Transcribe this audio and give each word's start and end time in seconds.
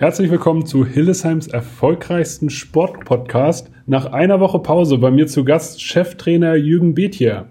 Herzlich 0.00 0.30
willkommen 0.30 0.64
zu 0.64 0.86
Hillesheims 0.86 1.48
erfolgreichsten 1.48 2.48
Sportpodcast. 2.48 3.70
Nach 3.84 4.06
einer 4.12 4.40
Woche 4.40 4.58
Pause 4.58 4.96
bei 4.96 5.10
mir 5.10 5.26
zu 5.26 5.44
Gast 5.44 5.82
Cheftrainer 5.82 6.54
Jürgen 6.54 6.94
Bethje. 6.94 7.44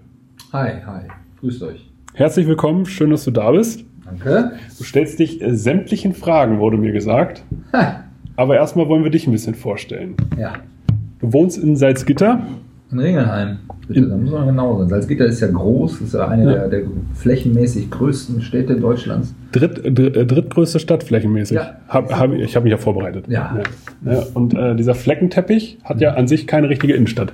Hi, 0.52 0.72
hi, 0.84 1.02
grüßt 1.38 1.62
euch. 1.62 1.88
Herzlich 2.14 2.48
willkommen, 2.48 2.86
schön, 2.86 3.10
dass 3.10 3.22
du 3.24 3.30
da 3.30 3.52
bist. 3.52 3.84
Danke. 4.04 4.52
Du 4.76 4.82
stellst 4.82 5.20
dich 5.20 5.40
äh, 5.40 5.54
sämtlichen 5.54 6.12
Fragen, 6.12 6.58
wurde 6.58 6.76
mir 6.76 6.90
gesagt. 6.90 7.44
Ha, 7.72 8.02
Aber 8.34 8.56
erstmal 8.56 8.88
wollen 8.88 9.04
wir 9.04 9.12
dich 9.12 9.28
ein 9.28 9.32
bisschen 9.32 9.54
vorstellen. 9.54 10.16
ja, 10.36 10.54
Du 11.20 11.32
wohnst 11.32 11.56
in 11.56 11.76
Salzgitter. 11.76 12.42
In 12.92 12.98
Ringelheim. 12.98 13.58
Bitte, 13.86 14.02
da 14.08 14.16
muss 14.16 14.30
man 14.30 14.46
genau 14.46 14.78
sein. 14.78 14.88
Salzgitter 14.88 15.26
ist 15.26 15.40
ja 15.40 15.48
groß, 15.48 16.00
ist 16.00 16.14
ja 16.14 16.28
eine 16.28 16.44
Ja. 16.44 16.50
Der, 16.52 16.68
der 16.68 16.80
flächenmäßig 17.14 17.90
größten 17.90 18.40
Städte 18.42 18.76
Deutschlands. 18.76 19.34
Dritt, 19.52 19.82
dr- 19.98 20.16
äh, 20.16 20.26
drittgrößte 20.26 20.78
Stadt 20.78 21.02
flächenmäßig. 21.02 21.56
Ja. 21.56 21.74
Hab, 21.88 22.12
hab, 22.12 22.32
ich 22.32 22.54
habe 22.54 22.64
mich 22.64 22.70
ja 22.72 22.76
vorbereitet. 22.78 23.24
Ja. 23.28 23.56
Ja. 24.04 24.12
Ja, 24.12 24.22
Und 24.34 24.54
äh, 24.54 24.74
dieser 24.76 24.94
Fleckenteppich 24.94 25.78
hat 25.84 26.00
ja 26.00 26.14
an 26.14 26.26
sich 26.26 26.46
keine 26.46 26.68
richtige 26.68 26.94
Innenstadt. 26.94 27.32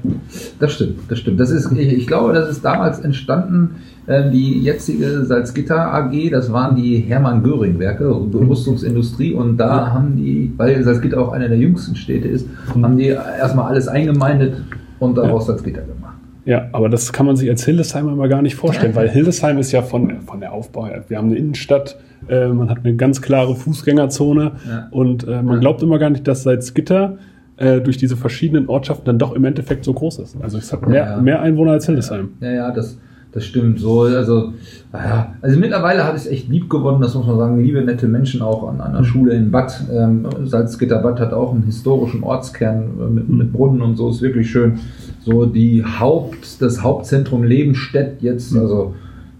Das 0.58 0.72
stimmt, 0.72 0.98
das 1.08 1.18
stimmt. 1.20 1.38
Das 1.38 1.50
ist, 1.50 1.70
ich, 1.72 1.92
ich 1.92 2.06
glaube, 2.06 2.32
das 2.32 2.50
ist 2.50 2.64
damals 2.64 2.98
entstanden, 3.00 3.76
äh, 4.06 4.30
die 4.30 4.60
jetzige 4.62 5.24
Salzgitter 5.24 5.92
AG, 5.94 6.30
das 6.30 6.52
waren 6.52 6.74
die 6.74 6.96
Hermann-Göring-Werke, 6.98 8.08
Rüstungsindustrie, 8.34 9.32
und 9.34 9.58
da 9.58 9.92
haben 9.92 10.16
die, 10.16 10.52
weil 10.56 10.82
Salzgitter 10.82 11.20
auch 11.20 11.32
eine 11.32 11.48
der 11.48 11.58
jüngsten 11.58 11.94
Städte 11.96 12.28
ist, 12.28 12.48
haben 12.82 12.96
die 12.96 13.06
erstmal 13.08 13.66
alles 13.70 13.86
eingemeindet 13.88 14.54
und 14.98 15.16
daraus 15.16 15.46
Salzgitter 15.46 15.82
gemacht. 15.82 16.16
Ja, 16.44 16.68
aber 16.72 16.88
das 16.88 17.12
kann 17.12 17.26
man 17.26 17.34
sich 17.36 17.50
als 17.50 17.64
Hildesheimer 17.64 18.12
immer 18.12 18.28
gar 18.28 18.40
nicht 18.40 18.54
vorstellen, 18.54 18.94
weil 18.94 19.08
Hildesheim 19.10 19.58
ist 19.58 19.72
ja 19.72 19.82
von, 19.82 20.20
von 20.20 20.38
der 20.40 20.52
Aufbau 20.52 20.86
her. 20.86 21.02
Wir 21.08 21.18
haben 21.18 21.26
eine 21.28 21.36
Innenstadt, 21.36 21.98
äh, 22.28 22.46
man 22.48 22.70
hat 22.70 22.78
eine 22.84 22.94
ganz 22.94 23.20
klare 23.20 23.56
Fußgängerzone 23.56 24.52
Ja. 24.68 24.88
und 24.92 25.26
äh, 25.26 25.42
man 25.42 25.54
Ja. 25.54 25.60
glaubt 25.60 25.82
immer 25.82 25.98
gar 25.98 26.10
nicht, 26.10 26.26
dass 26.28 26.44
Salzgitter 26.44 27.18
äh, 27.56 27.80
durch 27.80 27.96
diese 27.96 28.16
verschiedenen 28.16 28.68
Ortschaften 28.68 29.06
dann 29.06 29.18
doch 29.18 29.32
im 29.34 29.44
Endeffekt 29.44 29.84
so 29.84 29.92
groß 29.92 30.18
ist. 30.20 30.36
Also 30.40 30.58
es 30.58 30.72
hat 30.72 30.86
mehr, 30.86 31.04
Ja. 31.04 31.16
mehr 31.20 31.40
Einwohner 31.40 31.72
als 31.72 31.86
Hildesheim. 31.86 32.28
Ja, 32.40 32.50
ja, 32.52 32.70
das, 32.70 32.96
das 33.36 33.44
stimmt 33.44 33.78
so. 33.78 34.00
Also, 34.02 34.54
naja, 34.92 35.34
also 35.42 35.60
mittlerweile 35.60 36.04
habe 36.04 36.16
ich 36.16 36.24
es 36.24 36.30
echt 36.30 36.48
lieb 36.48 36.70
gewonnen, 36.70 37.02
das 37.02 37.14
muss 37.14 37.26
man 37.26 37.36
sagen. 37.36 37.62
Liebe, 37.62 37.82
nette 37.82 38.08
Menschen 38.08 38.40
auch 38.40 38.66
an 38.66 38.80
einer 38.80 39.04
Schule 39.04 39.34
in 39.34 39.50
Bad. 39.50 39.78
Ähm, 39.92 40.26
Salzgitter 40.44 41.02
Bad 41.02 41.20
hat 41.20 41.34
auch 41.34 41.52
einen 41.52 41.64
historischen 41.64 42.22
Ortskern 42.22 42.88
äh, 42.98 43.10
mit, 43.10 43.28
mit 43.28 43.52
Brunnen 43.52 43.82
und 43.82 43.96
so, 43.96 44.08
ist 44.08 44.22
wirklich 44.22 44.50
schön. 44.50 44.78
So 45.22 45.44
die 45.44 45.84
Haupt, 45.84 46.62
das 46.62 46.82
Hauptzentrum 46.82 47.44
Lebenstedt 47.44 48.22
jetzt, 48.22 48.56
also, 48.56 48.94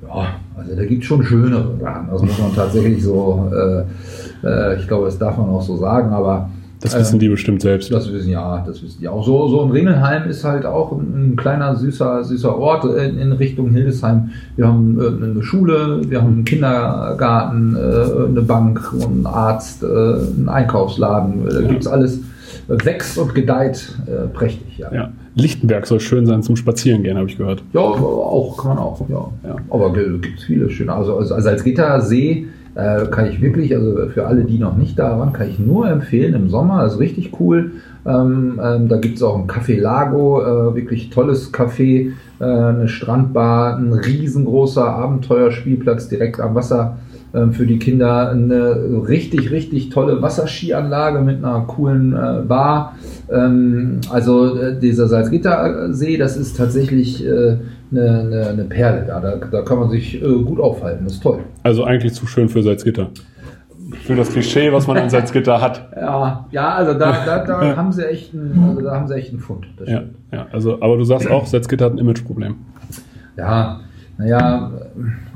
ja, 0.06 0.27
also 0.58 0.77
da 0.77 0.84
gibt 0.84 1.02
es 1.02 1.08
schon 1.08 1.22
schönere 1.22 1.78
Sachen. 1.80 2.08
Das 2.11 2.20
muss 2.20 2.39
man 2.39 2.55
tatsächlich 2.55 3.02
so, 3.02 3.50
äh, 3.50 4.47
äh, 4.47 4.78
ich 4.78 4.86
glaube, 4.86 5.06
das 5.06 5.19
darf 5.19 5.39
man 5.39 5.48
auch 5.48 5.62
so 5.62 5.77
sagen, 5.78 6.11
aber. 6.11 6.50
Das 6.87 6.95
ähm, 6.95 7.01
wissen 7.01 7.19
die 7.19 7.29
bestimmt 7.29 7.62
selbst. 7.62 7.92
das 7.92 8.12
wissen 8.12 8.31
ja, 8.31 8.62
das 8.67 8.83
wissen 8.83 8.98
die 9.01 9.09
auch. 9.09 9.25
So, 9.25 9.48
so 9.48 9.62
ein 9.62 9.70
Ringelheim 9.70 10.29
ist 10.29 10.45
halt 10.45 10.65
auch 10.65 10.92
ein, 10.92 11.33
ein 11.33 11.37
kleiner, 11.37 11.75
süßer, 11.75 12.23
süßer 12.25 12.56
Ort 12.56 12.84
in, 12.84 13.19
in 13.19 13.33
Richtung 13.33 13.70
Hildesheim. 13.70 14.31
Wir 14.56 14.69
haben 14.69 14.98
äh, 15.01 15.25
eine 15.25 15.42
Schule, 15.42 16.01
wir 16.09 16.23
haben 16.23 16.34
einen 16.34 16.45
Kindergarten, 16.45 17.77
äh, 17.77 18.29
eine 18.29 18.42
Bank, 18.42 18.81
einen 18.92 19.27
Arzt, 19.27 19.83
äh, 19.83 19.87
einen 19.87 20.48
Einkaufsladen. 20.48 21.48
Da 21.48 21.62
gibt's 21.62 21.87
alles. 21.87 22.20
Wächst 22.69 23.17
und 23.17 23.33
gedeiht 23.33 23.97
äh, 24.07 24.27
prächtig, 24.27 24.79
ja. 24.79 24.92
Ja. 24.92 25.12
Lichtenberg 25.37 25.87
soll 25.87 26.01
schön 26.01 26.27
sein 26.27 26.42
zum 26.42 26.57
Spazierengehen, 26.57 27.17
habe 27.17 27.29
ich 27.29 27.39
gehört. 27.39 27.62
Ja, 27.73 27.81
auch, 27.81 28.57
kann 28.57 28.70
man 28.70 28.79
auch, 28.79 29.09
ja. 29.09 29.29
Ja. 29.47 29.57
Aber 29.70 29.92
gibt 29.92 30.39
es 30.39 30.45
viele 30.45 30.69
schöne. 30.69 30.92
Also, 30.92 31.17
also, 31.17 31.34
also 31.34 31.48
als 31.48 31.62
Gittersee 31.62 32.48
äh, 32.77 33.07
kann 33.07 33.27
ich 33.27 33.41
wirklich, 33.41 33.75
also 33.75 34.09
für 34.13 34.27
alle, 34.27 34.45
die 34.45 34.59
noch 34.59 34.77
nicht 34.77 34.99
da 34.99 35.19
waren, 35.19 35.33
kann 35.33 35.49
ich 35.49 35.59
nur 35.59 35.89
empfehlen 35.89 36.35
im 36.35 36.51
Sommer, 36.51 36.85
ist 36.85 36.99
richtig 36.99 37.33
cool. 37.41 37.73
Ähm, 38.05 38.61
ähm, 38.63 38.89
da 38.89 38.99
gibt 38.99 39.17
es 39.17 39.23
auch 39.23 39.37
ein 39.39 39.47
Café 39.47 39.81
Lago, 39.81 40.43
äh, 40.43 40.75
wirklich 40.75 41.11
tolles 41.11 41.53
Café, 41.53 42.13
äh, 42.39 42.45
eine 42.45 42.89
Strandbar, 42.89 43.79
ein 43.79 43.92
riesengroßer 43.92 44.86
Abenteuerspielplatz 44.86 46.09
direkt 46.09 46.39
am 46.39 46.55
Wasser 46.55 46.98
ähm, 47.35 47.53
für 47.53 47.67
die 47.67 47.79
Kinder, 47.79 48.31
eine 48.31 48.79
richtig, 49.09 49.51
richtig 49.51 49.91
tolle 49.91 50.23
Wasserskianlage 50.23 51.20
mit 51.20 51.39
einer 51.39 51.61
coolen 51.67 52.13
äh, 52.13 52.42
Bar. 52.47 52.97
Ähm, 53.31 54.01
also 54.11 54.57
äh, 54.57 54.79
dieser 54.79 55.09
Salzgittersee, 55.09 56.17
das 56.19 56.36
ist 56.36 56.57
tatsächlich 56.57 57.27
äh, 57.27 57.57
eine, 57.91 58.20
eine, 58.20 58.47
eine 58.48 58.64
Perle. 58.64 59.05
Da, 59.07 59.20
da, 59.20 59.36
da 59.36 59.63
kann 59.63 59.79
man 59.79 59.91
sich 59.91 60.23
äh, 60.23 60.27
gut 60.27 60.61
aufhalten, 60.61 61.05
das 61.05 61.14
ist 61.14 61.23
toll. 61.23 61.41
Also 61.63 61.85
eigentlich 61.85 62.14
zu 62.14 62.27
schön 62.27 62.48
für 62.48 62.63
Salzgitter. 62.63 63.11
Für 64.05 64.17
das 64.17 64.30
Klischee, 64.30 64.73
was 64.73 64.86
man 64.86 64.97
an 64.97 65.11
Salzgitter 65.11 65.61
hat. 65.61 65.89
Ja, 65.97 66.47
ja, 66.51 66.74
also 66.74 66.95
da, 66.95 67.24
da, 67.24 67.45
da 67.45 67.77
haben 67.77 67.92
sie 67.92 68.07
echt 68.07 68.35
einen, 68.35 68.69
also 68.69 68.80
da 68.80 68.95
haben 68.95 69.08
sie 69.08 69.14
echt 69.14 69.30
einen 69.30 69.41
Fund. 69.41 69.67
Ja, 69.86 70.02
ja, 70.33 70.47
also, 70.52 70.80
aber 70.83 70.97
du 70.97 71.05
sagst 71.05 71.30
auch, 71.30 71.47
Salzgitter 71.47 71.86
hat 71.86 71.92
ein 71.92 71.98
Imageproblem. 71.98 72.57
Ja, 73.36 73.80
naja, 74.18 74.70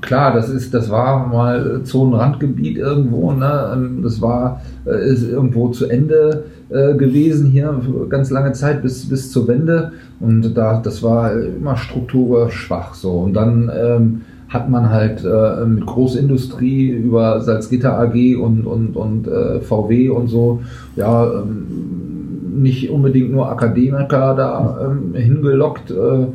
klar, 0.01 0.33
das 0.33 0.49
ist, 0.49 0.73
das 0.73 0.91
war 0.91 1.27
mal 1.27 1.83
Zonenrandgebiet 1.85 2.79
irgendwo, 2.79 3.33
ne? 3.33 4.01
Das 4.03 4.23
war, 4.23 4.63
äh, 4.87 5.11
ist 5.11 5.29
irgendwo 5.29 5.69
zu 5.69 5.89
Ende 5.89 6.45
äh, 6.71 6.95
gewesen 6.95 7.51
hier, 7.51 7.81
ganz 8.09 8.31
lange 8.31 8.53
Zeit 8.53 8.83
bis, 8.83 9.09
bis 9.09 9.31
zur 9.31 9.49
Wende. 9.49 9.93
Und 10.21 10.55
da, 10.55 10.81
das 10.81 11.03
war 11.03 11.33
immer 11.33 11.77
strukturschwach 11.77 12.95
so. 12.95 13.13
Und 13.13 13.35
dann 13.35 13.71
ähm, 13.75 14.21
hat 14.49 14.69
man 14.69 14.91
halt 14.91 15.25
äh, 15.25 15.65
mit 15.65 15.87
Großindustrie 15.87 16.91
über 16.91 17.41
Salzgitter 17.41 17.99
AG 17.99 18.37
und, 18.37 18.67
und, 18.67 18.97
und 18.97 19.29
äh, 19.29 19.61
VW 19.61 20.11
und 20.11 20.29
so, 20.29 20.61
ja, 20.97 21.25
ähm, 21.33 22.63
nicht 22.63 22.91
unbedingt 22.91 23.31
nur 23.31 23.49
Akademiker 23.51 24.35
da 24.35 24.91
ähm, 24.91 25.15
hingelockt. 25.15 25.91
Äh, 25.91 26.27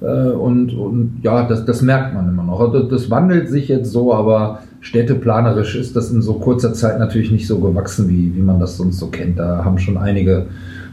äh, 0.00 0.30
und, 0.30 0.72
und 0.74 1.20
ja, 1.22 1.46
das, 1.46 1.64
das 1.64 1.82
merkt 1.82 2.14
man 2.14 2.28
immer 2.28 2.42
noch. 2.42 2.60
Also 2.60 2.82
das 2.82 3.10
wandelt 3.10 3.48
sich 3.48 3.68
jetzt 3.68 3.92
so, 3.92 4.14
aber 4.14 4.60
städteplanerisch 4.80 5.76
ist 5.76 5.96
das 5.96 6.10
in 6.10 6.22
so 6.22 6.34
kurzer 6.34 6.72
Zeit 6.72 6.98
natürlich 6.98 7.30
nicht 7.30 7.46
so 7.46 7.58
gewachsen, 7.60 8.08
wie, 8.08 8.34
wie 8.34 8.40
man 8.42 8.60
das 8.60 8.76
sonst 8.76 8.98
so 8.98 9.08
kennt. 9.08 9.38
Da 9.38 9.64
haben 9.64 9.78
schon 9.78 9.96
einige 9.96 10.46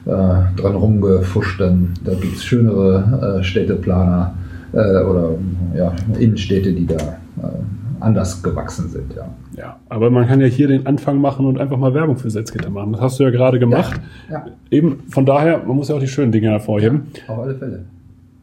äh, 0.05 0.09
dran 0.09 0.75
rumgefuscht. 0.75 1.59
Dann, 1.59 1.93
da 2.03 2.13
gibt 2.13 2.35
es 2.35 2.43
schönere 2.43 3.39
äh, 3.39 3.43
Städteplaner 3.43 4.33
äh, 4.73 4.77
oder 4.77 5.31
ja, 5.75 5.93
Innenstädte, 6.19 6.73
die 6.73 6.85
da 6.85 6.95
äh, 6.95 7.99
anders 7.99 8.43
gewachsen 8.43 8.89
sind. 8.89 9.13
Ja. 9.15 9.27
Ja, 9.57 9.79
aber 9.89 10.11
man 10.11 10.27
kann 10.27 10.39
ja 10.39 10.45
hier 10.45 10.67
den 10.67 10.85
Anfang 10.85 11.19
machen 11.19 11.45
und 11.47 11.59
einfach 11.59 11.77
mal 11.77 11.93
Werbung 11.95 12.17
für 12.17 12.29
Salzgitter 12.29 12.69
machen. 12.69 12.91
Das 12.93 13.01
hast 13.01 13.19
du 13.19 13.23
ja 13.23 13.31
gerade 13.31 13.57
gemacht. 13.57 13.99
Ja, 14.29 14.45
Eben, 14.69 14.99
von 15.09 15.25
daher, 15.25 15.63
man 15.65 15.75
muss 15.75 15.87
ja 15.89 15.95
auch 15.95 15.99
die 15.99 16.07
schönen 16.07 16.31
Dinge 16.31 16.49
hervorheben. 16.49 17.07
auf 17.27 17.39
alle 17.39 17.55
Fälle. 17.55 17.85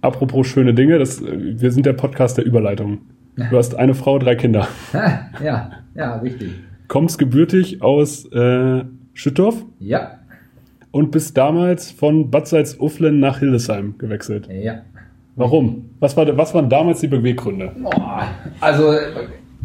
Apropos 0.00 0.48
schöne 0.48 0.74
Dinge, 0.74 0.98
das, 0.98 1.22
wir 1.22 1.70
sind 1.70 1.86
der 1.86 1.92
Podcast 1.92 2.36
der 2.36 2.44
Überleitung. 2.44 2.98
Du 3.36 3.56
hast 3.56 3.74
eine 3.74 3.94
Frau, 3.94 4.18
drei 4.18 4.36
Kinder. 4.36 4.68
ja, 5.42 5.70
ja, 5.94 6.16
richtig. 6.16 6.52
Kommst 6.88 7.18
gebürtig 7.18 7.82
aus 7.82 8.26
äh, 8.32 8.84
Schüttorf 9.12 9.56
Ja, 9.80 10.18
und 10.90 11.10
bist 11.10 11.36
damals 11.36 11.90
von 11.90 12.30
Bad 12.30 12.46
Salzuflen 12.46 13.18
nach 13.18 13.38
Hildesheim 13.40 13.96
gewechselt. 13.98 14.48
ja. 14.50 14.82
Warum? 15.36 15.90
Was, 15.98 16.16
war, 16.16 16.36
was 16.36 16.54
waren 16.54 16.68
damals 16.70 17.00
die 17.00 17.08
Beweggründe? 17.08 17.72
Boah, 17.82 18.28
Also, 18.60 18.94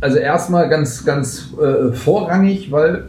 also 0.01 0.17
erstmal 0.17 0.67
ganz, 0.67 1.05
ganz 1.05 1.53
äh, 1.61 1.91
vorrangig, 1.93 2.71
weil 2.71 3.03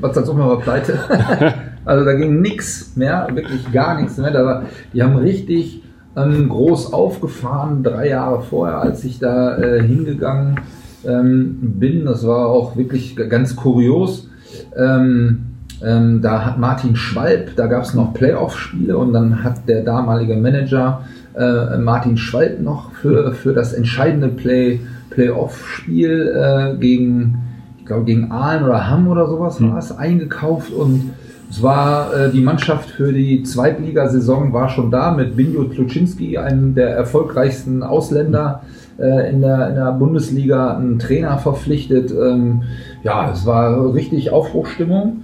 als 0.00 0.32
mal 0.32 0.48
war 0.48 0.60
pleite. 0.60 0.96
also 1.84 2.04
da 2.04 2.12
ging 2.14 2.40
nichts 2.40 2.94
mehr, 2.94 3.26
wirklich 3.32 3.72
gar 3.72 4.00
nichts 4.00 4.16
mehr. 4.18 4.30
Da 4.30 4.44
war, 4.44 4.62
die 4.92 5.02
haben 5.02 5.16
richtig 5.16 5.82
ähm, 6.16 6.48
groß 6.48 6.92
aufgefahren, 6.92 7.82
drei 7.82 8.08
Jahre 8.08 8.42
vorher, 8.42 8.78
als 8.78 9.04
ich 9.04 9.18
da 9.18 9.56
äh, 9.58 9.82
hingegangen 9.82 10.60
ähm, 11.06 11.58
bin. 11.60 12.04
Das 12.04 12.26
war 12.26 12.48
auch 12.48 12.76
wirklich 12.76 13.16
ganz 13.16 13.56
kurios. 13.56 14.28
Ähm, 14.76 15.46
ähm, 15.82 16.22
da 16.22 16.44
hat 16.44 16.58
Martin 16.58 16.96
Schwalb, 16.96 17.56
da 17.56 17.66
gab 17.66 17.82
es 17.82 17.94
noch 17.94 18.14
Playoff-Spiele 18.14 18.96
und 18.96 19.12
dann 19.12 19.42
hat 19.42 19.68
der 19.68 19.82
damalige 19.82 20.36
Manager 20.36 21.02
äh, 21.36 21.78
Martin 21.78 22.16
Schwalb 22.16 22.60
noch 22.60 22.92
für, 22.92 23.32
für 23.32 23.52
das 23.52 23.72
entscheidende 23.72 24.28
Play, 24.28 24.80
Playoff-Spiel 25.10 26.32
äh, 26.34 26.76
gegen, 26.78 27.38
ich 27.78 27.86
glaube, 27.86 28.04
gegen 28.04 28.30
Aalen 28.30 28.64
oder 28.64 28.88
Hamm 28.88 29.08
oder 29.08 29.26
sowas 29.26 29.60
war 29.60 29.78
es, 29.78 29.92
eingekauft 29.92 30.72
und 30.72 31.10
es 31.54 31.62
war 31.62 32.12
äh, 32.12 32.30
die 32.30 32.40
Mannschaft 32.40 32.90
für 32.90 33.12
die 33.12 33.44
Zweitligasaison 33.44 34.52
war 34.52 34.68
schon 34.68 34.90
da 34.90 35.12
mit 35.12 35.36
Binjo 35.36 35.62
Tluczynski, 35.62 36.36
einem 36.36 36.74
der 36.74 36.96
erfolgreichsten 36.96 37.84
Ausländer 37.84 38.62
äh, 38.98 39.30
in, 39.30 39.40
der, 39.40 39.68
in 39.68 39.76
der 39.76 39.92
Bundesliga, 39.92 40.76
einen 40.76 40.98
Trainer 40.98 41.38
verpflichtet. 41.38 42.10
Ähm, 42.10 42.64
ja, 43.04 43.30
es 43.30 43.46
war 43.46 43.94
richtig 43.94 44.30
Aufbruchstimmung. 44.30 45.22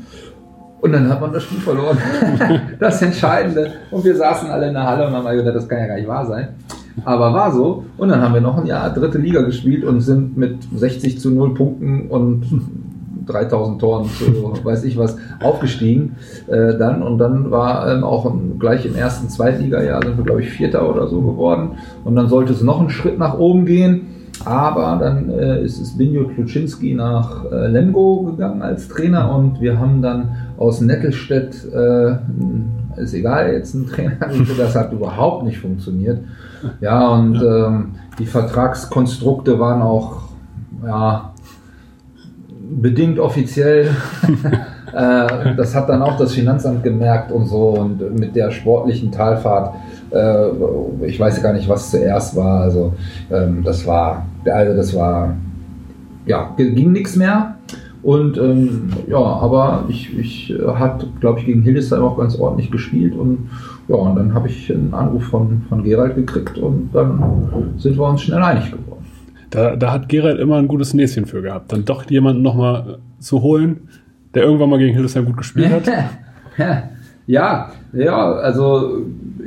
Und 0.81 0.93
dann 0.93 1.09
hat 1.09 1.21
man 1.21 1.33
das 1.33 1.43
Spiel 1.43 1.59
verloren. 1.59 1.99
das 2.79 3.03
Entscheidende. 3.03 3.73
Und 3.91 4.05
wir 4.05 4.15
saßen 4.15 4.51
alle 4.51 4.69
in 4.69 4.75
der 4.75 4.85
Halle 4.85 5.09
und 5.09 5.13
haben 5.13 5.37
gedacht, 5.37 5.57
das 5.57 5.69
kann 5.69 5.81
ja 5.81 5.87
gar 5.89 5.97
nicht 5.97 6.09
wahr 6.09 6.27
sein. 6.27 6.51
Aber 7.05 7.35
war 7.35 7.51
so. 7.53 7.87
Und 7.97 8.09
dann 8.09 8.23
haben 8.23 8.35
wir 8.35 8.41
noch 8.41 8.57
ein 8.57 8.67
Jahr 8.67 8.95
dritte 8.95 9.19
Liga 9.19 9.43
gespielt 9.43 9.83
und 9.83 10.01
sind 10.01 10.37
mit 10.37 10.59
60 10.77 11.19
zu 11.19 11.31
0 11.31 11.55
Punkten 11.55 12.07
und 12.09 12.47
3000 13.31 13.81
Toren 13.81 14.09
zu 14.09 14.65
weiß 14.65 14.85
ich 14.85 14.97
was 14.97 15.17
aufgestiegen 15.43 16.17
äh, 16.49 16.77
dann. 16.79 17.03
Und 17.03 17.19
dann 17.19 17.51
war 17.51 17.91
ähm, 17.91 18.05
auch 18.05 18.27
im, 18.27 18.59
gleich 18.59 18.87
im 18.87 18.95
ersten 18.95 19.29
Zweitliga-Jahr 19.29 20.03
sind 20.03 20.17
wir 20.17 20.25
glaube 20.25 20.43
ich 20.43 20.51
Vierter 20.51 20.89
oder 20.89 21.09
so 21.09 21.21
geworden. 21.21 21.73
Und 22.05 22.17
dann 22.17 22.29
sollte 22.29 22.53
es 22.53 22.63
noch 22.63 22.81
einen 22.81 22.91
Schritt 22.91 23.19
nach 23.19 23.39
oben 23.39 23.67
gehen. 23.67 24.07
Aber 24.45 24.97
dann 24.99 25.29
äh, 25.29 25.63
ist 25.63 25.81
es 25.81 25.99
Binjo 25.99 26.29
Kluczynski 26.29 26.95
nach 26.95 27.45
äh, 27.51 27.67
Lemgo 27.67 28.23
gegangen 28.23 28.63
als 28.63 28.89
Trainer. 28.89 29.35
Und 29.35 29.61
wir 29.61 29.79
haben 29.79 30.01
dann 30.01 30.37
aus 30.57 30.81
Nettelstedt, 30.81 31.57
äh, 31.73 32.17
ist 32.97 33.13
egal, 33.15 33.53
jetzt 33.53 33.75
ein 33.75 33.87
Trainer, 33.87 34.17
das 34.57 34.75
hat 34.75 34.93
überhaupt 34.93 35.45
nicht 35.45 35.59
funktioniert. 35.59 36.21
Ja, 36.81 37.09
und 37.09 37.37
ähm, 37.43 37.91
die 38.19 38.27
Vertragskonstrukte 38.27 39.59
waren 39.59 39.83
auch 39.83 40.23
ja, 40.87 41.30
bedingt 42.71 43.19
offiziell. 43.19 43.89
äh, 44.93 45.55
das 45.57 45.75
hat 45.75 45.89
dann 45.89 46.03
auch 46.03 46.17
das 46.17 46.33
Finanzamt 46.35 46.83
gemerkt 46.83 47.33
und 47.33 47.47
so 47.47 47.71
und 47.71 48.19
mit 48.19 48.37
der 48.37 48.51
sportlichen 48.51 49.11
Talfahrt. 49.11 49.75
Äh, 50.11 51.07
ich 51.07 51.19
weiß 51.19 51.43
gar 51.43 51.53
nicht, 51.53 51.69
was 51.69 51.91
zuerst 51.91 52.37
war. 52.37 52.61
Also 52.61 52.95
ähm, 53.31 53.63
das 53.65 53.87
war, 53.87 54.27
also 54.45 54.77
das 54.77 54.95
war, 54.95 55.37
ja, 56.27 56.55
ging 56.57 56.93
nichts 56.93 57.17
mehr. 57.17 57.57
Und 58.03 58.39
ähm, 58.39 58.91
ja, 59.09 59.19
aber 59.19 59.85
ich, 59.89 60.19
ich 60.19 60.51
äh, 60.51 60.67
hat, 60.75 61.07
glaube 61.21 61.41
ich, 61.41 61.47
gegen 61.47 61.63
Hildesheim 61.63 62.03
auch 62.03 62.17
ganz 62.17 62.39
ordentlich 62.39 62.71
gespielt 62.71 63.15
und 63.15 63.51
ja, 63.89 63.97
und 63.97 64.17
dann 64.17 64.33
habe 64.33 64.49
ich 64.49 64.73
einen 64.73 64.95
Anruf 64.95 65.25
von, 65.25 65.63
von 65.69 65.83
Gerald 65.83 66.15
gekriegt 66.15 66.57
und 66.57 66.91
dann 66.95 67.75
sind 67.77 67.99
wir 67.99 68.09
uns 68.09 68.23
schnell 68.23 68.43
einig 68.43 68.71
geworden. 68.71 69.00
Da, 69.51 69.77
da 69.77 69.93
hat 69.93 70.09
Gerald 70.09 70.39
immer 70.39 70.57
ein 70.57 70.69
gutes 70.69 70.95
Näschen 70.95 71.27
für 71.27 71.43
gehabt, 71.43 71.73
dann 71.73 71.85
doch 71.85 72.09
jemanden 72.09 72.43
nochmal 72.43 72.99
zu 73.19 73.43
holen, 73.43 73.89
der 74.35 74.45
irgendwann 74.45 74.71
mal 74.71 74.79
gegen 74.79 74.95
Hildesheim 74.95 75.27
gut 75.27 75.37
gespielt 75.37 75.71
hat. 75.71 75.91
ja, 77.27 77.73
ja, 77.93 78.33
also 78.35 79.03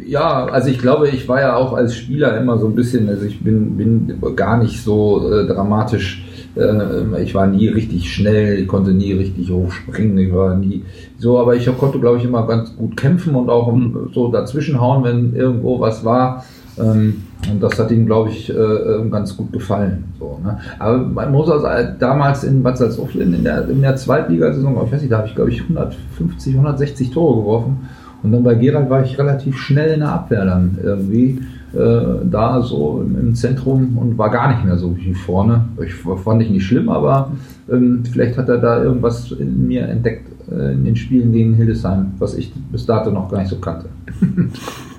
ja, 0.05 0.45
also 0.45 0.69
ich 0.69 0.79
glaube, 0.79 1.07
ich 1.07 1.27
war 1.29 1.39
ja 1.39 1.55
auch 1.55 1.73
als 1.73 1.95
Spieler 1.95 2.37
immer 2.37 2.57
so 2.57 2.67
ein 2.67 2.75
bisschen, 2.75 3.07
also 3.07 3.25
ich 3.25 3.41
bin, 3.41 3.77
bin 3.77 4.21
gar 4.35 4.57
nicht 4.57 4.83
so 4.83 5.31
äh, 5.31 5.47
dramatisch 5.47 6.23
äh, 6.55 7.21
ich 7.23 7.33
war 7.33 7.47
nie 7.47 7.67
richtig 7.67 8.13
schnell, 8.13 8.59
ich 8.59 8.67
konnte 8.67 8.91
nie 8.91 9.13
richtig 9.13 9.49
hoch 9.49 9.71
springen, 9.71 10.17
ich 10.17 10.33
war 10.33 10.55
nie 10.55 10.83
so, 11.17 11.39
aber 11.39 11.55
ich 11.55 11.65
konnte, 11.77 11.99
glaube 11.99 12.17
ich, 12.17 12.25
immer 12.25 12.45
ganz 12.47 12.75
gut 12.75 12.97
kämpfen 12.97 13.35
und 13.35 13.49
auch 13.49 13.73
so 14.13 14.31
dazwischenhauen, 14.31 15.03
wenn 15.03 15.35
irgendwo 15.35 15.79
was 15.79 16.03
war. 16.05 16.45
Ähm, 16.77 17.23
und 17.51 17.61
das 17.61 17.77
hat 17.79 17.91
ihm, 17.91 18.05
glaube 18.05 18.29
ich, 18.29 18.49
äh, 18.49 19.09
ganz 19.09 19.35
gut 19.35 19.51
gefallen. 19.51 20.05
So, 20.19 20.39
ne? 20.43 20.57
Aber 20.79 20.97
man 20.97 21.31
muss 21.31 21.49
also 21.49 21.67
damals 21.99 22.43
in 22.43 22.63
Bad 22.63 22.77
Salzuflen 22.77 23.33
in 23.33 23.43
der, 23.43 23.67
in 23.67 23.81
der 23.81 23.95
Zweitligasaison, 23.95 24.75
ich 24.85 24.91
weiß 24.91 25.01
nicht, 25.01 25.11
da 25.11 25.19
habe 25.19 25.27
ich, 25.27 25.35
glaube 25.35 25.51
ich, 25.51 25.61
150, 25.61 26.53
160 26.53 27.11
Tore 27.11 27.41
geworfen. 27.41 27.89
Und 28.23 28.31
dann 28.31 28.43
bei 28.43 28.55
Gerald 28.55 28.89
war 28.89 29.03
ich 29.03 29.17
relativ 29.19 29.57
schnell 29.57 29.93
in 29.95 29.99
der 29.99 30.13
Abwehr 30.13 30.45
dann 30.45 30.77
irgendwie 30.81 31.41
äh, 31.73 32.25
da 32.29 32.61
so 32.61 33.03
im 33.03 33.35
Zentrum 33.35 33.97
und 33.97 34.17
war 34.17 34.29
gar 34.29 34.53
nicht 34.53 34.63
mehr 34.63 34.77
so 34.77 34.95
wie 34.95 35.13
vorne. 35.13 35.65
Ich 35.83 35.93
fand 35.93 36.41
ich 36.41 36.49
nicht 36.49 36.65
schlimm, 36.65 36.87
aber 36.87 37.31
ähm, 37.69 38.03
vielleicht 38.09 38.37
hat 38.37 38.47
er 38.47 38.59
da 38.59 38.81
irgendwas 38.81 39.31
in 39.31 39.67
mir 39.67 39.87
entdeckt 39.87 40.29
äh, 40.51 40.73
in 40.73 40.85
den 40.85 40.95
Spielen 40.95 41.33
gegen 41.33 41.55
Hildesheim, 41.55 42.13
was 42.19 42.35
ich 42.35 42.53
bis 42.71 42.85
dato 42.85 43.11
noch 43.11 43.29
gar 43.29 43.39
nicht 43.39 43.49
so 43.49 43.57
kannte. 43.57 43.87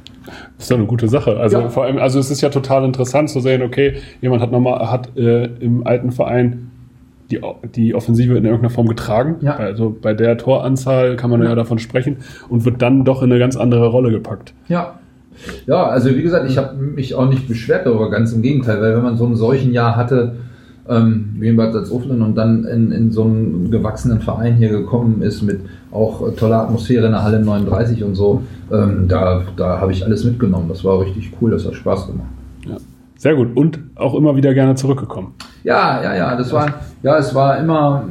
Das 0.64 0.70
ist 0.70 0.72
doch 0.72 0.78
eine 0.78 0.87
gute 0.87 1.08
Sache. 1.08 1.37
Also 1.37 1.61
ja. 1.61 1.69
vor 1.69 1.84
allem, 1.84 1.99
also 1.99 2.19
es 2.19 2.31
ist 2.31 2.40
ja 2.40 2.49
total 2.49 2.87
interessant 2.87 3.28
zu 3.28 3.40
sehen, 3.40 3.61
okay, 3.61 3.96
jemand 4.22 4.40
hat 4.40 4.50
nochmal, 4.50 4.90
hat 4.90 5.14
äh, 5.14 5.44
im 5.61 5.87
alten 5.87 6.11
Verein 6.11 6.70
die, 7.31 7.38
die 7.75 7.94
Offensive 7.94 8.34
in 8.34 8.46
irgendeiner 8.46 8.70
Form 8.70 8.88
getragen. 8.88 9.37
Ja. 9.43 9.56
Also 9.56 9.94
bei 10.00 10.14
der 10.14 10.38
Toranzahl 10.38 11.16
kann 11.16 11.28
man 11.28 11.43
ja. 11.43 11.50
ja 11.50 11.55
davon 11.55 11.78
sprechen 11.78 12.16
und 12.49 12.64
wird 12.64 12.81
dann 12.81 13.05
doch 13.05 13.22
in 13.22 13.31
eine 13.31 13.38
ganz 13.38 13.56
andere 13.56 13.88
Rolle 13.88 14.11
gepackt. 14.11 14.55
Ja. 14.69 15.00
Ja, 15.66 15.84
also 15.84 16.08
wie 16.16 16.22
gesagt, 16.22 16.49
ich 16.49 16.56
habe 16.56 16.76
mich 16.76 17.14
auch 17.14 17.28
nicht 17.28 17.46
beschwert 17.46 17.84
darüber, 17.84 18.08
ganz 18.08 18.32
im 18.32 18.40
Gegenteil, 18.40 18.81
weil 18.81 18.96
wenn 18.96 19.02
man 19.02 19.19
so 19.19 19.26
ein 19.26 19.37
solchen 19.37 19.75
Jahr 19.75 19.96
hatte, 19.96 20.37
ähm, 20.88 21.36
wie 21.38 21.48
in 21.48 21.56
Bad 21.56 21.72
Salzuflen 21.72 22.22
und 22.22 22.36
dann 22.36 22.64
in, 22.64 22.92
in 22.92 23.10
so 23.10 23.25
einen 23.25 23.70
gewachsenen 23.70 24.20
Verein 24.20 24.56
hier 24.56 24.69
gekommen 24.69 25.22
ist 25.22 25.42
mit 25.42 25.60
auch 25.90 26.34
toller 26.36 26.62
Atmosphäre 26.62 27.06
in 27.06 27.12
der 27.12 27.22
Halle 27.22 27.40
39 27.40 28.04
und 28.04 28.14
so, 28.14 28.42
ähm, 28.72 29.06
da, 29.08 29.42
da 29.56 29.81
habe 29.81 29.92
ich 29.92 30.04
alles 30.04 30.25
mitgenommen. 30.25 30.69
Das 30.69 30.84
war 30.84 31.00
richtig 31.00 31.32
cool, 31.40 31.50
das 31.50 31.64
hat 31.66 31.75
Spaß 31.75 32.08
gemacht. 32.08 32.28
Ja. 32.66 32.76
Sehr 33.16 33.36
gut. 33.36 33.56
Und 33.56 33.78
auch 33.94 34.14
immer 34.14 34.36
wieder 34.36 34.52
gerne 34.52 34.75
zurückgekommen. 34.75 35.34
Ja, 35.62 36.02
ja, 36.02 36.14
ja. 36.14 36.36
Das 36.36 36.52
war, 36.52 36.75
ja, 37.02 37.16
es 37.16 37.34
war 37.34 37.58
immer, 37.58 38.04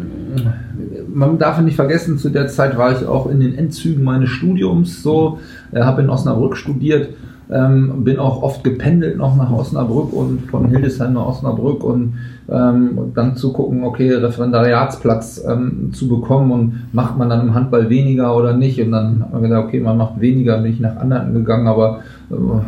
man 1.13 1.37
darf 1.37 1.61
nicht 1.61 1.75
vergessen, 1.75 2.17
zu 2.17 2.29
der 2.29 2.47
Zeit 2.47 2.77
war 2.77 2.93
ich 2.93 3.05
auch 3.05 3.29
in 3.29 3.39
den 3.39 3.55
Endzügen 3.55 4.03
meines 4.03 4.29
Studiums 4.29 5.03
so, 5.03 5.39
äh, 5.71 5.81
habe 5.81 6.01
in 6.01 6.09
Osnabrück 6.09 6.57
studiert 6.57 7.09
ähm, 7.53 8.03
bin 8.03 8.19
auch 8.19 8.41
oft 8.41 8.63
gependelt 8.63 9.17
noch 9.17 9.35
nach 9.35 9.51
Osnabrück 9.51 10.11
und 10.11 10.49
von 10.49 10.67
Hildesheim 10.67 11.13
nach 11.13 11.27
Osnabrück 11.27 11.83
und 11.83 12.15
ähm, 12.49 13.11
dann 13.13 13.37
zu 13.37 13.53
gucken, 13.53 13.83
okay, 13.83 14.11
Referendariatsplatz 14.11 15.43
ähm, 15.47 15.91
zu 15.93 16.07
bekommen 16.07 16.51
und 16.51 16.93
macht 16.93 17.17
man 17.17 17.29
dann 17.29 17.47
im 17.47 17.53
Handball 17.53 17.89
weniger 17.89 18.35
oder 18.35 18.53
nicht? 18.53 18.81
Und 18.81 18.91
dann 18.91 19.23
haben 19.23 19.41
wir 19.41 19.49
gesagt, 19.49 19.67
okay, 19.67 19.79
man 19.79 19.97
macht 19.97 20.19
weniger, 20.19 20.57
bin 20.57 20.73
ich 20.73 20.79
nach 20.79 20.97
anderen 20.97 21.33
gegangen, 21.33 21.67
aber 21.67 21.99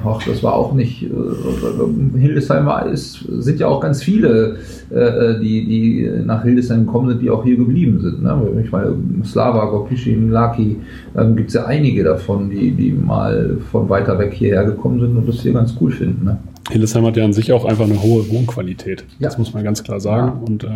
ach, 0.06 0.24
das 0.26 0.44
war 0.44 0.54
auch 0.54 0.74
nicht. 0.74 1.04
Äh, 1.04 2.20
Hildesheim 2.20 2.70
ist, 2.92 3.26
sind 3.40 3.60
ja 3.60 3.68
auch 3.68 3.80
ganz 3.80 4.04
viele, 4.04 4.58
äh, 4.90 5.40
die, 5.40 5.66
die 5.66 6.10
nach 6.26 6.44
Hildesheim 6.44 6.86
gekommen 6.86 7.10
sind, 7.10 7.22
die 7.22 7.30
auch 7.30 7.44
hier 7.44 7.58
geblieben 7.58 8.00
sind. 8.00 8.24
Ne? 8.24 8.62
Ich 8.64 8.72
meine, 8.72 8.96
Slava, 9.24 9.66
Gorkischin, 9.66 10.32
Laki, 10.32 10.78
ähm, 11.18 11.36
gibt 11.36 11.50
es 11.50 11.56
ja 11.56 11.66
einige 11.66 12.04
davon, 12.04 12.50
die, 12.50 12.72
die 12.72 12.92
mal 12.92 13.58
von 13.72 13.90
weiter 13.90 14.18
weg 14.20 14.34
hierher 14.34 14.66
gekommen 14.66 15.00
sind 15.00 15.18
und 15.18 15.28
das 15.28 15.42
hier 15.42 15.54
ganz 15.54 15.76
cool 15.80 15.92
finden. 15.92 16.26
Ne? 16.26 16.38
Hildesheim 16.70 17.06
hat 17.06 17.16
ja 17.16 17.24
an 17.24 17.34
sich 17.34 17.52
auch 17.52 17.66
einfach 17.66 17.86
eine 17.86 18.02
hohe 18.02 18.28
Wohnqualität. 18.30 19.06
Ja. 19.20 19.30
Das 19.30 19.38
muss 19.38 19.54
man 19.54 19.64
ganz 19.64 19.84
klar 19.84 20.00
sagen. 20.00 20.44
Und 20.44 20.64
äh, 20.64 20.68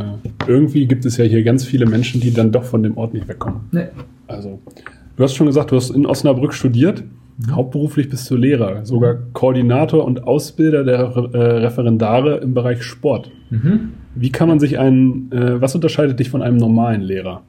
irgendwie 0.48 0.86
gibt 0.86 1.06
es 1.06 1.18
ja 1.18 1.26
hier 1.26 1.44
ganz 1.44 1.66
viele 1.66 1.86
Menschen, 1.88 2.22
die 2.22 2.32
dann 2.32 2.52
doch 2.52 2.64
von 2.64 2.84
dem 2.84 2.96
Ort 2.98 3.14
nicht 3.14 3.28
wegkommen. 3.28 3.62
Nee. 3.72 3.88
Also, 4.28 4.60
du 5.16 5.24
hast 5.24 5.34
schon 5.34 5.48
gesagt, 5.48 5.72
du 5.72 5.76
hast 5.76 5.90
in 5.90 6.06
Osnabrück 6.06 6.54
studiert. 6.54 7.04
Mhm. 7.40 7.56
Hauptberuflich 7.56 8.10
bist 8.10 8.30
du 8.30 8.36
Lehrer, 8.36 8.86
sogar 8.86 9.18
Koordinator 9.34 10.04
und 10.04 10.24
Ausbilder 10.24 10.84
der 10.84 11.00
äh, 11.00 11.38
Referendare 11.38 12.38
im 12.38 12.54
Bereich 12.54 12.84
Sport. 12.84 13.32
Mhm. 13.50 13.92
Wie 14.16 14.32
kann 14.32 14.50
man 14.50 14.60
sich 14.60 14.78
einen, 14.78 15.32
äh, 15.32 15.62
was 15.62 15.74
unterscheidet 15.76 16.20
dich 16.20 16.30
von 16.30 16.42
einem 16.42 16.58
normalen 16.58 17.02
Lehrer? 17.02 17.42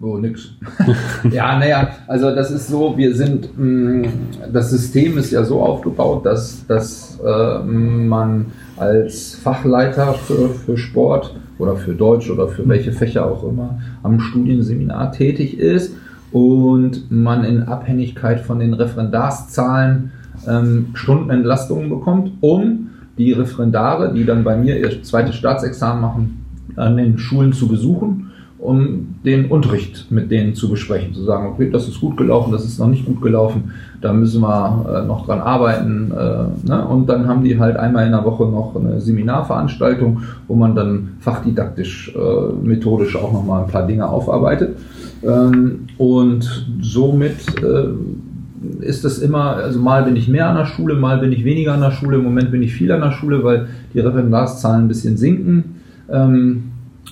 Oh, 0.00 0.18
nix. 0.18 0.50
ja, 1.32 1.58
naja, 1.58 1.88
also 2.06 2.34
das 2.34 2.50
ist 2.50 2.68
so, 2.68 2.96
wir 2.96 3.14
sind, 3.14 3.56
mh, 3.56 3.64
mm, 3.64 4.06
das 4.52 4.70
System 4.70 5.18
ist 5.18 5.30
ja 5.30 5.44
so 5.44 5.60
aufgebaut, 5.60 6.26
dass, 6.26 6.66
dass 6.66 7.18
äh, 7.24 7.58
man 7.64 8.46
als 8.76 9.34
Fachleiter 9.36 10.14
für, 10.14 10.50
für 10.50 10.76
Sport 10.76 11.34
oder 11.58 11.76
für 11.76 11.94
Deutsch 11.94 12.30
oder 12.30 12.48
für 12.48 12.68
welche 12.68 12.92
Fächer 12.92 13.24
auch 13.26 13.44
immer 13.44 13.78
am 14.02 14.20
Studienseminar 14.20 15.12
tätig 15.12 15.58
ist 15.58 15.94
und 16.34 17.12
man 17.12 17.44
in 17.44 17.62
Abhängigkeit 17.62 18.40
von 18.40 18.58
den 18.58 18.74
Referendarszahlen 18.74 20.10
ähm, 20.48 20.86
Stundenentlastungen 20.94 21.88
bekommt, 21.88 22.32
um 22.40 22.90
die 23.16 23.30
Referendare, 23.30 24.12
die 24.12 24.24
dann 24.24 24.42
bei 24.42 24.56
mir 24.56 24.76
ihr 24.76 25.00
zweites 25.04 25.36
Staatsexamen 25.36 26.02
machen, 26.02 26.44
an 26.74 26.96
den 26.96 27.18
Schulen 27.18 27.52
zu 27.52 27.68
besuchen 27.68 28.32
um 28.64 29.16
den 29.26 29.50
Unterricht 29.50 30.06
mit 30.10 30.30
denen 30.30 30.54
zu 30.54 30.70
besprechen, 30.70 31.12
zu 31.12 31.24
sagen, 31.24 31.48
okay, 31.48 31.68
das 31.70 31.86
ist 31.86 32.00
gut 32.00 32.16
gelaufen, 32.16 32.50
das 32.50 32.64
ist 32.64 32.78
noch 32.78 32.86
nicht 32.86 33.04
gut 33.04 33.20
gelaufen, 33.20 33.72
da 34.00 34.10
müssen 34.14 34.40
wir 34.40 35.02
äh, 35.02 35.06
noch 35.06 35.26
dran 35.26 35.42
arbeiten. 35.42 36.10
Äh, 36.10 36.66
ne? 36.66 36.86
Und 36.88 37.06
dann 37.06 37.28
haben 37.28 37.44
die 37.44 37.58
halt 37.58 37.76
einmal 37.76 38.06
in 38.06 38.12
der 38.12 38.24
Woche 38.24 38.44
noch 38.44 38.74
eine 38.74 39.02
Seminarveranstaltung, 39.02 40.22
wo 40.48 40.54
man 40.54 40.74
dann 40.74 41.10
fachdidaktisch, 41.20 42.14
äh, 42.16 42.66
methodisch 42.66 43.16
auch 43.16 43.34
nochmal 43.34 43.64
ein 43.64 43.70
paar 43.70 43.86
Dinge 43.86 44.08
aufarbeitet. 44.08 44.78
Ähm, 45.26 45.86
und 45.98 46.66
somit 46.80 47.62
äh, 47.62 48.84
ist 48.84 49.04
das 49.04 49.18
immer, 49.18 49.56
also 49.56 49.78
mal 49.78 50.04
bin 50.04 50.16
ich 50.16 50.28
mehr 50.28 50.48
an 50.48 50.56
der 50.56 50.66
Schule, 50.66 50.94
mal 50.94 51.18
bin 51.18 51.32
ich 51.32 51.44
weniger 51.44 51.74
an 51.74 51.80
der 51.80 51.90
Schule, 51.90 52.16
im 52.16 52.24
Moment 52.24 52.50
bin 52.50 52.62
ich 52.62 52.74
viel 52.74 52.90
an 52.92 53.00
der 53.00 53.12
Schule, 53.12 53.44
weil 53.44 53.68
die 53.92 54.00
Referendarszahlen 54.00 54.84
ein 54.84 54.88
bisschen 54.88 55.16
sinken. 55.16 55.76
Ähm, 56.10 56.64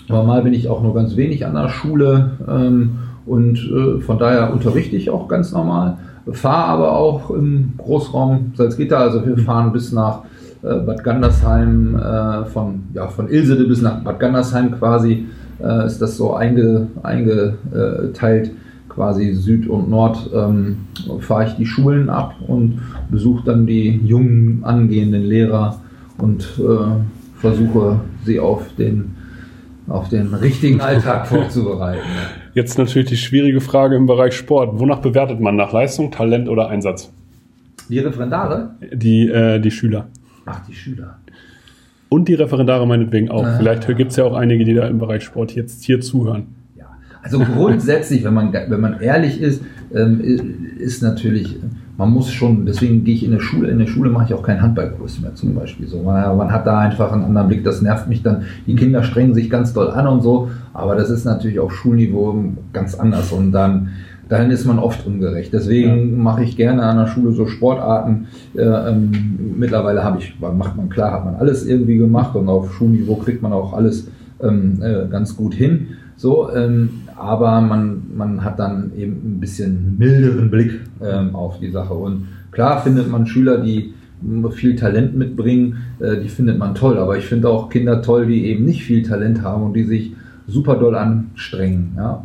aber 0.09 0.25
mal 0.25 0.43
bin 0.43 0.55
ich 0.55 0.69
auch 0.69 0.83
nur 0.83 0.95
ganz 0.95 1.17
wenig 1.17 1.47
an 1.47 1.55
der 1.55 1.69
Schule 1.69 2.33
ähm, 2.49 2.99
und 3.27 3.59
äh, 3.59 4.01
von 4.01 4.19
daher 4.19 4.53
unterrichte 4.53 4.97
ich 4.97 5.11
auch 5.11 5.29
ganz 5.29 5.53
normal. 5.53 5.99
Fahre 6.31 6.69
aber 6.69 6.97
auch 6.97 7.31
im 7.31 7.73
Großraum 7.79 8.53
Salzgitter, 8.57 8.99
also 8.99 9.25
wir 9.27 9.39
fahren 9.39 9.73
bis 9.73 9.93
nach 9.93 10.21
äh, 10.63 10.79
Bad 10.79 11.03
Gandersheim, 11.03 11.97
äh, 11.97 12.45
von, 12.47 12.85
ja, 12.95 13.09
von 13.09 13.29
Ilsede 13.29 13.65
bis 13.65 13.83
nach 13.83 14.03
Bad 14.03 14.21
Gandersheim 14.21 14.73
quasi 14.73 15.27
äh, 15.63 15.87
ist 15.87 16.01
das 16.01 16.17
so 16.17 16.35
einge, 16.35 16.89
eingeteilt, 17.03 18.51
quasi 18.89 19.33
Süd 19.35 19.67
und 19.69 19.89
Nord 19.89 20.31
ähm, 20.35 20.79
fahre 21.21 21.47
ich 21.47 21.55
die 21.55 21.67
Schulen 21.67 22.11
ab 22.11 22.35
und 22.47 22.81
besuche 23.11 23.45
dann 23.45 23.67
die 23.67 24.01
jungen 24.05 24.65
angehenden 24.65 25.23
Lehrer 25.23 25.81
und 26.19 26.43
äh, 26.59 27.41
versuche 27.41 28.01
sie 28.25 28.39
auf 28.39 28.63
den 28.77 29.17
auf 29.89 30.09
den 30.09 30.33
richtigen 30.35 30.81
Alltag 30.81 31.27
vorzubereiten. 31.29 32.07
Jetzt 32.55 32.79
natürlich 32.79 33.09
die 33.09 33.17
schwierige 33.17 33.61
Frage 33.61 33.97
im 33.97 34.07
Bereich 34.07 34.35
Sport. 34.35 34.79
Wonach 34.79 35.01
bewertet 35.01 35.41
man? 35.41 35.57
Nach 35.57 35.73
Leistung, 35.73 36.11
Talent 36.13 36.49
oder 36.49 36.69
Einsatz? 36.69 37.11
Die 37.89 37.99
Referendare? 37.99 38.77
Die, 38.93 39.29
äh, 39.29 39.59
die 39.59 39.71
Schüler. 39.71 40.07
Ach, 40.47 40.61
die 40.67 40.75
Schüler. 40.75 41.19
Und 42.13 42.29
die 42.29 42.35
Referendare 42.35 42.87
meinetwegen 42.87 43.31
auch. 43.31 43.45
Ah. 43.45 43.57
Vielleicht 43.57 43.87
gibt 43.97 44.11
es 44.11 44.17
ja 44.17 44.25
auch 44.25 44.35
einige, 44.35 44.65
die 44.65 44.75
da 44.75 44.87
im 44.87 44.99
Bereich 44.99 45.23
Sport 45.23 45.55
jetzt 45.55 45.83
hier 45.83 46.03
zuhören. 46.03 46.49
Ja, 46.77 46.85
also 47.23 47.39
grundsätzlich, 47.39 48.23
wenn 48.23 48.35
man, 48.35 48.53
wenn 48.53 48.81
man 48.81 49.01
ehrlich 49.01 49.41
ist, 49.41 49.63
ähm, 49.95 50.21
ist 50.79 51.03
natürlich 51.03 51.57
man 51.97 52.11
muss 52.11 52.33
schon, 52.33 52.65
deswegen 52.67 53.05
gehe 53.05 53.15
ich 53.15 53.25
in 53.25 53.33
der 53.33 53.41
Schule, 53.41 53.71
in 53.71 53.79
der 53.79 53.87
Schule 53.87 54.11
mache 54.11 54.25
ich 54.25 54.35
auch 54.35 54.43
keinen 54.43 54.63
Handballkurs 54.63 55.21
mehr 55.21 55.35
zum 55.35 55.55
Beispiel. 55.55 55.87
So, 55.87 56.03
man, 56.03 56.37
man, 56.37 56.51
hat 56.51 56.67
da 56.67 56.79
einfach 56.79 57.13
einen 57.13 57.25
anderen 57.25 57.49
Blick, 57.49 57.65
das 57.65 57.83
nervt 57.83 58.09
mich 58.09 58.23
dann. 58.23 58.43
Die 58.67 58.75
Kinder 58.75 59.03
strengen 59.03 59.35
sich 59.35 59.51
ganz 59.51 59.73
doll 59.73 59.91
an 59.91 60.07
und 60.07 60.23
so, 60.23 60.51
aber 60.73 60.97
das 60.97 61.11
ist 61.11 61.25
natürlich 61.25 61.61
auf 61.61 61.73
Schulniveau 61.75 62.45
ganz 62.73 62.95
anders 62.95 63.31
und 63.31 63.53
dann, 63.53 63.91
dann 64.33 64.51
ist 64.51 64.65
man 64.65 64.79
oft 64.79 65.07
ungerecht. 65.07 65.53
Deswegen 65.53 66.11
ja. 66.11 66.17
mache 66.17 66.43
ich 66.43 66.57
gerne 66.57 66.83
an 66.85 66.97
der 66.97 67.07
Schule 67.07 67.33
so 67.33 67.47
Sportarten. 67.47 68.29
Äh, 68.55 68.63
ähm, 68.63 69.11
mittlerweile 69.59 70.03
habe 70.03 70.19
ich, 70.21 70.35
macht 70.41 70.77
man 70.77 70.89
klar, 70.89 71.13
hat 71.13 71.25
man 71.27 71.35
alles 71.35 71.67
irgendwie 71.67 71.99
gemacht 71.99 72.35
und 72.35 72.49
auf 72.49 72.73
Schulniveau 72.73 73.17
kriegt 73.17 73.43
man 73.43 73.53
auch 73.53 73.75
alles 73.75 74.09
ähm, 74.43 74.81
äh, 74.83 75.07
ganz 75.11 75.37
gut 75.37 75.55
hin. 75.55 75.89
So, 76.17 76.51
ähm, 76.55 76.89
aber 77.15 77.61
man, 77.61 78.05
man 78.17 78.43
hat 78.43 78.59
dann 78.59 78.93
eben 78.97 79.13
ein 79.13 79.41
bisschen 79.41 79.97
milderen 79.99 80.51
Blick 80.51 80.81
ähm, 81.05 81.35
auf 81.35 81.59
die 81.61 81.71
Sache. 81.71 81.93
Und 81.93 82.29
klar 82.53 82.83
findet 82.83 83.11
man 83.11 83.27
Schüler, 83.27 83.59
die 83.59 83.93
viel 84.53 84.77
Talent 84.77 85.15
mitbringen, 85.15 85.79
äh, 85.99 86.17
die 86.23 86.29
findet 86.29 86.59
man 86.59 86.75
toll. 86.75 86.97
Aber 86.97 87.19
ich 87.19 87.27
finde 87.27 87.51
auch 87.51 87.69
Kinder 87.69 88.01
toll, 88.01 88.27
die 88.27 88.47
eben 88.47 88.65
nicht 88.65 88.83
viel 88.85 89.03
Talent 89.03 89.43
haben 89.43 89.65
und 89.65 89.75
die 89.75 89.85
sich 89.85 90.15
super 90.47 90.77
doll 90.77 90.95
anstrengen. 90.95 91.93
Ja. 91.97 92.25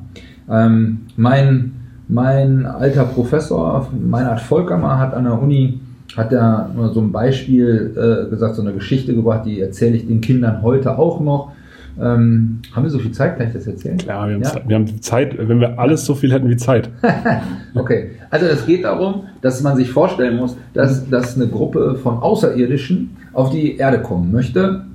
Ähm, 0.49 0.99
mein, 1.17 1.73
mein 2.07 2.65
alter 2.65 3.03
Professor, 3.03 3.87
Meinhard 3.91 4.39
Volkamer, 4.39 4.99
hat 4.99 5.13
an 5.13 5.25
der 5.25 5.41
Uni 5.41 5.79
hat 6.15 6.31
er 6.31 6.71
so 6.93 7.01
ein 7.01 7.11
Beispiel 7.11 7.93
äh, 7.95 8.29
gesagt, 8.29 8.55
so 8.55 8.61
eine 8.61 8.73
Geschichte 8.73 9.13
gebracht, 9.13 9.45
die 9.45 9.59
erzähle 9.59 9.97
ich 9.97 10.07
den 10.07 10.21
Kindern 10.21 10.61
heute 10.61 10.97
auch 10.97 11.19
noch. 11.19 11.51
Ähm, 11.99 12.59
haben 12.73 12.83
wir 12.83 12.89
so 12.89 12.99
viel 12.99 13.11
Zeit? 13.11 13.37
Kann 13.37 13.47
ich 13.47 13.53
das 13.53 13.67
erzählen? 13.67 13.97
Klar, 13.97 14.27
wir 14.27 14.35
haben, 14.35 14.43
ja? 14.43 14.49
Zeit, 14.49 14.69
wir 14.69 14.75
haben 14.75 15.01
Zeit, 15.01 15.47
wenn 15.49 15.59
wir 15.59 15.79
alles 15.79 16.05
so 16.05 16.15
viel 16.15 16.31
hätten 16.31 16.49
wie 16.49 16.57
Zeit. 16.57 16.89
okay, 17.75 18.11
also 18.29 18.45
es 18.45 18.65
geht 18.65 18.83
darum, 18.83 19.23
dass 19.41 19.61
man 19.63 19.75
sich 19.75 19.89
vorstellen 19.89 20.37
muss, 20.37 20.55
dass, 20.73 21.09
dass 21.09 21.35
eine 21.35 21.47
Gruppe 21.47 21.95
von 21.95 22.19
Außerirdischen 22.19 23.17
auf 23.33 23.49
die 23.49 23.77
Erde 23.77 23.99
kommen 24.01 24.31
möchte. 24.31 24.85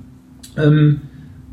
Ähm, 0.57 1.01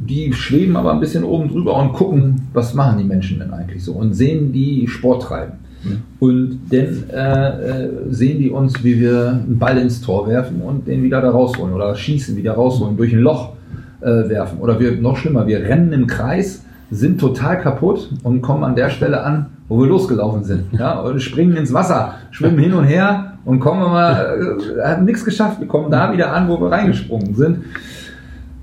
die 0.00 0.33
schweben 0.33 0.76
aber 0.76 0.92
ein 0.92 1.00
bisschen 1.00 1.25
oben 1.25 1.49
drüber 1.49 1.76
und 1.76 1.92
gucken, 1.92 2.49
was 2.54 2.75
machen 2.75 2.99
die 2.99 3.04
Menschen 3.04 3.38
denn 3.38 3.52
eigentlich 3.52 3.85
so 3.85 3.92
und 3.92 4.14
sehen 4.14 4.52
die 4.52 4.88
Sport 4.88 5.23
treiben. 5.23 5.52
Mhm. 5.85 6.02
Und 6.19 6.61
dann 6.71 7.04
äh, 7.12 7.85
äh, 7.85 7.90
sehen 8.11 8.38
die 8.38 8.50
uns, 8.50 8.83
wie 8.83 8.99
wir 8.99 9.28
einen 9.28 9.59
Ball 9.59 9.76
ins 9.78 10.00
Tor 10.00 10.26
werfen 10.26 10.62
und 10.62 10.87
den 10.87 11.02
wieder 11.02 11.21
da 11.21 11.30
rausholen 11.30 11.75
oder 11.75 11.95
schießen, 11.95 12.37
wieder 12.37 12.52
rausholen 12.52 12.97
durch 12.97 13.12
ein 13.12 13.21
Loch 13.21 13.52
äh, 14.00 14.07
werfen. 14.07 14.59
Oder 14.59 14.80
wir, 14.80 14.92
noch 14.92 15.19
schlimmer, 15.19 15.47
wir 15.47 15.61
rennen 15.61 15.92
im 15.92 16.07
Kreis, 16.07 16.64
sind 16.90 17.21
total 17.21 17.61
kaputt 17.61 18.11
und 18.23 18.42
kommen 18.42 18.64
an 18.64 18.75
der 18.75 18.90
Stelle 18.90 19.23
an, 19.23 19.47
wo 19.69 19.78
wir 19.80 19.87
losgelaufen 19.87 20.45
sind. 20.45 20.64
Ja, 20.73 21.00
und 21.00 21.21
springen 21.21 21.57
ins 21.57 21.73
Wasser, 21.73 22.14
schwimmen 22.30 22.59
hin 22.59 22.73
und 22.73 22.85
her 22.85 23.38
und 23.45 23.61
kommen 23.61 23.80
mal, 23.80 24.59
äh, 24.83 24.83
haben 24.83 25.04
nichts 25.04 25.25
geschafft, 25.25 25.61
wir 25.61 25.69
kommen 25.69 25.90
da 25.90 26.12
wieder 26.12 26.33
an, 26.33 26.49
wo 26.49 26.61
wir 26.61 26.71
reingesprungen 26.71 27.35
sind. 27.35 27.59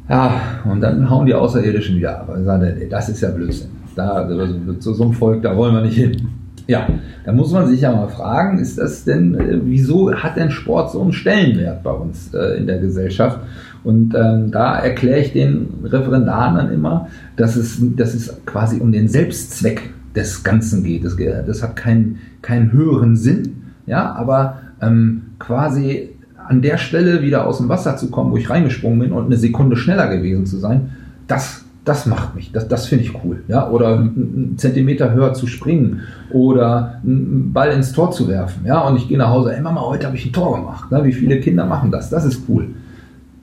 Ja, 0.09 0.41
und 0.65 0.81
dann 0.81 1.09
hauen 1.09 1.25
die 1.25 1.33
Außerirdischen 1.33 1.97
wieder 1.97 2.21
ab. 2.21 2.29
Und 2.29 2.45
sagen, 2.45 2.63
ey, 2.63 2.87
das 2.87 3.09
ist 3.09 3.21
ja 3.21 3.29
Blödsinn. 3.29 3.69
Da, 3.95 4.11
also, 4.11 4.73
zu 4.73 4.93
so 4.93 5.03
einem 5.03 5.13
Volk, 5.13 5.41
da 5.41 5.55
wollen 5.55 5.73
wir 5.73 5.81
nicht 5.81 5.97
hin. 5.97 6.27
Ja, 6.67 6.85
da 7.25 7.31
muss 7.31 7.51
man 7.53 7.67
sich 7.67 7.81
ja 7.81 7.93
mal 7.93 8.09
fragen, 8.09 8.59
ist 8.59 8.77
das 8.77 9.05
denn, 9.05 9.35
äh, 9.35 9.59
wieso 9.63 10.13
hat 10.13 10.35
denn 10.35 10.51
Sport 10.51 10.91
so 10.91 11.01
einen 11.01 11.13
Stellenwert 11.13 11.81
bei 11.81 11.91
uns 11.91 12.33
äh, 12.33 12.57
in 12.57 12.67
der 12.67 12.79
Gesellschaft? 12.79 13.39
Und 13.85 14.13
ähm, 14.15 14.51
da 14.51 14.77
erkläre 14.77 15.21
ich 15.21 15.31
den 15.31 15.69
Referendaren 15.85 16.55
dann 16.55 16.73
immer, 16.73 17.07
dass 17.37 17.55
es, 17.55 17.79
dass 17.95 18.13
es 18.13 18.45
quasi 18.45 18.81
um 18.81 18.91
den 18.91 19.07
Selbstzweck 19.07 19.93
des 20.13 20.43
Ganzen 20.43 20.83
geht. 20.83 21.05
Das, 21.05 21.15
das 21.15 21.63
hat 21.63 21.77
keinen, 21.77 22.19
keinen 22.41 22.73
höheren 22.73 23.15
Sinn, 23.15 23.63
ja, 23.85 24.13
aber 24.13 24.57
ähm, 24.81 25.21
quasi 25.39 26.16
an 26.47 26.61
der 26.61 26.77
Stelle 26.77 27.21
wieder 27.21 27.45
aus 27.45 27.57
dem 27.57 27.69
Wasser 27.69 27.97
zu 27.97 28.09
kommen, 28.09 28.31
wo 28.31 28.37
ich 28.37 28.49
reingesprungen 28.49 28.99
bin 28.99 29.11
und 29.11 29.25
eine 29.25 29.37
Sekunde 29.37 29.75
schneller 29.75 30.07
gewesen 30.07 30.45
zu 30.45 30.57
sein, 30.57 30.91
das, 31.27 31.65
das 31.83 32.05
macht 32.05 32.35
mich, 32.35 32.51
das, 32.51 32.67
das 32.67 32.87
finde 32.87 33.03
ich 33.03 33.13
cool. 33.23 33.43
Ja? 33.47 33.69
Oder 33.69 33.97
einen 33.99 34.55
Zentimeter 34.57 35.13
höher 35.13 35.33
zu 35.33 35.47
springen 35.47 36.01
oder 36.31 36.99
einen 37.03 37.51
Ball 37.53 37.71
ins 37.71 37.91
Tor 37.91 38.11
zu 38.11 38.27
werfen. 38.27 38.65
Ja? 38.65 38.81
Und 38.81 38.97
ich 38.97 39.07
gehe 39.07 39.17
nach 39.17 39.29
Hause, 39.29 39.55
ey 39.55 39.61
Mama, 39.61 39.81
heute 39.81 40.07
habe 40.07 40.15
ich 40.15 40.25
ein 40.25 40.33
Tor 40.33 40.57
gemacht. 40.57 40.91
Ne? 40.91 41.03
Wie 41.03 41.13
viele 41.13 41.39
Kinder 41.39 41.65
machen 41.65 41.91
das? 41.91 42.09
Das 42.09 42.25
ist 42.25 42.43
cool. 42.47 42.67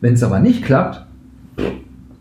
Wenn 0.01 0.15
es 0.15 0.23
aber 0.23 0.41
nicht 0.41 0.65
klappt, 0.65 1.05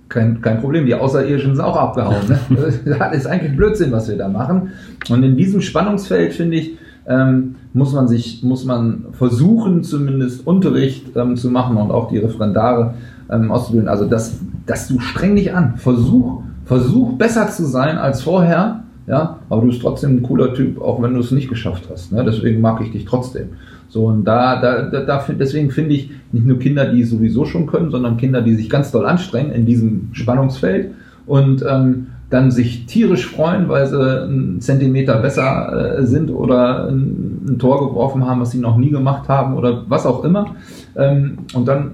kein, 0.10 0.42
kein 0.42 0.60
Problem, 0.62 0.86
die 0.86 0.94
Außerirdischen 0.94 1.56
sind 1.56 1.64
auch 1.64 1.76
abgehauen. 1.76 2.28
Ne? 2.28 2.40
das 3.00 3.16
ist 3.16 3.26
eigentlich 3.26 3.56
Blödsinn, 3.56 3.92
was 3.92 4.08
wir 4.10 4.18
da 4.18 4.28
machen. 4.28 4.72
Und 5.10 5.24
in 5.24 5.38
diesem 5.38 5.62
Spannungsfeld, 5.62 6.34
finde 6.34 6.58
ich, 6.58 6.78
ähm, 7.08 7.56
muss 7.74 7.94
man 7.94 8.08
sich, 8.08 8.44
muss 8.44 8.66
man 8.66 9.06
versuchen, 9.14 9.84
zumindest 9.84 10.48
Unterricht 10.48 11.16
ähm, 11.16 11.36
zu 11.36 11.50
machen 11.50 11.78
und 11.78 11.92
auch 11.92 12.10
die 12.10 12.18
Referendare 12.18 12.94
ähm, 13.30 13.52
auszubilden. 13.52 13.90
Also 13.90 14.06
das, 14.06 14.40
das 14.66 14.88
du 14.88 15.00
streng 15.00 15.36
dich 15.36 15.54
an. 15.54 15.78
Versuch, 15.78 16.44
versuch 16.66 17.14
besser 17.14 17.48
zu 17.50 17.66
sein 17.66 17.98
als 17.98 18.22
vorher, 18.22 18.84
ja, 19.06 19.40
aber 19.50 19.62
du 19.62 19.68
bist 19.68 19.82
trotzdem 19.82 20.18
ein 20.18 20.24
cooler 20.24 20.54
Typ, 20.54 20.82
auch 20.82 21.02
wenn 21.02 21.14
du 21.14 21.20
es 21.20 21.32
nicht 21.32 21.50
geschafft 21.50 21.90
hast. 21.92 22.14
Ne? 22.14 22.24
Deswegen 22.24 22.62
mag 22.62 22.80
ich 22.82 22.92
dich 22.92 23.06
trotzdem. 23.06 23.50
So, 23.90 24.06
und 24.08 24.24
da, 24.24 24.60
da, 24.62 24.84
da, 24.84 25.02
da 25.02 25.26
deswegen 25.38 25.70
finde 25.72 25.96
ich 25.96 26.10
nicht 26.32 26.46
nur 26.46 26.58
Kinder, 26.58 26.86
die 26.86 27.02
es 27.02 27.10
sowieso 27.10 27.46
schon 27.46 27.68
können, 27.68 27.92
sondern 27.92 28.18
Kinder, 28.18 28.42
die 28.42 28.56
sich 28.56 28.70
ganz 28.70 28.92
doll 28.92 29.06
anstrengen 29.06 29.52
in 29.52 29.66
diesem 29.66 30.10
Spannungsfeld 30.14 30.92
und 31.26 31.64
ähm, 31.70 32.08
dann 32.34 32.50
sich 32.50 32.88
tierisch 32.88 33.28
freuen, 33.28 33.70
weil 33.70 33.86
sie 33.86 34.24
einen 34.24 34.60
Zentimeter 34.60 35.20
besser 35.20 36.00
äh, 36.00 36.04
sind 36.04 36.32
oder 36.32 36.88
ein, 36.88 37.46
ein, 37.48 37.60
Tor 37.60 37.88
geworfen 37.88 38.26
haben, 38.26 38.42
was 38.42 38.50
sie 38.50 38.58
noch 38.58 38.76
nie 38.76 38.90
gemacht 38.90 39.30
haben 39.30 39.56
oder 39.56 39.84
was 39.88 40.08
auch 40.08 40.24
immer. 40.24 40.56
Ähm, 40.98 41.38
und 41.54 41.68
dann 41.68 41.92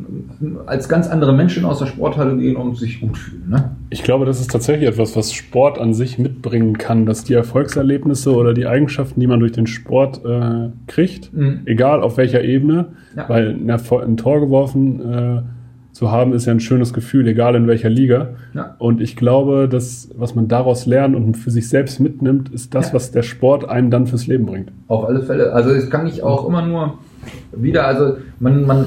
als 0.66 0.88
ganz 0.88 1.10
andere 1.10 1.34
Menschen 1.34 1.66
aus 1.66 1.80
der 1.80 1.88
Sporthalle 1.88 2.38
gehen 2.38 2.56
und 2.56 2.78
sich 2.78 3.02
gut 3.02 3.18
fühlen. 3.18 3.50
Ne? 3.50 3.72
Ich 3.90 4.02
glaube, 4.02 4.26
das 4.26 4.40
ist 4.40 4.50
tatsächlich 4.50 4.88
etwas, 4.88 5.18
was 5.18 5.34
Sport 5.34 5.78
an 5.78 5.94
sich 5.94 6.18
mitbringen 6.18 6.78
kann, 6.78 7.06
dass 7.06 7.26
die 7.26 7.34
Erfolgserlebnisse 7.34 8.34
oder 8.34 8.54
die 8.54 8.66
Eigenschaften, 8.66 9.20
die 9.20 9.28
man 9.28 9.42
durch 9.42 9.52
den 9.52 9.68
Sport 9.68 10.24
äh, 10.24 10.70
kriegt, 10.88 11.34
mhm. 11.34 11.64
egal 11.66 12.02
auf 12.02 12.16
welcher 12.16 12.46
Ebene, 12.46 12.94
ja. 13.18 13.28
weil 13.28 13.58
ein 13.60 14.16
Tor 14.16 14.40
geworfen 14.40 15.02
äh, 15.02 15.42
zu 16.00 16.12
haben, 16.12 16.32
ist 16.32 16.46
ja 16.46 16.54
ein 16.54 16.62
schönes 16.62 16.94
Gefühl, 16.94 17.28
egal 17.28 17.56
in 17.56 17.68
welcher 17.68 17.90
Liga. 17.90 18.30
Ja. 18.54 18.74
Und 18.78 19.02
ich 19.02 19.18
glaube, 19.18 19.68
dass 19.68 20.08
was 20.16 20.34
man 20.34 20.48
daraus 20.48 20.86
lernt 20.86 21.14
und 21.14 21.36
für 21.36 21.52
sich 21.52 21.68
selbst 21.68 22.00
mitnimmt, 22.00 22.48
ist 22.48 22.74
das, 22.74 22.88
ja. 22.88 22.94
was 22.94 23.12
der 23.12 23.22
Sport 23.22 23.68
einem 23.68 23.92
dann 23.92 24.08
fürs 24.08 24.26
Leben 24.26 24.46
bringt. 24.46 24.72
Auf 24.88 25.04
alle 25.04 25.22
Fälle. 25.22 25.52
Also 25.52 25.72
es 25.72 25.90
kann 25.90 26.08
ich 26.08 26.24
auch 26.24 26.48
immer 26.48 26.66
nur 26.66 27.00
wieder, 27.52 27.86
also 27.86 28.16
man, 28.40 28.66
man 28.66 28.86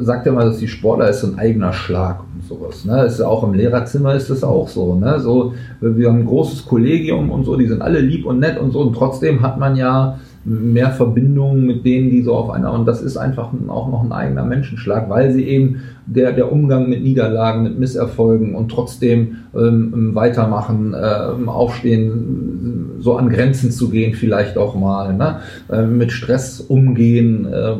sagt 0.00 0.26
ja 0.26 0.32
mal, 0.32 0.46
dass 0.46 0.58
die 0.58 0.66
Sportler 0.66 1.08
ist 1.08 1.20
so 1.20 1.28
ein 1.28 1.38
eigener 1.38 1.72
Schlag 1.72 2.24
und 2.34 2.42
sowas. 2.44 2.84
Ne? 2.84 3.04
Ist 3.04 3.20
ja 3.20 3.28
auch 3.28 3.44
im 3.44 3.54
Lehrerzimmer 3.54 4.16
ist 4.16 4.28
das 4.28 4.42
auch 4.42 4.66
so. 4.66 4.96
Ne? 4.96 5.20
So, 5.20 5.54
wir 5.80 6.08
haben 6.08 6.18
ein 6.18 6.26
großes 6.26 6.66
Kollegium 6.66 7.30
und 7.30 7.44
so, 7.44 7.54
die 7.54 7.68
sind 7.68 7.80
alle 7.80 8.00
lieb 8.00 8.26
und 8.26 8.40
nett 8.40 8.58
und 8.58 8.72
so, 8.72 8.80
und 8.80 8.92
trotzdem 8.96 9.42
hat 9.42 9.60
man 9.60 9.76
ja 9.76 10.18
mehr 10.44 10.90
Verbindungen 10.90 11.66
mit 11.66 11.84
denen, 11.84 12.08
die 12.08 12.22
so 12.22 12.34
auf 12.34 12.50
einer, 12.50 12.72
und 12.72 12.86
das 12.86 13.02
ist 13.02 13.18
einfach 13.18 13.50
auch 13.68 13.90
noch 13.90 14.02
ein 14.02 14.12
eigener 14.12 14.44
Menschenschlag, 14.44 15.10
weil 15.10 15.32
sie 15.32 15.44
eben 15.44 15.82
der, 16.06 16.32
der 16.32 16.50
Umgang 16.50 16.88
mit 16.88 17.02
Niederlagen, 17.02 17.62
mit 17.62 17.78
Misserfolgen 17.78 18.54
und 18.54 18.70
trotzdem 18.70 19.36
ähm, 19.54 20.14
weitermachen, 20.14 20.94
äh, 20.94 21.46
aufstehen, 21.46 22.92
so 23.00 23.16
an 23.16 23.28
Grenzen 23.28 23.70
zu 23.70 23.90
gehen, 23.90 24.14
vielleicht 24.14 24.56
auch 24.56 24.74
mal, 24.74 25.14
ne? 25.14 25.40
äh, 25.70 25.84
mit 25.84 26.10
Stress 26.10 26.60
umgehen, 26.60 27.46
äh, 27.46 27.74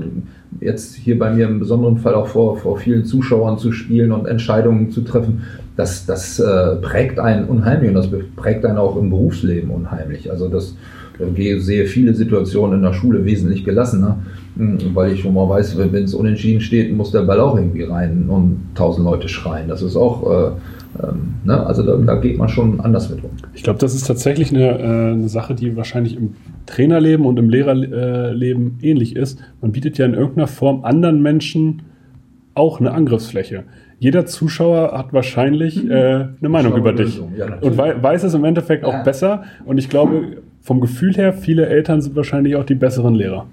jetzt 0.61 0.95
hier 0.95 1.19
bei 1.19 1.33
mir 1.33 1.47
im 1.47 1.61
besonderen 1.61 1.97
Fall 1.97 2.15
auch 2.15 2.27
vor, 2.27 2.59
vor 2.59 2.77
vielen 2.77 3.05
Zuschauern 3.05 3.59
zu 3.59 3.73
spielen 3.73 4.13
und 4.13 4.27
Entscheidungen 4.27 4.91
zu 4.91 5.01
treffen, 5.01 5.43
das, 5.77 6.05
das 6.05 6.39
äh, 6.39 6.77
prägt 6.77 7.19
einen 7.19 7.47
unheimlich 7.47 7.89
und 7.89 7.95
das 7.95 8.09
prägt 8.37 8.67
einen 8.67 8.77
auch 8.77 8.97
im 8.97 9.09
Berufsleben 9.09 9.71
unheimlich. 9.71 10.31
Also 10.31 10.49
das 10.49 10.75
ich 11.35 11.65
sehe 11.65 11.87
viele 11.87 12.15
Situationen 12.15 12.79
in 12.79 12.83
der 12.83 12.93
Schule 12.93 13.25
wesentlich 13.25 13.65
gelassener, 13.65 14.19
hm, 14.57 14.79
weil 14.95 15.13
ich 15.13 15.21
schon 15.21 15.35
mal 15.35 15.49
weiß, 15.49 15.77
wenn 15.79 16.05
es 16.05 16.15
unentschieden 16.15 16.61
steht, 16.61 16.95
muss 16.95 17.13
der 17.13 17.23
Ball 17.23 17.41
auch 17.41 17.57
irgendwie 17.57 17.83
rein 17.83 18.27
und 18.29 18.61
tausend 18.75 19.05
Leute 19.05 19.29
schreien. 19.29 19.69
Das 19.69 19.83
ist 19.83 19.97
auch, 19.97 20.31
äh, 20.31 20.51
ähm, 21.03 21.35
ne? 21.45 21.67
also 21.67 21.83
da, 21.83 21.97
da, 21.97 22.17
geht 22.17 22.39
man 22.39 22.49
schon 22.49 22.81
anders 22.81 23.11
mit 23.11 23.23
um. 23.23 23.31
Ich 23.55 23.63
glaube, 23.63 23.79
das 23.79 23.95
ist 23.95 24.07
tatsächlich 24.07 24.51
eine, 24.55 24.79
äh, 24.79 25.13
eine, 25.13 25.29
Sache, 25.29 25.55
die 25.55 25.77
wahrscheinlich 25.77 26.17
im 26.17 26.35
Trainerleben 26.67 27.27
und 27.27 27.39
im 27.39 27.49
Lehrerleben 27.49 28.79
ähnlich 28.83 29.17
ist. 29.17 29.39
Man 29.61 29.73
bietet 29.73 29.99
ja 29.99 30.07
in 30.07 30.15
irgendeiner 30.15 30.47
Form 30.49 30.85
anderen 30.85 31.23
Menschen 31.23 31.83
auch 32.55 32.81
eine 32.81 32.93
Angriffsfläche 32.93 33.65
jeder 34.01 34.25
Zuschauer 34.25 34.93
hat 34.97 35.13
wahrscheinlich 35.13 35.85
mhm. 35.85 35.91
äh, 35.91 35.95
eine 36.41 36.49
Meinung 36.49 36.77
über 36.77 36.93
dich 36.93 37.23
ja, 37.37 37.59
und 37.61 37.77
wei 37.77 38.03
weiß 38.03 38.25
es 38.25 38.35
im 38.35 38.45
Endeffekt 38.45 38.83
auch 38.83 38.95
ja. 38.95 39.03
besser. 39.03 39.45
Und 39.67 39.79
ich 39.79 39.91
glaube, 39.91 40.39
vom 40.63 40.81
Gefühl 40.81 41.15
her, 41.15 41.33
viele 41.33 41.67
Eltern 41.67 42.03
sind 42.03 42.17
wahrscheinlich 42.17 42.57
auch 42.57 42.65
die 42.65 42.75
besseren 42.75 43.15
Lehrer. 43.15 43.47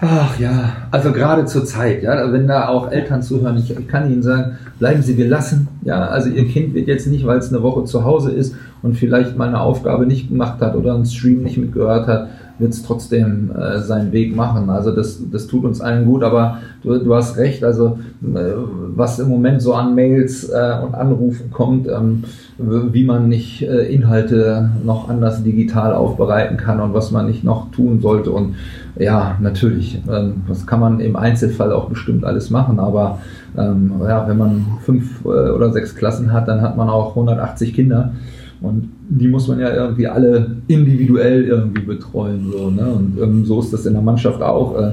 Ach 0.00 0.38
ja, 0.38 0.76
also 0.92 1.12
gerade 1.12 1.44
zur 1.46 1.64
Zeit, 1.64 2.04
ja, 2.04 2.32
wenn 2.32 2.46
da 2.46 2.68
auch 2.68 2.90
Eltern 2.90 3.20
zuhören, 3.20 3.56
ich, 3.56 3.74
kann 3.88 4.10
Ihnen 4.10 4.22
sagen, 4.22 4.56
bleiben 4.78 5.02
Sie 5.02 5.16
gelassen, 5.16 5.66
ja, 5.82 6.06
also 6.06 6.30
Ihr 6.30 6.46
Kind 6.46 6.72
wird 6.74 6.86
jetzt 6.86 7.08
nicht, 7.08 7.26
weil 7.26 7.38
es 7.38 7.52
eine 7.52 7.64
Woche 7.64 7.84
zu 7.84 8.04
Hause 8.04 8.30
ist 8.30 8.54
und 8.82 8.96
vielleicht 8.96 9.36
mal 9.36 9.48
eine 9.48 9.60
Aufgabe 9.60 10.06
nicht 10.06 10.28
gemacht 10.28 10.60
hat 10.60 10.76
oder 10.76 10.94
einen 10.94 11.04
Stream 11.04 11.42
nicht 11.42 11.58
mitgehört 11.58 12.06
hat, 12.06 12.28
wird 12.58 12.72
es 12.72 12.82
trotzdem 12.82 13.50
äh, 13.56 13.78
seinen 13.80 14.12
Weg 14.12 14.34
machen. 14.34 14.70
Also 14.70 14.90
das, 14.90 15.22
das 15.30 15.46
tut 15.46 15.64
uns 15.64 15.80
allen 15.80 16.06
gut, 16.06 16.22
aber 16.22 16.58
du, 16.82 16.98
du 16.98 17.14
hast 17.14 17.36
recht, 17.36 17.64
also 17.64 17.98
äh, 18.22 18.52
was 18.94 19.18
im 19.18 19.28
Moment 19.28 19.62
so 19.62 19.74
an 19.74 19.94
Mails 19.94 20.48
äh, 20.48 20.76
und 20.82 20.94
Anrufen 20.94 21.50
kommt, 21.50 21.88
ähm, 21.88 22.24
wie 22.58 23.04
man 23.04 23.28
nicht 23.28 23.62
äh, 23.62 23.92
Inhalte 23.92 24.70
noch 24.84 25.08
anders 25.08 25.42
digital 25.42 25.94
aufbereiten 25.94 26.56
kann 26.56 26.80
und 26.80 26.94
was 26.94 27.10
man 27.10 27.26
nicht 27.26 27.44
noch 27.44 27.70
tun 27.70 28.00
sollte. 28.00 28.32
Und 28.32 28.56
ja, 28.98 29.36
natürlich, 29.40 30.02
ähm, 30.10 30.42
das 30.48 30.66
kann 30.66 30.80
man 30.80 31.00
im 31.00 31.16
Einzelfall 31.16 31.72
auch 31.72 31.88
bestimmt 31.88 32.24
alles 32.24 32.50
machen, 32.50 32.80
aber 32.80 33.20
ähm, 33.56 33.92
ja, 34.02 34.26
wenn 34.28 34.38
man 34.38 34.66
fünf 34.82 35.24
äh, 35.24 35.28
oder 35.28 35.72
sechs 35.72 35.94
Klassen 35.94 36.32
hat, 36.32 36.48
dann 36.48 36.62
hat 36.62 36.76
man 36.76 36.88
auch 36.88 37.10
180 37.10 37.74
Kinder. 37.74 38.12
Und 38.60 38.90
die 39.08 39.28
muss 39.28 39.46
man 39.46 39.60
ja 39.60 39.72
irgendwie 39.72 40.08
alle 40.08 40.56
individuell 40.66 41.44
irgendwie 41.44 41.82
betreuen. 41.82 42.50
So, 42.50 42.70
ne? 42.70 42.86
Und 42.86 43.18
ähm, 43.22 43.44
so 43.44 43.60
ist 43.60 43.72
das 43.72 43.86
in 43.86 43.92
der 43.92 44.02
Mannschaft 44.02 44.42
auch. 44.42 44.76
Äh, 44.76 44.92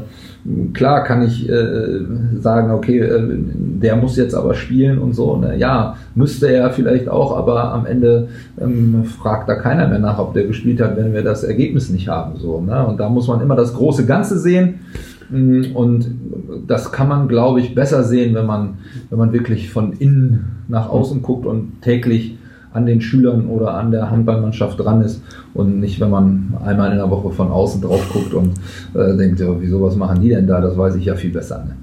klar 0.74 1.04
kann 1.04 1.24
ich 1.24 1.50
äh, 1.50 2.02
sagen, 2.40 2.72
okay, 2.72 3.00
äh, 3.00 3.38
der 3.82 3.96
muss 3.96 4.18
jetzt 4.18 4.36
aber 4.36 4.54
spielen 4.54 5.00
und 5.00 5.14
so. 5.14 5.38
Ne? 5.38 5.58
Ja, 5.58 5.98
müsste 6.14 6.48
er 6.48 6.70
vielleicht 6.70 7.10
auch, 7.10 7.36
aber 7.36 7.74
am 7.74 7.88
Ende 7.88 8.28
ähm, 8.62 9.04
fragt 9.06 9.50
da 9.50 9.56
keiner 9.56 9.88
mehr 9.88 10.00
nach, 10.00 10.20
ob 10.20 10.36
der 10.36 10.46
gespielt 10.46 10.80
hat, 10.80 10.96
wenn 10.96 11.14
wir 11.14 11.24
das 11.24 11.44
Ergebnis 11.44 11.90
nicht 11.90 12.08
haben. 12.08 12.38
So, 12.38 12.62
ne? 12.62 12.86
Und 12.86 13.00
da 13.00 13.10
muss 13.10 13.28
man 13.28 13.42
immer 13.42 13.56
das 13.56 13.74
große 13.74 14.06
Ganze 14.06 14.38
sehen. 14.38 14.76
Mm, 15.32 15.76
und 15.76 16.12
das 16.68 16.92
kann 16.92 17.08
man, 17.08 17.28
glaube 17.28 17.62
ich, 17.62 17.74
besser 17.74 18.04
sehen, 18.04 18.36
wenn 18.36 18.46
man, 18.46 18.76
wenn 19.10 19.18
man 19.18 19.34
wirklich 19.34 19.72
von 19.72 19.94
innen 19.94 20.46
nach 20.68 20.88
außen 20.90 21.24
guckt 21.24 21.48
und 21.48 21.82
täglich 21.82 22.38
an 22.76 22.86
den 22.86 23.02
Schülern 23.02 23.48
oder 23.48 23.74
an 23.74 23.92
der 23.92 24.12
Handballmannschaft 24.12 24.80
dran 24.80 25.02
ist 25.02 25.24
und 25.54 25.80
nicht, 25.80 26.00
wenn 26.00 26.10
man 26.10 26.54
einmal 26.64 26.92
in 26.92 26.98
der 26.98 27.10
Woche 27.10 27.32
von 27.32 27.50
außen 27.50 27.82
drauf 27.82 28.08
guckt 28.12 28.34
und 28.34 28.54
äh, 28.94 29.16
denkt, 29.18 29.40
ja, 29.40 29.48
wieso, 29.60 29.82
was 29.82 29.96
machen 29.96 30.22
die 30.22 30.30
denn 30.30 30.48
da? 30.48 30.62
Das 30.62 30.78
weiß 30.78 30.96
ich 30.96 31.06
ja 31.06 31.16
viel 31.16 31.32
besser. 31.32 31.66
Ne? 31.66 31.76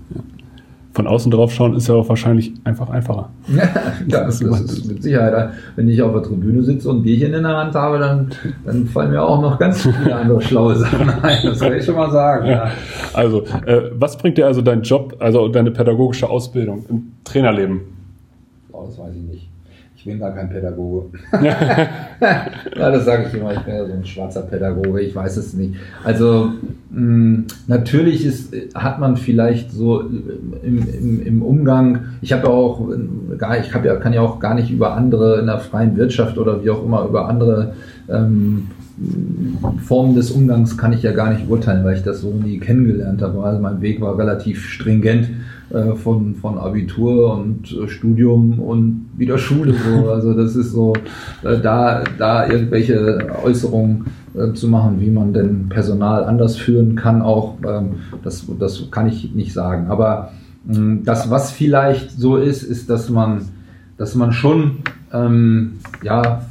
Von 0.95 1.07
außen 1.07 1.31
drauf 1.31 1.51
schauen 1.51 1.75
ist 1.75 1.89
ja 1.89 1.95
auch 1.95 2.07
wahrscheinlich 2.11 2.53
einfach 2.65 2.91
einfacher. 2.91 3.31
ja, 3.49 4.25
das, 4.25 4.41
das 4.41 4.61
ist 4.61 4.85
mit 4.87 5.03
Sicherheit. 5.03 5.53
Wenn 5.75 5.89
ich 5.89 6.03
auf 6.03 6.13
der 6.13 6.23
Tribüne 6.23 6.63
sitze 6.63 6.91
und 6.91 6.99
ein 6.99 7.03
Bierchen 7.03 7.33
in 7.33 7.45
der 7.45 7.57
Hand 7.57 7.75
habe, 7.75 7.99
dann, 7.99 8.31
dann 8.67 8.87
fallen 8.87 9.11
mir 9.11 9.23
auch 9.23 9.41
noch 9.41 9.59
ganz 9.59 9.81
viele 9.81 10.15
andere 10.15 10.43
schlaue 10.43 10.77
Sachen 10.77 11.09
ein. 11.09 11.39
Das 11.43 11.61
kann 11.61 11.73
ich 11.73 11.85
schon 11.85 11.97
mal 11.97 12.11
sagen. 12.11 12.47
Ja. 12.47 12.71
Also, 13.15 13.45
äh, 13.67 13.91
was 13.95 14.17
bringt 14.17 14.39
dir 14.39 14.47
also 14.47 14.63
dein 14.63 14.83
Job, 14.83 15.17
also 15.19 15.49
deine 15.49 15.71
pädagogische 15.71 16.31
Ausbildung 16.31 16.87
im 16.89 17.13
Trainerleben? 17.25 17.83
Oh, 18.73 18.85
das 18.87 18.99
weiß 18.99 19.15
ich 19.15 19.23
nicht. 19.23 19.52
Ich 20.03 20.07
bin 20.07 20.19
gar 20.19 20.33
kein 20.33 20.51
Pädagoge. 20.51 21.17
ja, 21.41 22.91
das 22.91 23.05
sage 23.05 23.27
ich 23.29 23.35
immer, 23.39 23.53
ich 23.53 23.61
bin 23.61 23.73
ja 23.73 23.87
so 23.87 23.93
ein 23.93 24.05
schwarzer 24.05 24.43
Pädagoge, 24.43 25.01
ich 25.01 25.15
weiß 25.15 25.37
es 25.37 25.55
nicht. 25.55 25.77
Also 26.03 26.55
mh, 26.91 27.01
mm, 27.01 27.47
natürlich 27.69 28.27
ist, 28.27 28.53
hat 28.75 28.99
man 28.99 29.17
vielleicht 29.17 29.71
so 29.71 30.01
im, 30.01 30.89
im, 30.89 31.25
im 31.25 31.43
Umgang, 31.43 32.07
ich 32.21 32.33
habe 32.33 32.49
ja 32.49 32.53
auch 32.53 32.91
gar, 33.39 33.61
ich 33.61 33.73
habe 33.73 33.87
ja, 33.87 33.95
kann 33.95 34.13
ja 34.13 34.23
auch 34.23 34.41
gar 34.41 34.57
nicht 34.57 34.73
über 34.73 34.97
andere 34.97 35.39
in 35.39 35.47
der 35.47 35.61
freien 35.61 35.97
Wirtschaft 35.97 36.37
oder 36.37 36.65
wie 36.65 36.71
auch 36.71 36.85
immer, 36.85 37.05
über 37.05 37.29
andere 37.29 37.75
ähm, 38.09 38.73
Formen 39.85 40.15
des 40.15 40.31
Umgangs 40.31 40.77
kann 40.77 40.93
ich 40.93 41.03
ja 41.03 41.13
gar 41.13 41.33
nicht 41.33 41.49
urteilen, 41.49 41.85
weil 41.85 41.97
ich 41.97 42.03
das 42.03 42.21
so 42.21 42.31
nie 42.33 42.59
kennengelernt 42.59 43.23
habe. 43.23 43.43
Also 43.43 43.61
mein 43.61 43.81
Weg 43.81 44.01
war 44.01 44.19
relativ 44.19 44.67
stringent 44.69 45.29
äh, 45.71 45.95
von, 45.95 46.35
von 46.35 46.59
Abitur 46.59 47.33
und 47.35 47.73
äh, 47.73 47.89
Studium 47.89 48.59
und 48.59 49.09
wieder 49.17 49.39
Schule. 49.39 49.75
So. 49.75 50.11
Also 50.13 50.35
das 50.35 50.57
ist 50.57 50.73
so, 50.73 50.93
äh, 51.43 51.59
da, 51.61 52.05
da 52.19 52.47
irgendwelche 52.47 53.29
Äußerungen 53.43 54.07
äh, 54.35 54.53
zu 54.53 54.69
machen, 54.69 55.01
wie 55.01 55.11
man 55.11 55.33
denn 55.33 55.69
Personal 55.69 56.25
anders 56.25 56.57
führen 56.57 56.95
kann, 56.95 57.23
auch 57.23 57.57
ähm, 57.67 57.97
das, 58.23 58.47
das 58.59 58.91
kann 58.91 59.09
ich 59.09 59.35
nicht 59.35 59.53
sagen. 59.53 59.87
Aber 59.89 60.33
ähm, 60.69 61.03
das, 61.05 61.31
was 61.31 61.51
vielleicht 61.51 62.11
so 62.13 62.37
ist, 62.37 62.63
ist, 62.63 62.91
dass 62.91 63.09
man, 63.09 63.43
dass 63.97 64.15
man 64.15 64.33
schon 64.33 64.79
ähm, 65.13 65.79
ja, 66.03 66.43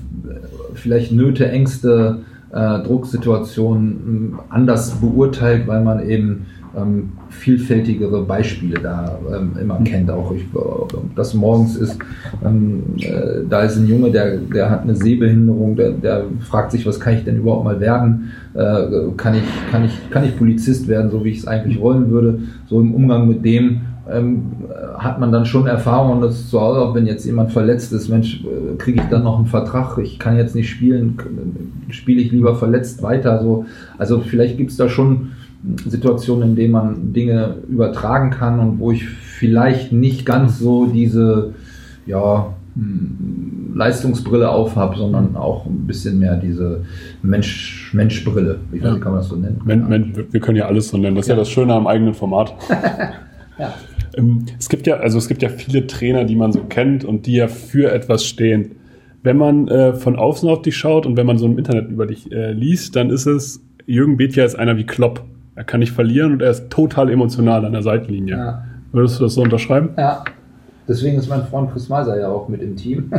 vielleicht 0.73 1.11
Nöte, 1.11 1.49
Ängste, 1.49 2.19
äh, 2.53 2.79
Drucksituationen 2.83 4.35
anders 4.49 4.91
beurteilt, 4.91 5.67
weil 5.67 5.83
man 5.83 6.07
eben 6.07 6.45
ähm, 6.77 7.11
vielfältigere 7.29 8.23
Beispiele 8.23 8.79
da 8.79 9.17
ähm, 9.33 9.51
immer 9.59 9.79
mhm. 9.79 9.83
kennt. 9.83 10.11
Auch 10.11 10.31
ich, 10.31 10.43
äh, 10.43 10.97
das 11.15 11.33
morgens 11.33 11.75
ist, 11.75 11.97
ähm, 12.43 12.83
äh, 12.99 13.43
da 13.49 13.63
ist 13.63 13.77
ein 13.77 13.87
Junge, 13.87 14.11
der, 14.11 14.37
der 14.37 14.69
hat 14.69 14.83
eine 14.83 14.95
Sehbehinderung, 14.95 15.75
der, 15.75 15.91
der 15.91 16.25
fragt 16.41 16.71
sich, 16.71 16.85
was 16.85 16.99
kann 16.99 17.15
ich 17.15 17.23
denn 17.23 17.37
überhaupt 17.37 17.65
mal 17.65 17.79
werden? 17.79 18.31
Äh, 18.53 19.11
kann, 19.17 19.35
ich, 19.35 19.43
kann, 19.71 19.85
ich, 19.85 20.09
kann 20.09 20.23
ich 20.23 20.37
Polizist 20.37 20.87
werden, 20.87 21.11
so 21.11 21.23
wie 21.23 21.29
ich 21.29 21.39
es 21.39 21.47
eigentlich 21.47 21.79
wollen 21.79 22.09
würde? 22.09 22.39
So 22.67 22.79
im 22.79 22.93
Umgang 22.93 23.27
mit 23.27 23.43
dem 23.43 23.81
ähm, 24.09 24.51
hat 24.97 25.19
man 25.19 25.31
dann 25.31 25.45
schon 25.45 25.67
Erfahrung 25.67 26.13
und 26.13 26.21
das 26.21 26.39
ist 26.39 26.49
zu 26.49 26.59
Hause, 26.59 26.93
wenn 26.95 27.05
jetzt 27.05 27.25
jemand 27.25 27.51
verletzt 27.51 27.93
ist, 27.93 28.09
Mensch, 28.09 28.43
äh, 28.43 28.75
kriege 28.77 29.01
ich 29.01 29.09
dann 29.09 29.23
noch 29.23 29.37
einen 29.37 29.47
Vertrag, 29.47 29.97
ich 29.99 30.17
kann 30.17 30.37
jetzt 30.37 30.55
nicht 30.55 30.69
spielen, 30.69 31.17
spiele 31.89 32.21
ich 32.21 32.31
lieber 32.31 32.55
verletzt 32.55 33.03
weiter. 33.03 33.41
So. 33.41 33.65
Also 33.97 34.19
vielleicht 34.19 34.57
gibt 34.57 34.71
es 34.71 34.77
da 34.77 34.89
schon 34.89 35.31
Situationen, 35.85 36.49
in 36.49 36.55
denen 36.55 36.71
man 36.71 37.13
Dinge 37.13 37.57
übertragen 37.69 38.31
kann 38.31 38.59
und 38.59 38.79
wo 38.79 38.91
ich 38.91 39.07
vielleicht 39.07 39.91
nicht 39.91 40.25
ganz 40.25 40.57
so 40.57 40.87
diese 40.87 41.53
ja, 42.07 42.53
hm, 42.75 43.73
Leistungsbrille 43.75 44.49
aufhab, 44.49 44.95
sondern 44.97 45.35
auch 45.35 45.67
ein 45.67 45.85
bisschen 45.85 46.17
mehr 46.17 46.35
diese 46.37 46.83
Mensch, 47.21 47.91
Menschbrille. 47.93 48.59
Wie 48.71 48.79
ja. 48.79 48.97
kann 48.97 49.11
man 49.11 49.21
das 49.21 49.29
so 49.29 49.35
nennen? 49.35 49.61
Men, 49.63 49.87
Men, 49.87 50.25
wir 50.31 50.39
können 50.39 50.57
ja 50.57 50.65
alles 50.65 50.89
so 50.89 50.97
nennen. 50.97 51.15
Das 51.15 51.25
ist 51.25 51.29
ja, 51.29 51.35
ja 51.35 51.39
das 51.41 51.49
Schöne 51.49 51.73
am 51.73 51.85
eigenen 51.85 52.15
Format. 52.15 52.55
ja. 53.59 53.73
Ähm, 54.17 54.45
es 54.59 54.69
gibt 54.69 54.87
ja, 54.87 54.97
also 54.97 55.17
es 55.17 55.27
gibt 55.27 55.41
ja 55.41 55.49
viele 55.49 55.87
Trainer, 55.87 56.25
die 56.25 56.35
man 56.35 56.51
so 56.51 56.61
kennt 56.61 57.03
und 57.03 57.25
die 57.25 57.33
ja 57.33 57.47
für 57.47 57.91
etwas 57.91 58.25
stehen. 58.25 58.71
Wenn 59.23 59.37
man 59.37 59.67
äh, 59.67 59.93
von 59.93 60.15
außen 60.15 60.49
auf 60.49 60.61
dich 60.63 60.75
schaut 60.75 61.05
und 61.05 61.15
wenn 61.15 61.27
man 61.27 61.37
so 61.37 61.45
im 61.45 61.57
Internet 61.57 61.89
über 61.89 62.07
dich 62.07 62.31
äh, 62.31 62.51
liest, 62.51 62.95
dann 62.95 63.09
ist 63.09 63.27
es, 63.27 63.61
Jürgen 63.85 64.17
Bethja 64.17 64.45
ist 64.45 64.55
einer 64.55 64.77
wie 64.77 64.85
Klopp. 64.85 65.23
Er 65.55 65.63
kann 65.63 65.79
nicht 65.79 65.91
verlieren 65.91 66.33
und 66.33 66.41
er 66.41 66.51
ist 66.51 66.69
total 66.69 67.09
emotional 67.09 67.65
an 67.65 67.73
der 67.73 67.83
Seitenlinie. 67.83 68.35
Ja. 68.35 68.63
Würdest 68.91 69.19
du 69.19 69.23
das 69.25 69.35
so 69.35 69.41
unterschreiben? 69.41 69.89
Ja. 69.97 70.23
Deswegen 70.87 71.17
ist 71.17 71.29
mein 71.29 71.43
Freund 71.45 71.71
Chris 71.71 71.87
Meiser 71.87 72.19
ja 72.19 72.27
auch 72.27 72.49
mit 72.49 72.61
im 72.61 72.75
Team. 72.75 73.09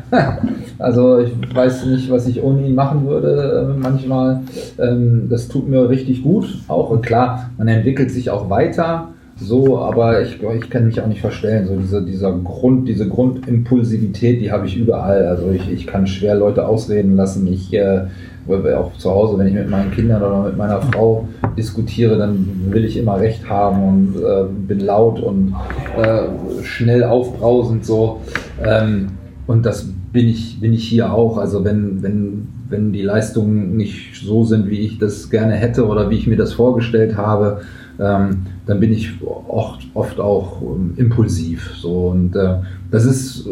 also 0.78 1.20
ich 1.20 1.32
weiß 1.54 1.86
nicht, 1.86 2.10
was 2.10 2.26
ich 2.26 2.42
ohne 2.42 2.66
ihn 2.66 2.74
machen 2.74 3.06
würde 3.06 3.70
äh, 3.70 3.80
manchmal. 3.80 4.40
Ähm, 4.78 5.28
das 5.30 5.48
tut 5.48 5.68
mir 5.68 5.88
richtig 5.88 6.22
gut. 6.22 6.58
Auch 6.68 7.00
klar, 7.00 7.50
man 7.56 7.68
entwickelt 7.68 8.10
sich 8.10 8.28
auch 8.28 8.50
weiter. 8.50 9.08
So, 9.40 9.78
aber 9.78 10.20
ich, 10.20 10.38
ich 10.42 10.70
kann 10.70 10.86
mich 10.86 11.00
auch 11.00 11.06
nicht 11.06 11.22
verstellen. 11.22 11.66
So 11.66 11.76
diese, 11.76 12.04
dieser 12.04 12.32
Grund, 12.32 12.86
diese 12.86 13.08
Grundimpulsivität, 13.08 14.40
die 14.40 14.52
habe 14.52 14.66
ich 14.66 14.76
überall. 14.76 15.26
Also 15.26 15.50
ich, 15.50 15.70
ich 15.70 15.86
kann 15.86 16.06
schwer 16.06 16.34
Leute 16.34 16.66
ausreden 16.66 17.16
lassen. 17.16 17.46
Ich 17.46 17.72
äh, 17.72 18.02
auch 18.48 18.96
zu 18.98 19.10
Hause, 19.10 19.38
wenn 19.38 19.46
ich 19.46 19.54
mit 19.54 19.70
meinen 19.70 19.92
Kindern 19.92 20.22
oder 20.22 20.42
mit 20.42 20.56
meiner 20.56 20.82
Frau 20.82 21.28
diskutiere, 21.56 22.18
dann 22.18 22.46
will 22.68 22.84
ich 22.84 22.96
immer 22.96 23.18
Recht 23.18 23.48
haben 23.48 23.82
und 23.82 24.22
äh, 24.22 24.44
bin 24.66 24.80
laut 24.80 25.20
und 25.20 25.54
äh, 25.96 26.62
schnell 26.62 27.04
aufbrausend 27.04 27.84
so. 27.86 28.20
Ähm, 28.62 29.08
und 29.46 29.64
das 29.64 29.88
bin 30.12 30.28
ich, 30.28 30.60
bin 30.60 30.72
ich 30.72 30.86
hier 30.86 31.12
auch. 31.12 31.38
Also 31.38 31.64
wenn, 31.64 32.02
wenn, 32.02 32.48
wenn 32.68 32.92
die 32.92 33.02
Leistungen 33.02 33.76
nicht 33.76 34.20
so 34.22 34.44
sind, 34.44 34.68
wie 34.68 34.80
ich 34.80 34.98
das 34.98 35.30
gerne 35.30 35.54
hätte 35.54 35.86
oder 35.86 36.10
wie 36.10 36.16
ich 36.16 36.26
mir 36.26 36.36
das 36.36 36.52
vorgestellt 36.52 37.16
habe, 37.16 37.60
ähm, 38.00 38.46
dann 38.66 38.80
bin 38.80 38.92
ich 38.92 39.12
oft, 39.22 39.86
oft 39.94 40.18
auch 40.18 40.62
ähm, 40.62 40.94
impulsiv. 40.96 41.74
So. 41.76 42.08
Und 42.08 42.34
äh, 42.34 42.56
das 42.90 43.04
ist, 43.04 43.46
äh, 43.46 43.50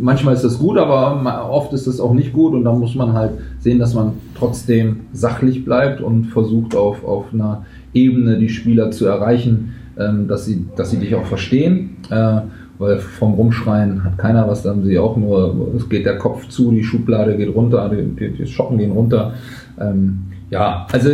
manchmal 0.00 0.34
ist 0.34 0.44
das 0.44 0.58
gut, 0.58 0.78
aber 0.78 1.48
oft 1.50 1.72
ist 1.72 1.86
das 1.86 2.00
auch 2.00 2.12
nicht 2.12 2.32
gut 2.32 2.54
und 2.54 2.64
da 2.64 2.72
muss 2.72 2.94
man 2.94 3.12
halt 3.12 3.32
sehen, 3.60 3.78
dass 3.78 3.94
man 3.94 4.14
trotzdem 4.36 5.00
sachlich 5.12 5.64
bleibt 5.64 6.00
und 6.00 6.26
versucht 6.26 6.74
auf, 6.74 7.04
auf 7.04 7.26
einer 7.32 7.64
Ebene 7.94 8.38
die 8.38 8.48
Spieler 8.48 8.90
zu 8.90 9.06
erreichen, 9.06 9.74
ähm, 9.96 10.26
dass, 10.26 10.44
sie, 10.44 10.66
dass 10.76 10.90
sie 10.90 10.98
dich 10.98 11.14
auch 11.14 11.26
verstehen. 11.26 11.98
Äh, 12.10 12.40
weil 12.78 12.98
vom 12.98 13.34
Rumschreien 13.34 14.04
hat 14.04 14.18
keiner 14.18 14.46
was, 14.48 14.62
dann 14.62 14.84
sie 14.84 15.00
auch 15.00 15.16
nur, 15.16 15.72
es 15.76 15.88
geht 15.88 16.06
der 16.06 16.16
Kopf 16.16 16.48
zu, 16.48 16.70
die 16.70 16.84
Schublade 16.84 17.36
geht 17.36 17.52
runter, 17.52 17.88
die, 17.88 18.04
die, 18.14 18.30
die 18.30 18.46
Schocken 18.46 18.78
gehen 18.78 18.92
runter. 18.92 19.34
Ähm, 19.80 20.27
Ja, 20.50 20.86
also 20.92 21.10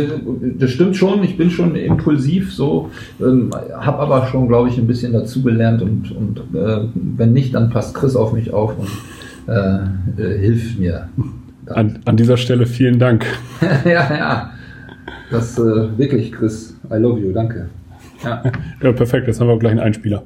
das 0.57 0.71
stimmt 0.71 0.95
schon. 0.95 1.23
Ich 1.23 1.37
bin 1.37 1.49
schon 1.49 1.75
impulsiv 1.75 2.53
so, 2.53 2.89
ähm, 3.19 3.49
habe 3.73 3.99
aber 3.99 4.27
schon, 4.27 4.47
glaube 4.47 4.69
ich, 4.69 4.77
ein 4.77 4.87
bisschen 4.87 5.11
dazugelernt 5.11 5.81
und, 5.81 6.11
und 6.11 6.39
äh, 6.55 6.87
wenn 6.93 7.33
nicht, 7.33 7.53
dann 7.53 7.69
passt 7.69 7.95
Chris 7.95 8.15
auf 8.15 8.31
mich 8.31 8.53
auf 8.53 8.73
und 8.77 8.87
äh, 9.47 10.21
äh, 10.21 10.37
hilft 10.39 10.79
mir. 10.79 11.09
An, 11.67 11.99
an, 12.05 12.15
dieser 12.15 12.37
Stelle 12.37 12.65
vielen 12.65 12.99
Dank. 12.99 13.25
ja, 13.85 14.15
ja. 14.15 14.51
Das 15.31 15.57
äh, 15.59 15.97
wirklich, 15.97 16.31
Chris. 16.31 16.77
I 16.89 16.95
love 16.95 17.19
you. 17.19 17.33
Danke. 17.33 17.69
Ja, 18.23 18.43
ja 18.81 18.91
perfekt. 18.93 19.27
Jetzt 19.27 19.41
haben 19.41 19.47
wir 19.47 19.53
auch 19.53 19.59
gleich 19.59 19.71
einen 19.71 19.81
Einspieler. 19.81 20.23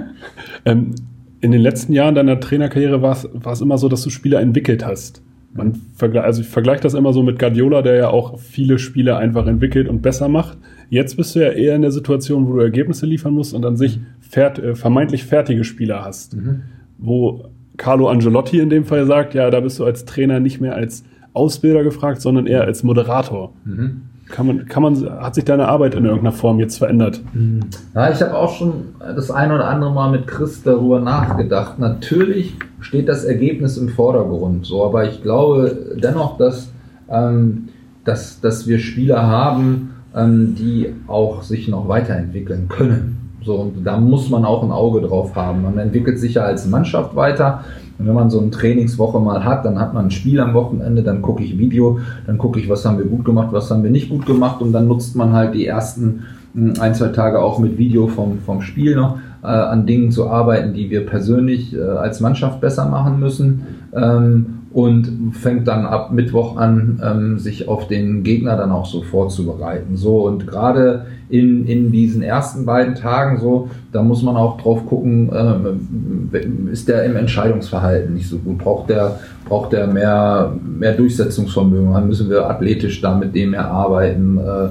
ähm, 0.64 0.94
in 1.40 1.52
den 1.52 1.60
letzten 1.60 1.92
Jahren 1.92 2.14
deiner 2.14 2.40
Trainerkarriere 2.40 3.02
war 3.02 3.12
es 3.52 3.60
immer 3.60 3.78
so, 3.78 3.88
dass 3.88 4.02
du 4.02 4.10
Spieler 4.10 4.40
entwickelt 4.40 4.86
hast. 4.86 5.22
Man 5.52 5.74
vergleicht, 5.96 6.26
also 6.26 6.42
ich 6.42 6.48
vergleiche 6.48 6.82
das 6.82 6.94
immer 6.94 7.12
so 7.12 7.22
mit 7.22 7.38
Guardiola, 7.38 7.82
der 7.82 7.96
ja 7.96 8.08
auch 8.10 8.38
viele 8.38 8.78
Spiele 8.78 9.16
einfach 9.16 9.46
entwickelt 9.46 9.88
und 9.88 10.02
besser 10.02 10.28
macht. 10.28 10.58
Jetzt 10.90 11.16
bist 11.16 11.34
du 11.34 11.40
ja 11.40 11.50
eher 11.50 11.74
in 11.74 11.82
der 11.82 11.90
Situation, 11.90 12.46
wo 12.46 12.54
du 12.54 12.60
Ergebnisse 12.60 13.06
liefern 13.06 13.34
musst 13.34 13.54
und 13.54 13.64
an 13.64 13.76
sich 13.76 13.98
fert, 14.20 14.58
äh, 14.58 14.74
vermeintlich 14.74 15.24
fertige 15.24 15.64
Spieler 15.64 16.04
hast. 16.04 16.36
Mhm. 16.36 16.62
Wo 16.98 17.44
Carlo 17.76 18.08
Angelotti 18.08 18.58
in 18.58 18.70
dem 18.70 18.84
Fall 18.84 19.06
sagt, 19.06 19.34
ja, 19.34 19.50
da 19.50 19.60
bist 19.60 19.78
du 19.78 19.84
als 19.84 20.04
Trainer 20.04 20.40
nicht 20.40 20.60
mehr 20.60 20.74
als 20.74 21.04
Ausbilder 21.32 21.84
gefragt, 21.84 22.20
sondern 22.20 22.46
eher 22.46 22.64
als 22.64 22.82
Moderator. 22.82 23.54
Mhm. 23.64 24.02
Kann 24.30 24.46
man, 24.46 24.66
kann 24.66 24.82
man, 24.82 25.08
hat 25.20 25.34
sich 25.34 25.44
deine 25.44 25.68
Arbeit 25.68 25.94
in 25.94 26.04
irgendeiner 26.04 26.32
Form 26.32 26.58
jetzt 26.58 26.78
verändert? 26.78 27.20
Mhm. 27.32 27.60
Ja, 27.94 28.10
ich 28.10 28.20
habe 28.20 28.36
auch 28.36 28.54
schon 28.54 28.94
das 29.00 29.30
ein 29.30 29.50
oder 29.50 29.68
andere 29.68 29.92
Mal 29.92 30.10
mit 30.10 30.26
Chris 30.26 30.62
darüber 30.62 31.00
nachgedacht. 31.00 31.78
Natürlich 31.78 32.56
steht 32.80 33.08
das 33.08 33.24
Ergebnis 33.24 33.78
im 33.78 33.88
Vordergrund, 33.88 34.66
so, 34.66 34.84
aber 34.84 35.08
ich 35.08 35.22
glaube 35.22 35.94
dennoch, 36.02 36.36
dass, 36.36 36.70
ähm, 37.10 37.68
dass, 38.04 38.40
dass 38.40 38.66
wir 38.66 38.78
Spieler 38.78 39.26
haben, 39.26 39.94
ähm, 40.14 40.54
die 40.54 40.94
auch 41.06 41.42
sich 41.42 41.68
noch 41.68 41.88
weiterentwickeln 41.88 42.68
können. 42.68 43.30
So, 43.44 43.54
und 43.54 43.84
da 43.84 43.98
muss 43.98 44.28
man 44.30 44.44
auch 44.44 44.62
ein 44.62 44.72
Auge 44.72 45.00
drauf 45.00 45.34
haben. 45.34 45.62
Man 45.62 45.78
entwickelt 45.78 46.18
sich 46.18 46.34
ja 46.34 46.42
als 46.42 46.66
Mannschaft 46.66 47.16
weiter. 47.16 47.64
Und 47.98 48.06
wenn 48.06 48.14
man 48.14 48.30
so 48.30 48.40
eine 48.40 48.50
Trainingswoche 48.50 49.18
mal 49.18 49.44
hat, 49.44 49.64
dann 49.64 49.78
hat 49.78 49.92
man 49.92 50.06
ein 50.06 50.10
Spiel 50.10 50.40
am 50.40 50.54
Wochenende, 50.54 51.02
dann 51.02 51.20
gucke 51.20 51.42
ich 51.42 51.58
Video, 51.58 51.98
dann 52.26 52.38
gucke 52.38 52.60
ich, 52.60 52.68
was 52.68 52.84
haben 52.84 52.98
wir 52.98 53.06
gut 53.06 53.24
gemacht, 53.24 53.48
was 53.50 53.70
haben 53.70 53.82
wir 53.82 53.90
nicht 53.90 54.08
gut 54.08 54.24
gemacht 54.24 54.60
und 54.62 54.72
dann 54.72 54.86
nutzt 54.86 55.16
man 55.16 55.32
halt 55.32 55.54
die 55.54 55.66
ersten 55.66 56.24
hm, 56.54 56.74
ein, 56.80 56.94
zwei 56.94 57.08
Tage 57.08 57.40
auch 57.40 57.58
mit 57.58 57.76
Video 57.76 58.06
vom, 58.06 58.38
vom 58.38 58.60
Spiel 58.62 58.94
noch 58.94 59.18
äh, 59.42 59.46
an 59.46 59.86
Dingen 59.86 60.10
zu 60.10 60.28
arbeiten, 60.28 60.74
die 60.74 60.90
wir 60.90 61.06
persönlich 61.06 61.74
äh, 61.74 61.80
als 61.80 62.20
Mannschaft 62.20 62.60
besser 62.60 62.88
machen 62.88 63.18
müssen. 63.18 63.66
Ähm, 63.94 64.57
und 64.72 65.32
fängt 65.32 65.66
dann 65.66 65.86
ab 65.86 66.12
Mittwoch 66.12 66.56
an, 66.56 67.00
ähm, 67.02 67.38
sich 67.38 67.68
auf 67.68 67.88
den 67.88 68.22
Gegner 68.22 68.56
dann 68.56 68.70
auch 68.70 68.86
so 68.86 69.02
vorzubereiten. 69.02 69.96
So 69.96 70.26
und 70.26 70.46
gerade 70.46 71.06
in, 71.30 71.66
in 71.66 71.90
diesen 71.92 72.22
ersten 72.22 72.64
beiden 72.66 72.94
Tagen 72.94 73.38
so, 73.40 73.68
da 73.92 74.02
muss 74.02 74.22
man 74.22 74.36
auch 74.36 74.60
drauf 74.60 74.86
gucken, 74.86 75.30
äh, 75.32 76.72
ist 76.72 76.88
der 76.88 77.04
im 77.04 77.16
Entscheidungsverhalten 77.16 78.14
nicht 78.14 78.28
so 78.28 78.38
gut, 78.38 78.58
braucht 78.58 78.90
der, 78.90 79.20
braucht 79.46 79.72
der 79.72 79.86
mehr, 79.86 80.52
mehr 80.62 80.92
Durchsetzungsvermögen, 80.92 81.92
dann 81.92 82.06
müssen 82.06 82.28
wir 82.28 82.48
athletisch 82.48 83.00
da 83.00 83.14
mit 83.14 83.34
dem 83.34 83.50
mehr 83.50 83.70
arbeiten. 83.70 84.38
Äh, 84.38 84.68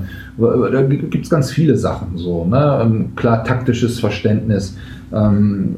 da 0.72 0.82
gibt 0.84 1.24
es 1.26 1.30
ganz 1.30 1.50
viele 1.52 1.76
Sachen 1.76 2.18
so, 2.18 2.46
ne? 2.46 2.80
Ähm, 2.84 3.16
klar 3.16 3.44
taktisches 3.44 4.00
Verständnis 4.00 4.76
ähm, 5.14 5.76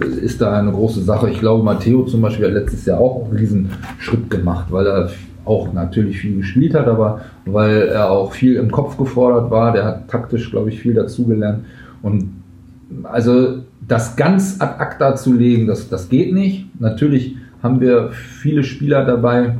äh, 0.00 0.24
ist 0.24 0.40
da 0.40 0.58
eine 0.58 0.72
große 0.72 1.02
Sache. 1.02 1.30
Ich 1.30 1.40
glaube, 1.40 1.62
Matteo 1.64 2.04
zum 2.04 2.22
Beispiel 2.22 2.46
hat 2.46 2.54
letztes 2.54 2.86
Jahr 2.86 2.98
auch 2.98 3.24
einen 3.24 3.36
riesen 3.36 3.70
Schritt 3.98 4.30
gemacht, 4.30 4.66
weil 4.70 4.86
er 4.86 5.10
auch 5.44 5.72
natürlich 5.72 6.20
viel 6.20 6.36
gespielt 6.36 6.74
hat, 6.74 6.86
aber 6.86 7.22
weil 7.44 7.88
er 7.88 8.10
auch 8.10 8.32
viel 8.32 8.56
im 8.56 8.70
Kopf 8.70 8.96
gefordert 8.96 9.50
war. 9.50 9.72
Der 9.72 9.84
hat 9.84 10.08
taktisch, 10.08 10.50
glaube 10.50 10.70
ich, 10.70 10.80
viel 10.80 10.94
dazugelernt. 10.94 11.64
Und 12.02 12.30
also 13.04 13.58
das 13.86 14.16
ganz 14.16 14.60
ad 14.60 14.74
acta 14.78 15.16
zu 15.16 15.32
legen, 15.32 15.66
das, 15.66 15.88
das 15.88 16.08
geht 16.08 16.32
nicht. 16.32 16.66
Natürlich 16.80 17.36
haben 17.62 17.80
wir 17.80 18.10
viele 18.12 18.62
Spieler 18.62 19.04
dabei. 19.04 19.56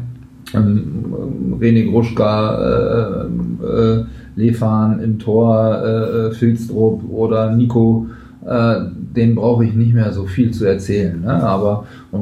Ähm, 0.55 1.59
René 1.61 1.91
Gruschka, 1.91 3.27
äh, 3.63 3.67
äh, 3.67 4.05
Lefan 4.37 5.01
im 5.01 5.19
Tor, 5.19 5.83
äh, 5.85 6.31
Filstrup 6.33 7.03
oder 7.11 7.55
Nico 7.55 8.07
äh, 8.47 8.81
den 9.17 9.35
brauche 9.35 9.65
ich 9.65 9.75
nicht 9.75 9.95
mehr 9.95 10.13
so 10.13 10.25
viel 10.25 10.53
zu 10.53 10.65
erzählen. 10.65 11.23
Ne? 11.23 11.33
Aber 11.43 11.85
um, 12.13 12.21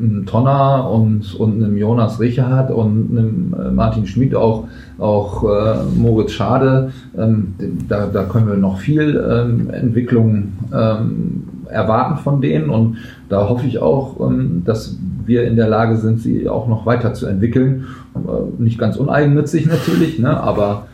einem 0.00 0.26
Tonner 0.26 0.88
und, 0.90 1.34
und 1.34 1.62
einem 1.62 1.76
Jonas 1.76 2.20
Richard 2.20 2.70
und 2.70 3.10
einem 3.10 3.54
äh, 3.58 3.70
Martin 3.70 4.06
Schmidt, 4.06 4.34
auch, 4.34 4.68
auch 4.98 5.44
äh, 5.44 5.76
Moritz 5.96 6.32
Schade, 6.32 6.92
ähm, 7.18 7.54
da, 7.88 8.06
da 8.06 8.24
können 8.24 8.48
wir 8.48 8.56
noch 8.56 8.78
viel 8.78 9.22
ähm, 9.28 9.70
Entwicklung 9.70 10.52
ähm, 10.72 11.44
erwarten 11.68 12.18
von 12.18 12.40
denen. 12.40 12.70
Und 12.70 12.98
da 13.28 13.48
hoffe 13.48 13.66
ich 13.66 13.78
auch, 13.78 14.20
ähm, 14.20 14.62
dass 14.64 14.96
wir 15.24 15.44
in 15.44 15.56
der 15.56 15.68
Lage 15.68 15.96
sind, 15.96 16.20
sie 16.20 16.48
auch 16.48 16.68
noch 16.68 16.86
weiter 16.86 17.14
zu 17.14 17.26
entwickeln. 17.26 17.86
Äh, 18.14 18.62
nicht 18.62 18.78
ganz 18.78 18.96
uneigennützig 18.96 19.66
natürlich, 19.66 20.18
ne? 20.18 20.38
aber 20.40 20.86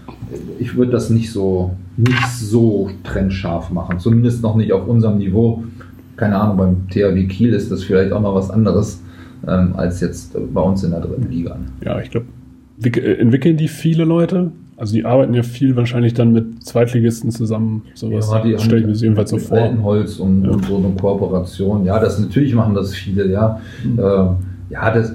ich 0.58 0.76
würde 0.76 0.92
das 0.92 1.10
nicht 1.10 1.32
so, 1.32 1.72
nicht 1.98 2.28
so 2.28 2.90
trennscharf 3.02 3.70
machen. 3.70 3.98
Zumindest 3.98 4.42
noch 4.42 4.56
nicht 4.56 4.72
auf 4.72 4.86
unserem 4.86 5.18
Niveau. 5.18 5.64
Keine 6.16 6.36
Ahnung, 6.36 6.56
beim 6.56 6.88
THW 6.88 7.26
Kiel 7.26 7.52
ist 7.52 7.70
das 7.70 7.84
vielleicht 7.84 8.12
auch 8.12 8.20
noch 8.20 8.34
was 8.34 8.50
anderes 8.50 9.02
ähm, 9.46 9.74
als 9.76 10.00
jetzt 10.00 10.36
bei 10.52 10.60
uns 10.60 10.82
in 10.84 10.92
der 10.92 11.00
dritten 11.00 11.30
Liga. 11.30 11.56
Ja, 11.84 12.00
ich 12.00 12.10
glaube, 12.10 12.26
äh, 12.82 13.14
entwickeln 13.14 13.56
die 13.56 13.68
viele 13.68 14.04
Leute? 14.04 14.52
Also 14.76 14.94
die 14.94 15.04
arbeiten 15.04 15.34
ja 15.34 15.42
viel 15.42 15.74
wahrscheinlich 15.74 16.14
dann 16.14 16.32
mit 16.32 16.64
Zweitligisten 16.64 17.32
zusammen. 17.32 17.82
Sowas 17.94 18.30
ja, 18.32 18.42
die 18.42 18.58
stelle 18.58 18.80
ich 18.82 18.86
mir 18.86 18.92
jedenfalls 18.92 19.30
so 19.30 19.38
vor. 19.38 19.58
Altenholz 19.58 20.20
und, 20.20 20.44
ja. 20.44 20.50
und, 20.50 20.64
so 20.64 20.76
eine 20.76 20.90
Kooperation. 20.90 21.84
Ja, 21.84 21.98
das 21.98 22.20
natürlich 22.20 22.54
machen 22.54 22.74
das 22.74 22.94
viele, 22.94 23.28
ja. 23.28 23.60
Mhm. 23.84 23.98
Äh, 23.98 24.72
ja, 24.72 24.94
das, 24.94 25.14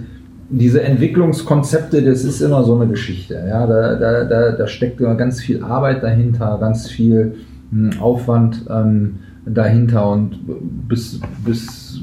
diese 0.56 0.84
Entwicklungskonzepte, 0.84 2.04
das 2.04 2.24
ist 2.24 2.42
immer 2.42 2.64
so 2.64 2.76
eine 2.76 2.88
Geschichte. 2.88 3.34
Ja, 3.48 3.66
da, 3.66 3.96
da, 3.96 4.24
da, 4.24 4.52
da 4.52 4.68
steckt 4.68 5.02
immer 5.02 5.16
ganz 5.16 5.42
viel 5.42 5.64
Arbeit 5.64 6.04
dahinter, 6.04 6.58
ganz 6.60 6.88
viel 6.88 7.36
hm, 7.72 8.00
Aufwand 8.00 8.66
ähm, 8.70 9.16
dahinter 9.46 10.10
und 10.12 10.40
bis, 10.88 11.20
bis 11.44 12.02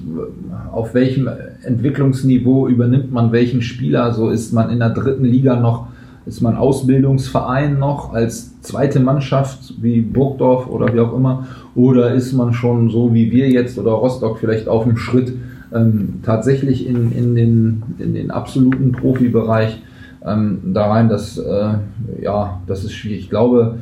auf 0.72 0.94
welchem 0.94 1.28
Entwicklungsniveau 1.62 2.66
übernimmt 2.66 3.12
man 3.12 3.30
welchen 3.30 3.62
Spieler. 3.62 4.12
So 4.12 4.30
ist 4.30 4.52
man 4.52 4.70
in 4.70 4.80
der 4.80 4.90
dritten 4.90 5.24
Liga 5.24 5.54
noch, 5.54 5.86
ist 6.26 6.40
man 6.40 6.56
Ausbildungsverein 6.56 7.78
noch 7.78 8.12
als 8.12 8.60
zweite 8.62 8.98
Mannschaft 8.98 9.74
wie 9.80 10.00
Burgdorf 10.00 10.66
oder 10.66 10.92
wie 10.92 11.00
auch 11.00 11.14
immer, 11.14 11.46
oder 11.76 12.12
ist 12.12 12.32
man 12.32 12.52
schon 12.52 12.90
so 12.90 13.14
wie 13.14 13.30
wir 13.30 13.48
jetzt 13.48 13.78
oder 13.78 13.92
Rostock 13.92 14.38
vielleicht 14.38 14.68
auf 14.68 14.84
dem 14.84 14.96
Schritt 14.96 15.32
ähm, 15.72 16.20
tatsächlich 16.22 16.86
in, 16.86 17.12
in, 17.12 17.34
den, 17.34 17.82
in 17.98 18.14
den 18.14 18.30
absoluten 18.30 18.92
Profibereich 18.92 19.82
ähm, 20.24 20.60
da 20.74 20.90
rein, 20.90 21.08
das, 21.08 21.38
äh, 21.38 21.74
ja, 22.20 22.60
das 22.66 22.84
ist 22.84 22.92
schwierig. 22.92 23.20
Ich 23.20 23.30
glaube, 23.30 23.78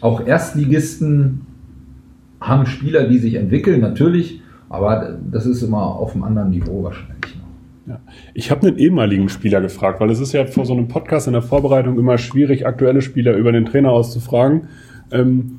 auch 0.00 0.26
Erstligisten 0.26 1.42
haben 2.40 2.66
Spieler, 2.66 3.08
die 3.08 3.18
sich 3.18 3.34
entwickeln, 3.34 3.80
natürlich, 3.80 4.42
aber 4.68 5.18
das 5.30 5.46
ist 5.46 5.62
immer 5.62 5.82
auf 5.82 6.14
einem 6.14 6.24
anderen 6.24 6.50
Niveau 6.50 6.82
wahrscheinlich. 6.82 7.36
Ja. 7.86 8.00
Ich 8.34 8.50
habe 8.50 8.66
einen 8.66 8.78
ehemaligen 8.78 9.28
Spieler 9.28 9.60
gefragt, 9.60 10.00
weil 10.00 10.10
es 10.10 10.20
ist 10.20 10.32
ja 10.32 10.44
vor 10.46 10.66
so 10.66 10.74
einem 10.74 10.88
Podcast 10.88 11.26
in 11.26 11.32
der 11.32 11.42
Vorbereitung 11.42 11.98
immer 11.98 12.18
schwierig, 12.18 12.66
aktuelle 12.66 13.00
Spieler 13.00 13.34
über 13.34 13.50
den 13.50 13.64
Trainer 13.64 13.90
auszufragen, 13.90 14.68
ähm, 15.10 15.58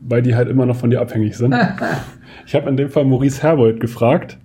weil 0.00 0.22
die 0.22 0.34
halt 0.34 0.48
immer 0.48 0.66
noch 0.66 0.76
von 0.76 0.90
dir 0.90 1.00
abhängig 1.00 1.36
sind. 1.36 1.54
ich 2.46 2.54
habe 2.54 2.68
in 2.68 2.76
dem 2.76 2.88
Fall 2.88 3.04
Maurice 3.04 3.42
Herwold 3.42 3.80
gefragt, 3.80 4.38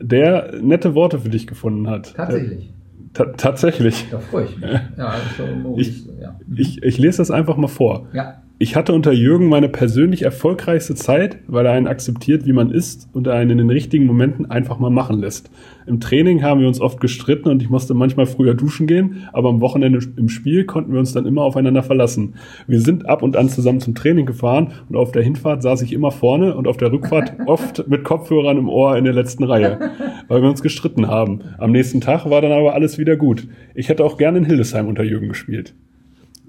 der 0.00 0.60
nette 0.60 0.94
Worte 0.94 1.18
für 1.18 1.28
dich 1.28 1.46
gefunden 1.46 1.88
hat. 1.88 2.14
Tatsächlich. 2.14 2.72
Ta 3.12 3.24
tatsächlich. 3.36 4.06
Da 4.10 4.18
freue 4.18 4.44
ich 4.44 4.58
mich. 4.58 4.70
Ja, 4.98 5.06
also 5.06 5.74
ich, 5.78 6.06
ja. 6.20 6.38
ich, 6.54 6.82
ich 6.82 6.98
lese 6.98 7.18
das 7.18 7.30
einfach 7.30 7.56
mal 7.56 7.68
vor. 7.68 8.08
Ja. 8.12 8.42
Ich 8.58 8.74
hatte 8.74 8.94
unter 8.94 9.12
Jürgen 9.12 9.50
meine 9.50 9.68
persönlich 9.68 10.22
erfolgreichste 10.22 10.94
Zeit, 10.94 11.40
weil 11.46 11.66
er 11.66 11.72
einen 11.72 11.86
akzeptiert, 11.86 12.46
wie 12.46 12.54
man 12.54 12.70
ist 12.70 13.06
und 13.12 13.26
er 13.26 13.34
einen 13.34 13.50
in 13.50 13.58
den 13.58 13.68
richtigen 13.68 14.06
Momenten 14.06 14.50
einfach 14.50 14.78
mal 14.78 14.88
machen 14.88 15.20
lässt. 15.20 15.50
Im 15.86 16.00
Training 16.00 16.42
haben 16.42 16.62
wir 16.62 16.66
uns 16.66 16.80
oft 16.80 16.98
gestritten 16.98 17.50
und 17.50 17.60
ich 17.60 17.68
musste 17.68 17.92
manchmal 17.92 18.24
früher 18.24 18.54
duschen 18.54 18.86
gehen, 18.86 19.28
aber 19.34 19.50
am 19.50 19.60
Wochenende 19.60 20.00
im 20.16 20.30
Spiel 20.30 20.64
konnten 20.64 20.94
wir 20.94 21.00
uns 21.00 21.12
dann 21.12 21.26
immer 21.26 21.42
aufeinander 21.42 21.82
verlassen. 21.82 22.36
Wir 22.66 22.80
sind 22.80 23.06
ab 23.06 23.22
und 23.22 23.36
an 23.36 23.50
zusammen 23.50 23.80
zum 23.80 23.94
Training 23.94 24.24
gefahren 24.24 24.72
und 24.88 24.96
auf 24.96 25.12
der 25.12 25.22
Hinfahrt 25.22 25.62
saß 25.62 25.82
ich 25.82 25.92
immer 25.92 26.10
vorne 26.10 26.54
und 26.54 26.66
auf 26.66 26.78
der 26.78 26.90
Rückfahrt 26.90 27.34
oft 27.46 27.86
mit 27.88 28.04
Kopfhörern 28.04 28.56
im 28.56 28.70
Ohr 28.70 28.96
in 28.96 29.04
der 29.04 29.12
letzten 29.12 29.44
Reihe, 29.44 29.90
weil 30.28 30.40
wir 30.40 30.48
uns 30.48 30.62
gestritten 30.62 31.08
haben. 31.08 31.40
Am 31.58 31.72
nächsten 31.72 32.00
Tag 32.00 32.24
war 32.30 32.40
dann 32.40 32.52
aber 32.52 32.72
alles 32.72 32.96
wieder 32.96 33.16
gut. 33.16 33.48
Ich 33.74 33.90
hätte 33.90 34.02
auch 34.02 34.16
gerne 34.16 34.38
in 34.38 34.46
Hildesheim 34.46 34.88
unter 34.88 35.02
Jürgen 35.02 35.28
gespielt 35.28 35.74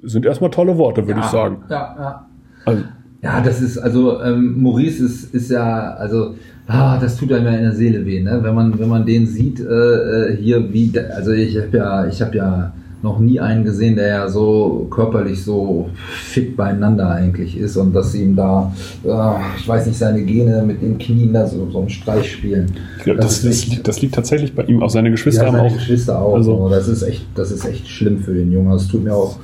sind 0.03 0.25
erstmal 0.25 0.49
tolle 0.51 0.77
Worte, 0.77 1.07
würde 1.07 1.19
ja, 1.19 1.25
ich 1.25 1.31
sagen. 1.31 1.57
Ja, 1.69 1.95
ja. 1.99 2.27
Also, 2.65 2.83
ja, 3.21 3.41
das 3.41 3.61
ist, 3.61 3.77
also 3.77 4.21
ähm, 4.21 4.61
Maurice 4.61 5.03
ist, 5.03 5.33
ist 5.33 5.49
ja, 5.49 5.93
also 5.95 6.35
ah, 6.67 6.97
das 6.99 7.17
tut 7.17 7.31
einem 7.33 7.45
ja 7.45 7.51
in 7.51 7.63
der 7.63 7.73
Seele 7.73 8.05
weh, 8.05 8.21
ne? 8.21 8.39
Wenn 8.41 8.53
man, 8.53 8.77
wenn 8.77 8.89
man 8.89 9.05
den 9.05 9.25
sieht, 9.25 9.59
äh, 9.59 9.63
äh 9.63 10.37
hier 10.37 10.71
wie, 10.71 10.91
also 11.15 11.31
ich 11.31 11.57
habe 11.57 11.77
ja, 11.77 12.07
ich 12.07 12.21
habe 12.21 12.37
ja 12.37 12.73
noch 13.03 13.19
nie 13.19 13.39
einen 13.39 13.63
gesehen, 13.63 13.95
der 13.95 14.07
ja 14.07 14.29
so 14.29 14.87
körperlich 14.89 15.43
so 15.43 15.89
fit 16.05 16.57
beieinander 16.57 17.09
eigentlich 17.09 17.57
ist 17.57 17.77
und 17.77 17.93
dass 17.93 18.15
ihm 18.15 18.35
da, 18.35 18.73
äh, 19.03 19.57
ich 19.57 19.67
weiß 19.67 19.85
nicht, 19.85 19.97
seine 19.97 20.23
Gene 20.23 20.63
mit 20.65 20.81
den 20.81 20.97
Knien 20.97 21.33
da 21.33 21.47
so, 21.47 21.69
so 21.69 21.79
einen 21.79 21.89
Streich 21.89 22.31
spielen. 22.31 22.71
Glaub, 23.03 23.17
das, 23.17 23.41
das, 23.41 23.43
das, 23.43 23.67
liegt, 23.67 23.87
das, 23.87 24.01
liegt, 24.01 24.15
tatsächlich 24.15 24.55
bei 24.55 24.63
ihm, 24.63 24.81
auch 24.81 24.89
seine 24.89 25.11
Geschwister 25.11 25.43
ja, 25.43 25.51
seine 25.51 25.63
haben 25.63 25.69
auch. 25.69 25.77
Geschwister 25.77 26.19
auch. 26.19 26.35
Also, 26.35 26.69
das 26.69 26.87
ist 26.87 27.03
echt, 27.03 27.25
das 27.35 27.51
ist 27.51 27.65
echt 27.65 27.87
schlimm 27.87 28.19
für 28.19 28.33
den 28.33 28.51
Jungen. 28.51 28.71
Das 28.71 28.87
tut 28.87 29.03
mir 29.03 29.13
auch, 29.13 29.37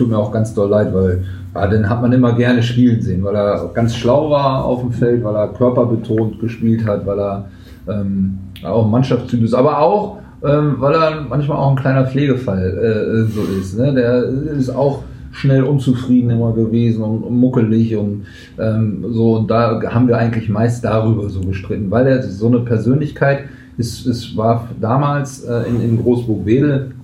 tut 0.00 0.08
mir 0.08 0.18
auch 0.18 0.32
ganz 0.32 0.54
doll 0.54 0.68
leid, 0.68 0.92
weil 0.94 1.24
ja, 1.54 1.66
den 1.66 1.88
hat 1.88 2.00
man 2.00 2.12
immer 2.12 2.32
gerne 2.32 2.62
spielen 2.62 3.02
sehen, 3.02 3.22
weil 3.22 3.34
er 3.36 3.70
ganz 3.74 3.94
schlau 3.94 4.30
war 4.30 4.64
auf 4.64 4.80
dem 4.80 4.92
Feld, 4.92 5.22
weil 5.22 5.34
er 5.34 5.48
körperbetont 5.48 6.40
gespielt 6.40 6.86
hat, 6.86 7.06
weil 7.06 7.18
er 7.20 7.44
ähm, 7.88 8.38
auch 8.64 8.88
Mannschaftstyp 8.88 9.42
ist, 9.42 9.54
aber 9.54 9.78
auch 9.78 10.18
ähm, 10.42 10.76
weil 10.78 10.94
er 10.94 11.26
manchmal 11.28 11.58
auch 11.58 11.70
ein 11.70 11.76
kleiner 11.76 12.06
Pflegefall 12.06 13.26
äh, 13.28 13.30
so 13.30 13.42
ist. 13.60 13.78
Ne? 13.78 13.92
Der 13.92 14.24
ist 14.56 14.70
auch 14.70 15.02
schnell 15.32 15.62
unzufrieden 15.62 16.30
immer 16.30 16.52
gewesen 16.52 17.04
und, 17.04 17.30
muckelig 17.30 17.96
und 17.96 18.24
ähm, 18.58 19.04
so. 19.10 19.36
Und 19.36 19.50
da 19.50 19.80
haben 19.82 20.08
wir 20.08 20.16
eigentlich 20.16 20.48
meist 20.48 20.84
darüber 20.84 21.28
so 21.28 21.40
gestritten, 21.40 21.90
weil 21.90 22.06
er 22.06 22.22
so 22.22 22.46
eine 22.46 22.60
Persönlichkeit 22.60 23.44
ist, 23.76 24.06
es 24.06 24.36
war 24.36 24.68
damals 24.80 25.44
äh, 25.44 25.68
in, 25.68 25.80
in 25.80 26.02
Großburg-Wedel, 26.02 26.90
äh, 26.90 26.99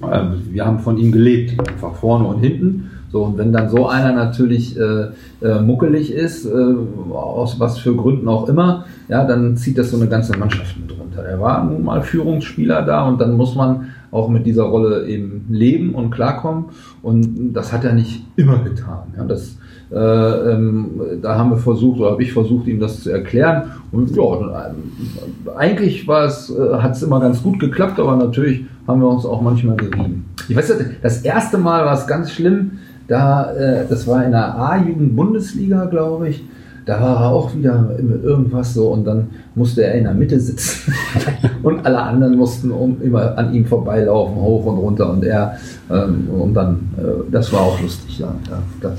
wir 0.00 0.66
haben 0.66 0.78
von 0.78 0.96
ihm 0.98 1.12
gelebt, 1.12 1.58
einfach 1.68 1.94
vorne 1.94 2.26
und 2.26 2.40
hinten. 2.40 2.90
So, 3.12 3.24
und 3.24 3.38
wenn 3.38 3.52
dann 3.52 3.68
so 3.68 3.88
einer 3.88 4.12
natürlich 4.12 4.78
äh, 4.78 5.08
äh, 5.42 5.60
muckelig 5.60 6.12
ist, 6.12 6.46
äh, 6.46 6.74
aus 7.12 7.58
was 7.58 7.78
für 7.78 7.94
Gründen 7.96 8.28
auch 8.28 8.48
immer, 8.48 8.84
ja, 9.08 9.24
dann 9.24 9.56
zieht 9.56 9.78
das 9.78 9.90
so 9.90 9.96
eine 9.96 10.08
ganze 10.08 10.38
Mannschaft 10.38 10.76
mit 10.80 10.96
runter. 10.96 11.24
Er 11.24 11.40
war 11.40 11.64
nun 11.64 11.82
mal 11.82 12.02
Führungsspieler 12.02 12.82
da 12.82 13.08
und 13.08 13.20
dann 13.20 13.36
muss 13.36 13.56
man 13.56 13.88
auch 14.12 14.28
mit 14.28 14.46
dieser 14.46 14.64
Rolle 14.64 15.06
eben 15.06 15.46
leben 15.50 15.94
und 15.94 16.10
klarkommen. 16.10 16.66
Und 17.02 17.52
das 17.52 17.72
hat 17.72 17.84
er 17.84 17.94
nicht 17.94 18.24
immer 18.36 18.58
getan. 18.58 19.12
Ja, 19.16 19.24
das, 19.24 19.56
äh, 19.90 20.52
ähm, 20.52 20.90
da 21.20 21.36
haben 21.36 21.50
wir 21.50 21.56
versucht, 21.56 22.00
oder 22.00 22.12
habe 22.12 22.22
ich 22.22 22.32
versucht, 22.32 22.68
ihm 22.68 22.78
das 22.78 23.02
zu 23.02 23.10
erklären. 23.10 23.72
Und 23.90 24.14
ja, 24.14 24.22
äh, 24.22 25.50
eigentlich 25.56 26.06
war 26.06 26.24
es, 26.24 26.50
äh, 26.50 26.74
hat 26.78 26.92
es 26.92 27.02
immer 27.02 27.20
ganz 27.20 27.42
gut 27.42 27.58
geklappt, 27.58 27.98
aber 27.98 28.16
natürlich 28.16 28.64
haben 28.90 29.00
wir 29.00 29.08
uns 29.08 29.24
auch 29.24 29.40
manchmal 29.40 29.76
gerieben. 29.76 30.26
Ich 30.48 30.56
weiß, 30.56 30.72
das 31.02 31.22
erste 31.22 31.58
Mal 31.58 31.84
war 31.84 31.94
es 31.94 32.06
ganz 32.06 32.30
schlimm 32.32 32.72
da, 33.10 33.52
äh, 33.54 33.86
das 33.88 34.06
war 34.06 34.24
in 34.24 34.30
der 34.30 34.56
A-Jugend-Bundesliga, 34.56 35.86
glaube 35.86 36.28
ich. 36.28 36.44
Da 36.86 37.00
war 37.00 37.22
er 37.22 37.28
auch 37.30 37.54
wieder 37.54 37.90
irgendwas 38.22 38.72
so 38.72 38.88
und 38.88 39.04
dann 39.04 39.30
musste 39.54 39.84
er 39.84 39.94
in 39.94 40.04
der 40.04 40.14
Mitte 40.14 40.40
sitzen 40.40 40.94
und 41.62 41.84
alle 41.84 42.00
anderen 42.00 42.36
mussten 42.36 42.70
um, 42.70 43.02
immer 43.02 43.36
an 43.36 43.52
ihm 43.52 43.66
vorbeilaufen, 43.66 44.36
hoch 44.36 44.64
und 44.64 44.78
runter 44.78 45.10
und 45.10 45.24
er 45.24 45.56
ähm, 45.90 46.28
und 46.30 46.54
dann, 46.54 46.88
äh, 46.96 47.30
das 47.30 47.52
war 47.52 47.60
auch 47.62 47.80
lustig. 47.82 48.20
Ja, 48.20 48.32
das, 48.80 48.92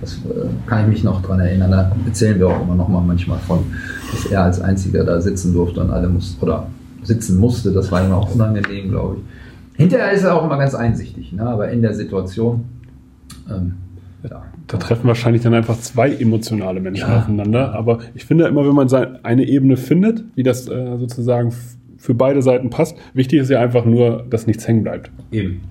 das 0.00 0.14
äh, 0.14 0.46
kann 0.66 0.84
ich 0.84 0.88
mich 0.88 1.04
noch 1.04 1.20
dran 1.22 1.40
erinnern. 1.40 1.70
Da 1.70 1.92
erzählen 2.06 2.38
wir 2.38 2.48
auch 2.48 2.62
immer 2.62 2.76
noch 2.76 2.88
mal 2.88 3.02
manchmal 3.02 3.38
von, 3.40 3.58
dass 4.12 4.26
er 4.30 4.44
als 4.44 4.60
einziger 4.60 5.04
da 5.04 5.20
sitzen 5.20 5.52
durfte 5.52 5.80
und 5.80 5.90
alle 5.90 6.08
mussten 6.08 6.40
oder 6.44 6.68
sitzen 7.02 7.38
musste. 7.38 7.72
Das 7.72 7.90
war 7.92 8.04
ihm 8.04 8.12
auch 8.12 8.34
unangenehm, 8.34 8.90
glaube 8.90 9.16
ich. 9.16 9.78
Hinterher 9.78 10.12
ist 10.12 10.24
er 10.24 10.34
auch 10.34 10.44
immer 10.44 10.58
ganz 10.58 10.74
einsichtig, 10.74 11.32
ne? 11.32 11.46
aber 11.46 11.70
in 11.70 11.82
der 11.82 11.94
Situation 11.94 12.64
ähm, 13.50 13.74
ja. 14.28 14.42
Da 14.66 14.76
treffen 14.76 15.06
wahrscheinlich 15.06 15.42
dann 15.42 15.54
einfach 15.54 15.78
zwei 15.78 16.10
emotionale 16.10 16.80
Menschen 16.80 17.08
ja. 17.08 17.18
aufeinander. 17.18 17.74
Aber 17.74 17.98
ich 18.14 18.24
finde 18.24 18.46
immer, 18.46 18.66
wenn 18.66 18.74
man 18.74 18.88
eine 19.22 19.44
Ebene 19.44 19.76
findet, 19.76 20.24
wie 20.34 20.42
das 20.42 20.68
äh, 20.68 20.98
sozusagen 20.98 21.52
für 21.96 22.14
beide 22.14 22.42
Seiten 22.42 22.70
passt, 22.70 22.96
wichtig 23.14 23.40
ist 23.40 23.50
ja 23.50 23.60
einfach 23.60 23.84
nur, 23.84 24.24
dass 24.28 24.46
nichts 24.46 24.66
hängen 24.68 24.82
bleibt. 24.82 25.10
Eben. 25.30 25.62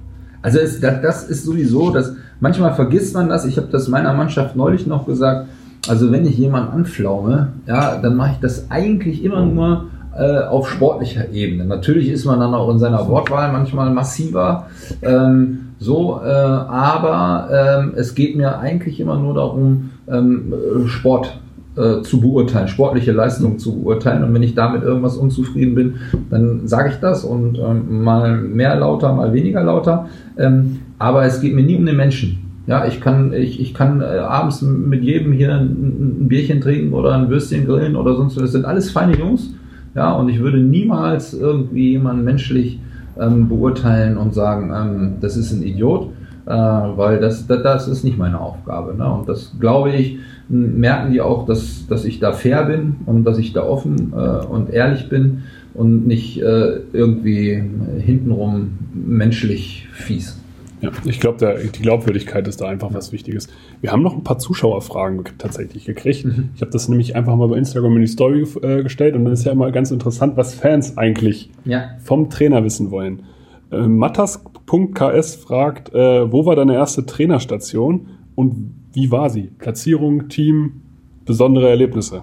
Also 0.42 0.60
es, 0.60 0.80
das, 0.80 1.02
das 1.02 1.24
ist 1.30 1.44
sowieso, 1.44 1.92
dass 1.92 2.16
manchmal 2.40 2.74
vergisst 2.74 3.14
man 3.14 3.30
das. 3.30 3.46
Ich 3.46 3.58
habe 3.58 3.68
das 3.68 3.88
meiner 3.88 4.14
Mannschaft 4.14 4.56
neulich 4.56 4.88
noch 4.88 5.06
gesagt. 5.06 5.48
Also 5.88 6.12
wenn 6.12 6.26
ich 6.26 6.38
jemanden 6.38 6.72
anflaume, 6.72 7.54
ja, 7.66 7.98
dann 8.02 8.16
mache 8.16 8.32
ich 8.34 8.40
das 8.40 8.72
eigentlich 8.72 9.24
immer 9.24 9.46
nur 9.46 9.86
äh, 10.18 10.40
auf 10.48 10.70
sportlicher 10.70 11.32
Ebene. 11.32 11.66
Natürlich 11.66 12.10
ist 12.10 12.26
man 12.26 12.40
dann 12.40 12.54
auch 12.54 12.70
in 12.72 12.80
seiner 12.80 13.08
Wortwahl 13.08 13.52
manchmal 13.52 13.92
massiver. 13.92 14.68
Ähm, 15.02 15.70
so, 15.80 16.20
äh, 16.24 16.28
aber 16.28 17.50
ähm, 17.52 17.94
es 17.96 18.16
geht 18.16 18.36
mir 18.36 18.60
eigentlich 18.60 19.00
immer 19.00 19.18
nur 19.18 19.36
darum, 19.36 19.92
ähm, 20.08 20.54
Sport 20.88 21.40
äh, 21.78 22.02
zu 22.02 22.20
beurteilen, 22.20 22.68
sportliche 22.68 23.12
Leistungen 23.12 23.60
zu 23.60 23.82
beurteilen. 23.82 24.24
Und 24.24 24.34
wenn 24.34 24.42
ich 24.42 24.56
damit 24.56 24.82
irgendwas 24.82 25.16
unzufrieden 25.18 25.76
bin, 25.76 25.94
dann 26.32 26.68
sage 26.68 26.90
ich 26.90 26.96
das 26.96 27.24
und 27.24 27.60
ähm, 27.60 28.04
mal 28.04 28.42
mehr 28.42 28.76
lauter, 28.76 29.14
mal 29.14 29.34
weniger 29.34 29.64
lauter. 29.64 30.08
Ähm, 30.38 30.80
aber 30.98 31.26
es 31.26 31.40
geht 31.40 31.54
mir 31.54 31.64
nie 31.64 31.76
um 31.76 31.86
den 31.86 31.96
Menschen. 31.96 32.40
Ja, 32.66 32.86
ich 32.86 33.00
kann, 33.00 33.32
ich, 33.32 33.62
ich 33.62 33.74
kann 33.74 34.02
äh, 34.02 34.06
abends 34.06 34.62
mit 34.62 35.04
jedem 35.04 35.32
hier 35.32 35.54
ein, 35.54 36.22
ein, 36.22 36.28
Bierchen 36.28 36.60
trinken 36.60 36.94
oder 36.94 37.14
ein 37.14 37.30
Würstchen 37.30 37.66
grillen 37.66 37.96
oder 37.96 38.16
sonst 38.16 38.36
was. 38.36 38.44
Das 38.44 38.52
sind 38.54 38.66
alles 38.66 38.92
feine 38.92 39.16
Jungs. 39.16 39.54
Ja, 39.98 40.12
und 40.12 40.30
ich 40.30 40.40
würde 40.40 40.60
niemals 40.60 41.34
irgendwie 41.34 41.90
jemanden 41.90 42.24
menschlich 42.24 42.80
ähm, 43.20 43.50
beurteilen 43.50 44.16
und 44.18 44.32
sagen, 44.32 44.72
ähm, 44.72 45.14
das 45.22 45.36
ist 45.36 45.52
ein 45.52 45.64
Idiot, 45.64 46.12
äh, 46.46 46.52
weil 46.52 47.20
das, 47.20 47.48
das, 47.48 47.64
das, 47.64 47.88
ist 47.88 48.04
nicht 48.04 48.16
meine 48.16 48.40
Aufgabe. 48.40 48.96
Ne? 48.96 49.12
Und 49.12 49.28
das 49.28 49.54
glaube 49.60 49.90
ich, 49.90 50.20
merken 50.50 51.14
die 51.14 51.20
auch, 51.20 51.48
dass, 51.48 51.88
dass 51.88 52.06
ich 52.06 52.20
da 52.20 52.32
fair 52.32 52.66
bin 52.66 52.98
und 53.08 53.24
dass 53.24 53.40
ich 53.40 53.54
da 53.54 53.64
offen 53.64 54.14
äh, 54.16 54.46
und 54.46 54.70
ehrlich 54.70 55.10
bin 55.10 55.42
und 55.74 56.06
nicht 56.06 56.44
äh, 56.44 56.82
irgendwie 56.94 57.64
hintenrum 57.98 58.78
menschlich 58.94 59.88
fies. 59.94 60.40
Ja, 60.80 60.92
ich 61.06 61.20
glaube, 61.20 61.60
die 61.76 61.82
Glaubwürdigkeit 61.82 62.48
ist 62.48 62.62
da 62.62 62.68
einfach 62.68 62.94
was 62.94 63.12
Wichtiges. 63.12 63.48
Wir 63.82 63.92
haben 63.92 64.04
noch 64.04 64.14
ein 64.14 64.24
paar 64.24 64.38
Zuschauerfragen 64.38 65.24
tatsächlich 65.40 65.86
gekriegt. 65.86 66.26
Mhm. 66.26 66.50
Ich 66.56 66.62
habe 66.62 66.72
das 66.72 66.88
nämlich 66.88 67.16
einfach 67.16 67.36
mal 67.36 67.48
bei 67.48 67.58
Instagram 67.58 67.96
in 67.96 68.02
die 68.02 68.08
Story 68.08 68.46
äh, 68.62 68.84
gestellt 68.84 69.16
und 69.16 69.24
dann 69.24 69.34
ist 69.34 69.44
ja 69.44 69.52
immer 69.52 69.72
ganz 69.72 69.90
interessant, 69.90 70.38
was 70.38 70.54
Fans 70.54 70.98
eigentlich 70.98 71.50
ja. 71.66 71.90
vom 72.00 72.30
Trainer 72.30 72.64
wissen 72.64 72.92
wollen. 72.92 73.24
Äh, 73.72 73.88
Mattas.ks 73.88 75.36
fragt, 75.36 75.94
äh, 75.96 76.32
wo 76.32 76.46
war 76.46 76.56
deine 76.56 76.76
erste 76.76 77.06
Trainerstation 77.06 78.08
und 78.36 78.74
wie 78.94 79.10
war 79.12 79.32
sie? 79.32 79.50
Platzierung, 79.58 80.30
Team, 80.30 80.82
besondere 81.26 81.70
Erlebnisse? 81.70 82.22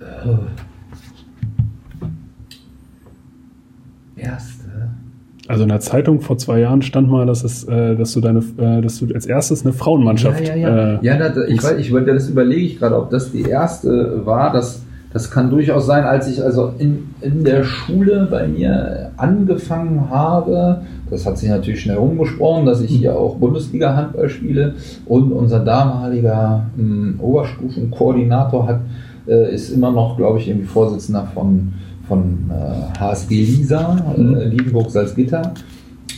Äh. 0.00 0.36
Erst 4.16 4.55
also 5.48 5.62
in 5.62 5.68
der 5.68 5.80
Zeitung 5.80 6.20
vor 6.20 6.38
zwei 6.38 6.60
Jahren 6.60 6.82
stand 6.82 7.08
mal, 7.08 7.26
dass 7.26 7.44
es, 7.44 7.64
äh, 7.64 7.96
dass 7.96 8.12
du 8.12 8.20
deine, 8.20 8.40
äh, 8.58 8.80
dass 8.80 8.98
du 8.98 9.06
als 9.14 9.26
erstes 9.26 9.64
eine 9.64 9.72
Frauenmannschaft. 9.72 10.46
Ja, 10.46 10.54
ja, 10.54 10.68
ja. 10.68 10.94
Äh, 10.94 10.98
ja 11.02 11.16
da, 11.16 11.44
ich, 11.44 11.62
weiß, 11.62 11.78
ich, 11.78 11.92
das 12.06 12.28
überlege 12.28 12.62
ich 12.62 12.78
gerade, 12.78 12.96
ob 12.96 13.10
das 13.10 13.32
die 13.32 13.42
erste 13.42 14.24
war. 14.24 14.52
Das, 14.52 14.82
das 15.12 15.30
kann 15.30 15.50
durchaus 15.50 15.86
sein, 15.86 16.04
als 16.04 16.28
ich 16.28 16.42
also 16.42 16.72
in, 16.78 17.08
in 17.20 17.44
der 17.44 17.64
Schule 17.64 18.28
bei 18.30 18.46
mir 18.46 19.12
angefangen 19.16 20.10
habe. 20.10 20.82
Das 21.10 21.24
hat 21.24 21.38
sich 21.38 21.48
natürlich 21.48 21.80
schnell 21.80 21.98
umgesprochen, 21.98 22.66
dass 22.66 22.80
ich 22.80 22.90
hier 22.90 23.14
auch 23.14 23.36
Bundesliga-Handball 23.36 24.28
spiele 24.28 24.74
und 25.06 25.32
unser 25.32 25.60
damaliger 25.60 26.66
ähm, 26.78 27.18
Oberstufenkoordinator 27.20 28.66
hat, 28.66 28.80
äh, 29.28 29.54
ist 29.54 29.70
immer 29.70 29.92
noch, 29.92 30.16
glaube 30.16 30.38
ich, 30.38 30.48
irgendwie 30.48 30.66
Vorsitzender 30.66 31.28
von 31.32 31.72
von 32.08 32.50
äh, 32.50 32.98
HSG 32.98 33.34
Lisa, 33.34 34.14
äh, 34.16 34.20
mhm. 34.20 34.50
Liebenburg-Salzgitter. 34.50 35.52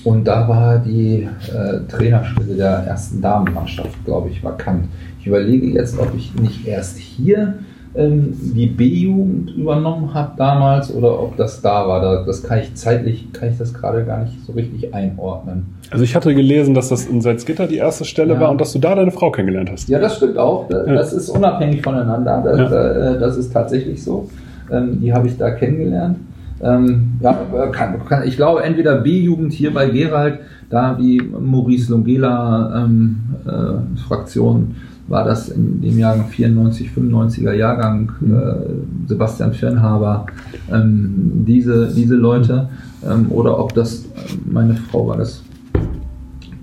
Und 0.05 0.25
da 0.25 0.49
war 0.49 0.79
die 0.79 1.29
äh, 1.53 1.81
Trainerstelle 1.89 2.55
der 2.55 2.85
ersten 2.87 3.21
Damenmannschaft, 3.21 4.05
glaube 4.05 4.31
ich, 4.31 4.43
vakant. 4.43 4.85
Ich 5.21 5.27
überlege 5.27 5.67
jetzt, 5.67 5.99
ob 5.99 6.15
ich 6.17 6.35
nicht 6.35 6.67
erst 6.67 6.99
hier 6.99 7.55
ähm, 7.95 8.33
die 8.55 8.67
B-Jugend 8.67 9.51
übernommen 9.57 10.15
habe 10.15 10.33
damals 10.37 10.95
oder 10.95 11.21
ob 11.21 11.37
das 11.37 11.61
da 11.61 11.89
war. 11.89 12.25
das 12.25 12.43
kann 12.43 12.61
ich 12.61 12.75
zeitlich, 12.75 13.33
kann 13.33 13.51
ich 13.51 13.59
das 13.59 13.75
gerade 13.75 14.05
gar 14.05 14.25
nicht 14.25 14.45
so 14.47 14.53
richtig 14.53 14.95
einordnen. 14.95 15.67
Also 15.91 16.05
ich 16.05 16.15
hatte 16.15 16.35
gelesen, 16.35 16.75
dass 16.75 16.91
das 16.91 17.07
in 17.07 17.21
Salzgitter 17.21 17.67
die 17.67 17.79
erste 17.79 18.05
Stelle 18.05 18.35
ja. 18.35 18.41
war 18.41 18.51
und 18.51 18.61
dass 18.61 18.73
du 18.73 18.79
da 18.79 18.95
deine 18.95 19.11
Frau 19.11 19.31
kennengelernt 19.31 19.71
hast. 19.73 19.89
Ja, 19.89 19.99
das 19.99 20.17
stimmt 20.17 20.39
auch. 20.39 20.69
Das, 20.69 21.13
ja. 21.13 21.19
ist 21.19 21.29
unabhängig 21.31 21.83
voneinander. 21.83 22.43
Das, 22.45 22.71
ja. 22.71 23.15
äh, 23.15 23.19
das 23.19 23.37
ist 23.37 23.53
tatsächlich 23.53 24.03
so. 24.03 24.29
Ähm, 24.71 25.01
die 25.01 25.13
habe 25.13 25.27
ich 25.27 25.37
da 25.37 25.51
kennengelernt. 25.51 26.19
Ähm, 26.61 27.13
ja, 27.21 27.35
kann, 27.73 28.05
kann, 28.07 28.27
ich 28.27 28.37
glaube, 28.37 28.63
entweder 28.63 28.97
B-Jugend 28.97 29.53
hier 29.53 29.73
bei 29.73 29.89
Gerald, 29.91 30.41
da 30.71 30.95
die 30.95 31.21
Maurice 31.21 31.93
Longela 31.93 32.85
ähm, 32.85 33.21
äh, 33.47 33.99
Fraktion 34.07 34.75
war 35.07 35.25
das 35.25 35.49
in 35.49 35.81
dem 35.81 35.99
Jahrgang 35.99 36.29
94, 36.29 36.91
95er 36.91 37.53
Jahrgang, 37.53 38.13
äh, 38.23 39.09
Sebastian 39.09 39.55
Fernhaber, 39.55 40.27
ähm, 40.71 41.45
diese, 41.47 41.89
diese 41.95 42.15
Leute, 42.15 42.69
ähm, 43.09 43.27
oder 43.31 43.59
ob 43.59 43.73
das 43.75 44.05
meine 44.45 44.75
Frau 44.75 45.09
war, 45.09 45.17
das, 45.17 45.43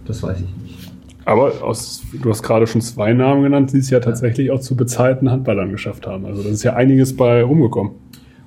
das 0.06 0.22
weiß 0.22 0.38
ich 0.38 0.64
nicht. 0.64 0.65
Aber 1.26 1.52
aus, 1.64 2.04
du 2.22 2.30
hast 2.30 2.44
gerade 2.44 2.68
schon 2.68 2.82
zwei 2.82 3.14
Namen 3.14 3.44
genannt, 3.44 3.74
die 3.74 3.80
es 3.80 3.90
ja 3.90 4.00
tatsächlich 4.00 4.52
auch 4.52 4.60
zu 4.60 4.76
bezahlten 4.76 5.32
Handballern 5.32 5.72
geschafft 5.72 6.06
haben. 6.06 6.26
Also 6.26 6.44
da 6.44 6.50
ist 6.50 6.64
ja 6.64 6.74
einiges 6.74 7.16
bei 7.16 7.44
rumgekommen. 7.44 7.94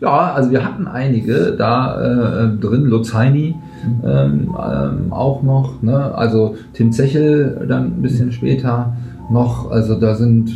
Ja, 0.01 0.33
also 0.33 0.53
wir 0.53 0.64
hatten 0.64 0.87
einige 0.87 1.57
da 1.59 2.45
äh, 2.45 2.57
drin. 2.57 2.85
Lutz 2.85 3.12
Heini 3.12 3.57
ähm, 4.05 4.55
ähm, 4.57 5.12
auch 5.12 5.43
noch. 5.43 5.83
Ne? 5.83 6.14
Also 6.14 6.55
Tim 6.73 6.93
Zechel 6.93 7.67
dann 7.69 7.87
ein 7.87 8.03
bisschen 8.03 8.31
später 8.31 8.97
noch. 9.29 9.73
Also 9.73 9.99
da 9.99 10.14
sind, 10.14 10.53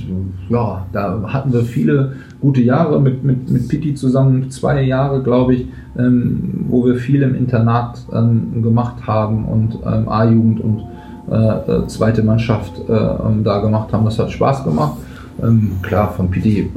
ja, 0.49 0.87
da 0.93 1.21
hatten 1.27 1.53
wir 1.53 1.63
viele 1.63 2.13
gute 2.41 2.61
Jahre 2.61 3.01
mit, 3.01 3.25
mit, 3.25 3.51
mit 3.51 3.69
Pitti 3.69 3.95
zusammen, 3.95 4.49
zwei 4.51 4.83
Jahre, 4.83 5.25
glaube 5.25 5.55
ich, 5.55 5.67
ähm, 5.99 6.67
wo 6.69 6.87
wir 6.87 6.95
viel 6.95 7.23
im 7.23 7.35
Internat 7.35 7.99
ähm, 8.15 8.63
gemacht 8.63 9.09
haben 9.09 9.45
und 9.45 9.79
ähm, 9.85 10.09
A-Jugend 10.09 10.61
und 10.61 10.85
äh, 11.33 11.35
äh, 11.35 11.87
zweite 11.87 12.23
Mannschaft 12.23 12.73
äh, 12.89 12.93
ähm, 12.93 13.43
da 13.43 13.61
gemacht 13.61 13.91
haben. 13.93 14.05
Das 14.05 14.19
hat 14.19 14.31
Spaß 14.31 14.65
gemacht. 14.65 14.99
Ähm, 15.43 15.79
klar, 15.81 16.13
von 16.13 16.31
Pitti 16.31 16.71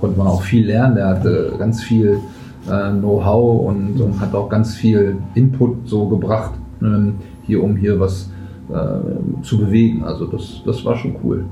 konnte 0.00 0.18
man 0.18 0.26
auch 0.26 0.42
viel 0.42 0.66
lernen. 0.66 0.94
Der 0.94 1.08
hatte 1.08 1.52
ganz 1.58 1.82
viel 1.82 2.18
äh, 2.66 2.90
Know-how 2.92 3.66
und, 3.68 4.00
und, 4.00 4.20
hat 4.20 4.34
auch 4.34 4.48
ganz 4.48 4.74
viel 4.74 5.18
Input 5.34 5.86
so 5.86 6.08
gebracht, 6.08 6.52
ähm, 6.80 7.16
hier 7.42 7.62
um 7.62 7.76
hier 7.76 8.00
was 8.00 8.30
äh, 8.70 9.42
zu 9.42 9.58
bewegen. 9.58 10.02
Also 10.02 10.26
das, 10.26 10.62
das 10.64 10.82
war 10.86 10.96
schon 10.96 11.16
cool. 11.22 11.44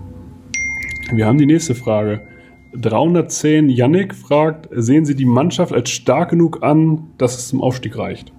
Wir 1.12 1.27
haben 1.27 1.37
die 1.37 1.47
nächste 1.47 1.75
Frage. 1.75 2.23
310 2.75 3.68
Yannick 3.68 4.14
fragt, 4.14 4.71
sehen 4.71 5.05
Sie 5.05 5.14
die 5.14 5.27
Mannschaft 5.27 5.75
als 5.75 5.90
stark 5.90 6.31
genug 6.31 6.62
an, 6.62 7.09
dass 7.18 7.37
es 7.37 7.49
zum 7.49 7.61
Aufstieg 7.61 7.99
reicht? 7.99 8.33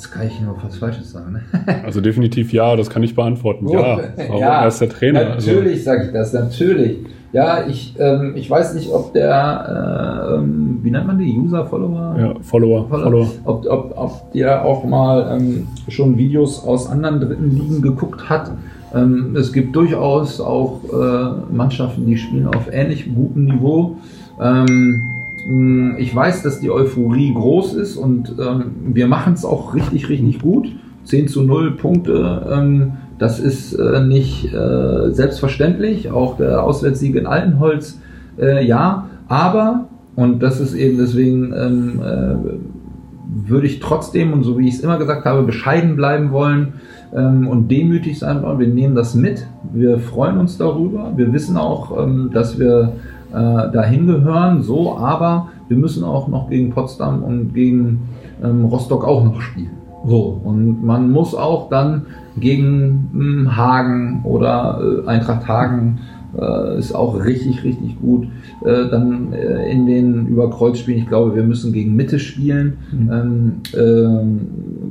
Jetzt 0.00 0.12
kann 0.12 0.26
ich 0.26 0.40
nur 0.40 0.56
was 0.62 0.78
Falsches 0.78 1.12
sagen. 1.12 1.32
Ne? 1.32 1.42
also 1.84 2.00
definitiv 2.00 2.54
ja, 2.54 2.74
das 2.74 2.88
kann 2.88 3.02
ich 3.02 3.14
beantworten. 3.14 3.66
Oh, 3.66 3.74
ja, 3.74 4.00
ja, 4.38 4.62
er 4.62 4.68
ist 4.68 4.80
der 4.80 4.88
Trainer. 4.88 5.32
Also 5.32 5.50
natürlich 5.50 5.72
also. 5.72 5.84
sage 5.84 6.04
ich 6.06 6.12
das, 6.12 6.32
natürlich. 6.32 6.98
Ja, 7.34 7.66
ich, 7.68 7.96
ähm, 7.98 8.32
ich 8.34 8.48
weiß 8.48 8.72
nicht, 8.76 8.90
ob 8.90 9.12
der, 9.12 10.32
äh, 10.32 10.36
ähm, 10.36 10.78
wie 10.82 10.90
nennt 10.90 11.06
man 11.06 11.18
die, 11.18 11.38
User, 11.38 11.66
Follower? 11.66 12.16
Ja, 12.18 12.34
Follower. 12.40 12.88
Follower. 12.88 13.10
Follower. 13.10 13.28
Ob, 13.44 13.66
ob, 13.66 13.92
ob 13.98 14.32
der 14.32 14.64
auch 14.64 14.84
mal 14.84 15.36
ähm, 15.38 15.66
schon 15.88 16.16
Videos 16.16 16.64
aus 16.64 16.88
anderen 16.88 17.20
dritten 17.20 17.50
Ligen 17.50 17.82
geguckt 17.82 18.26
hat. 18.26 18.52
Ähm, 18.94 19.36
es 19.36 19.52
gibt 19.52 19.76
durchaus 19.76 20.40
auch 20.40 20.80
äh, 20.90 21.54
Mannschaften, 21.54 22.06
die 22.06 22.16
spielen 22.16 22.46
auf 22.46 22.72
ähnlich 22.72 23.14
gutem 23.14 23.44
Niveau. 23.44 23.98
Ähm, 24.40 24.66
hm, 24.66 25.19
ich 25.98 26.14
weiß, 26.14 26.42
dass 26.42 26.60
die 26.60 26.70
Euphorie 26.70 27.32
groß 27.34 27.74
ist 27.74 27.96
und 27.96 28.34
ähm, 28.38 28.72
wir 28.92 29.06
machen 29.06 29.32
es 29.32 29.44
auch 29.44 29.74
richtig, 29.74 30.08
richtig 30.08 30.40
gut. 30.40 30.68
10 31.04 31.28
zu 31.28 31.42
0 31.42 31.72
Punkte, 31.72 32.46
ähm, 32.50 32.92
das 33.18 33.40
ist 33.40 33.74
äh, 33.74 34.02
nicht 34.02 34.52
äh, 34.52 35.10
selbstverständlich. 35.10 36.10
Auch 36.10 36.36
der 36.36 36.64
Auswärtssieg 36.64 37.14
in 37.16 37.26
Altenholz, 37.26 38.00
äh, 38.38 38.64
ja. 38.64 39.06
Aber, 39.28 39.88
und 40.16 40.42
das 40.42 40.60
ist 40.60 40.74
eben 40.74 40.98
deswegen, 40.98 41.52
ähm, 41.52 42.00
äh, 42.02 43.48
würde 43.48 43.66
ich 43.66 43.80
trotzdem, 43.80 44.32
und 44.32 44.42
so 44.42 44.58
wie 44.58 44.68
ich 44.68 44.74
es 44.74 44.80
immer 44.80 44.98
gesagt 44.98 45.24
habe, 45.24 45.42
bescheiden 45.42 45.96
bleiben 45.96 46.32
wollen 46.32 46.74
ähm, 47.14 47.46
und 47.46 47.70
demütig 47.70 48.18
sein 48.18 48.42
wollen. 48.42 48.58
Wir 48.58 48.68
nehmen 48.68 48.94
das 48.94 49.14
mit. 49.14 49.46
Wir 49.72 49.98
freuen 49.98 50.38
uns 50.38 50.58
darüber. 50.58 51.12
Wir 51.16 51.32
wissen 51.32 51.56
auch, 51.56 52.02
ähm, 52.02 52.30
dass 52.32 52.58
wir 52.58 52.94
äh, 53.32 53.72
dahin 53.72 54.06
gehören, 54.06 54.62
so, 54.62 54.96
aber 54.96 55.48
wir 55.68 55.76
müssen 55.76 56.04
auch 56.04 56.28
noch 56.28 56.50
gegen 56.50 56.70
Potsdam 56.70 57.22
und 57.22 57.54
gegen 57.54 58.08
ähm, 58.42 58.64
Rostock 58.64 59.04
auch 59.04 59.24
noch 59.24 59.40
spielen. 59.40 59.70
So, 60.06 60.40
und 60.44 60.82
man 60.84 61.10
muss 61.10 61.34
auch 61.34 61.68
dann 61.68 62.06
gegen 62.38 63.10
ähm, 63.14 63.56
Hagen 63.56 64.22
oder 64.24 64.80
äh, 64.82 65.08
Eintracht 65.08 65.46
Hagen 65.46 65.98
äh, 66.38 66.78
ist 66.78 66.94
auch 66.94 67.22
richtig, 67.22 67.64
richtig 67.64 68.00
gut. 68.00 68.26
Äh, 68.64 68.88
dann 68.90 69.32
äh, 69.32 69.70
in 69.70 69.86
den 69.86 70.26
Überkreuzspielen, 70.26 71.02
ich 71.02 71.08
glaube, 71.08 71.34
wir 71.34 71.42
müssen 71.42 71.72
gegen 71.72 71.96
Mitte 71.96 72.18
spielen. 72.18 72.78
Mhm. 72.92 73.12
Ähm, 73.12 73.52
ähm 73.76 74.40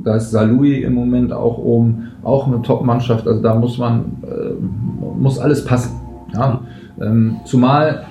da 0.04 0.16
ist 0.16 0.30
Salui 0.30 0.82
im 0.82 0.94
Moment 0.94 1.32
auch 1.32 1.58
oben, 1.58 2.08
auch 2.22 2.46
eine 2.46 2.62
Top-Mannschaft. 2.62 3.26
Also 3.28 3.42
da 3.42 3.54
muss 3.54 3.76
man, 3.76 4.04
äh, 4.22 5.18
muss 5.18 5.38
alles 5.38 5.64
passen. 5.64 6.00
Ja? 6.34 6.60
Ähm, 7.00 7.36
zumal 7.44 8.04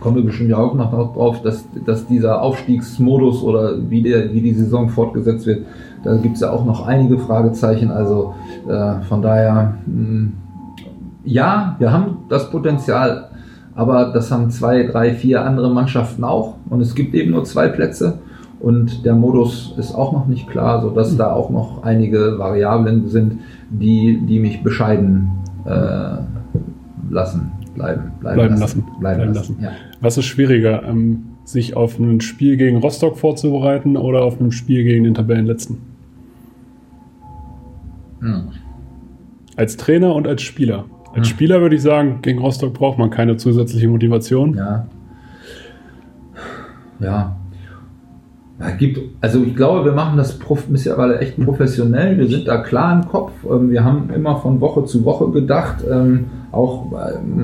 kommen 0.00 0.16
wir 0.16 0.24
bestimmt 0.24 0.50
ja 0.50 0.56
auch 0.56 0.74
noch 0.74 0.90
drauf, 0.90 1.42
dass, 1.42 1.64
dass 1.84 2.06
dieser 2.06 2.42
Aufstiegsmodus 2.42 3.42
oder 3.42 3.76
wie, 3.88 4.02
der, 4.02 4.32
wie 4.32 4.40
die 4.40 4.54
Saison 4.54 4.88
fortgesetzt 4.88 5.46
wird, 5.46 5.66
da 6.02 6.16
gibt 6.16 6.36
es 6.36 6.40
ja 6.40 6.50
auch 6.50 6.64
noch 6.64 6.86
einige 6.86 7.18
Fragezeichen. 7.18 7.90
Also 7.90 8.34
äh, 8.66 9.02
von 9.02 9.22
daher, 9.22 9.74
mh, 9.86 9.94
hm, 9.94 10.32
ja, 11.24 11.76
wir 11.78 11.92
haben 11.92 12.18
das 12.30 12.50
Potenzial, 12.50 13.28
aber 13.74 14.06
das 14.06 14.32
haben 14.32 14.50
zwei, 14.50 14.84
drei, 14.84 15.12
vier 15.12 15.44
andere 15.44 15.70
Mannschaften 15.70 16.24
auch. 16.24 16.54
Und 16.70 16.80
es 16.80 16.94
gibt 16.94 17.14
eben 17.14 17.30
nur 17.30 17.44
zwei 17.44 17.68
Plätze. 17.68 18.18
Und 18.58 19.04
der 19.04 19.14
Modus 19.14 19.74
ist 19.78 19.94
auch 19.94 20.12
noch 20.12 20.26
nicht 20.26 20.48
klar, 20.48 20.82
sodass 20.82 21.16
da 21.16 21.32
auch 21.32 21.50
noch 21.50 21.82
einige 21.82 22.38
Variablen 22.38 23.08
sind, 23.08 23.38
die, 23.70 24.20
die 24.26 24.38
mich 24.38 24.62
bescheiden 24.62 25.30
äh, 25.64 26.18
lassen 27.10 27.52
bleiben, 27.74 28.12
bleiben, 28.20 28.36
bleiben 28.36 28.58
lassen. 28.58 28.60
lassen. 28.60 28.84
Bleiben, 29.00 29.16
bleiben 29.18 29.34
lassen. 29.34 29.56
lassen. 29.60 29.62
Ja. 29.62 29.89
Was 30.00 30.16
ist 30.16 30.26
schwieriger, 30.26 30.82
ähm, 30.84 31.24
sich 31.44 31.76
auf 31.76 31.98
ein 31.98 32.20
Spiel 32.20 32.56
gegen 32.56 32.78
Rostock 32.78 33.18
vorzubereiten 33.18 33.96
oder 33.96 34.22
auf 34.22 34.40
ein 34.40 34.52
Spiel 34.52 34.84
gegen 34.84 35.04
den 35.04 35.14
Tabellenletzten? 35.14 35.78
Hm. 38.20 38.48
Als 39.56 39.76
Trainer 39.76 40.14
und 40.14 40.26
als 40.26 40.42
Spieler. 40.42 40.86
Als 41.08 41.28
hm. 41.28 41.34
Spieler 41.34 41.60
würde 41.60 41.76
ich 41.76 41.82
sagen, 41.82 42.20
gegen 42.22 42.38
Rostock 42.38 42.72
braucht 42.72 42.98
man 42.98 43.10
keine 43.10 43.36
zusätzliche 43.36 43.88
Motivation. 43.88 44.54
Ja. 44.54 44.86
Ja, 47.00 47.39
gibt, 48.78 49.00
also 49.20 49.42
ich 49.42 49.56
glaube, 49.56 49.84
wir 49.84 49.92
machen 49.92 50.18
das 50.18 50.38
mittlerweile 50.68 51.18
echt 51.18 51.42
professionell. 51.42 52.18
Wir 52.18 52.28
sind 52.28 52.46
da 52.46 52.58
klar 52.58 53.00
im 53.00 53.08
Kopf. 53.08 53.32
Ähm, 53.50 53.70
wir 53.70 53.84
haben 53.84 54.10
immer 54.14 54.36
von 54.36 54.60
Woche 54.60 54.84
zu 54.84 55.04
Woche 55.04 55.30
gedacht. 55.30 55.84
Ähm, 55.90 56.26
auch 56.52 56.86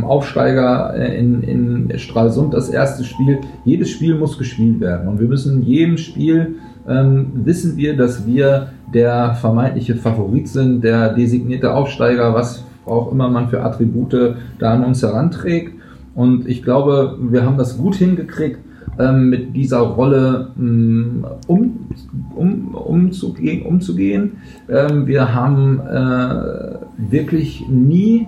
Aufsteiger 0.02 0.94
in, 0.94 1.42
in 1.44 1.98
Stralsund 1.98 2.52
das 2.54 2.68
erste 2.68 3.04
Spiel. 3.04 3.38
Jedes 3.64 3.90
Spiel 3.90 4.16
muss 4.16 4.36
gespielt 4.36 4.80
werden. 4.80 5.06
Und 5.06 5.20
wir 5.20 5.28
müssen 5.28 5.58
in 5.58 5.62
jedem 5.62 5.96
Spiel 5.96 6.56
ähm, 6.88 7.30
wissen 7.44 7.76
wir, 7.76 7.96
dass 7.96 8.26
wir 8.26 8.68
der 8.92 9.34
vermeintliche 9.34 9.96
Favorit 9.96 10.48
sind, 10.48 10.82
der 10.82 11.14
designierte 11.14 11.72
Aufsteiger, 11.72 12.34
was 12.34 12.64
auch 12.84 13.10
immer 13.10 13.28
man 13.28 13.48
für 13.48 13.62
Attribute 13.62 14.36
da 14.58 14.74
an 14.74 14.84
uns 14.84 15.02
heranträgt. 15.02 15.74
Und 16.14 16.48
ich 16.48 16.62
glaube, 16.62 17.18
wir 17.20 17.44
haben 17.44 17.58
das 17.58 17.76
gut 17.76 17.96
hingekriegt, 17.96 18.58
ähm, 18.98 19.28
mit 19.28 19.54
dieser 19.54 19.78
Rolle 19.78 20.50
ähm, 20.58 21.26
um, 21.46 21.88
um, 22.34 22.74
umzugehen. 22.74 23.66
umzugehen. 23.66 24.32
Ähm, 24.68 25.06
wir 25.06 25.34
haben 25.34 25.80
äh, 25.80 27.10
wirklich 27.10 27.66
nie 27.68 28.26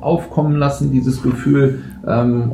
aufkommen 0.00 0.56
lassen, 0.56 0.92
dieses 0.92 1.22
Gefühl, 1.22 1.80
ähm, 2.06 2.52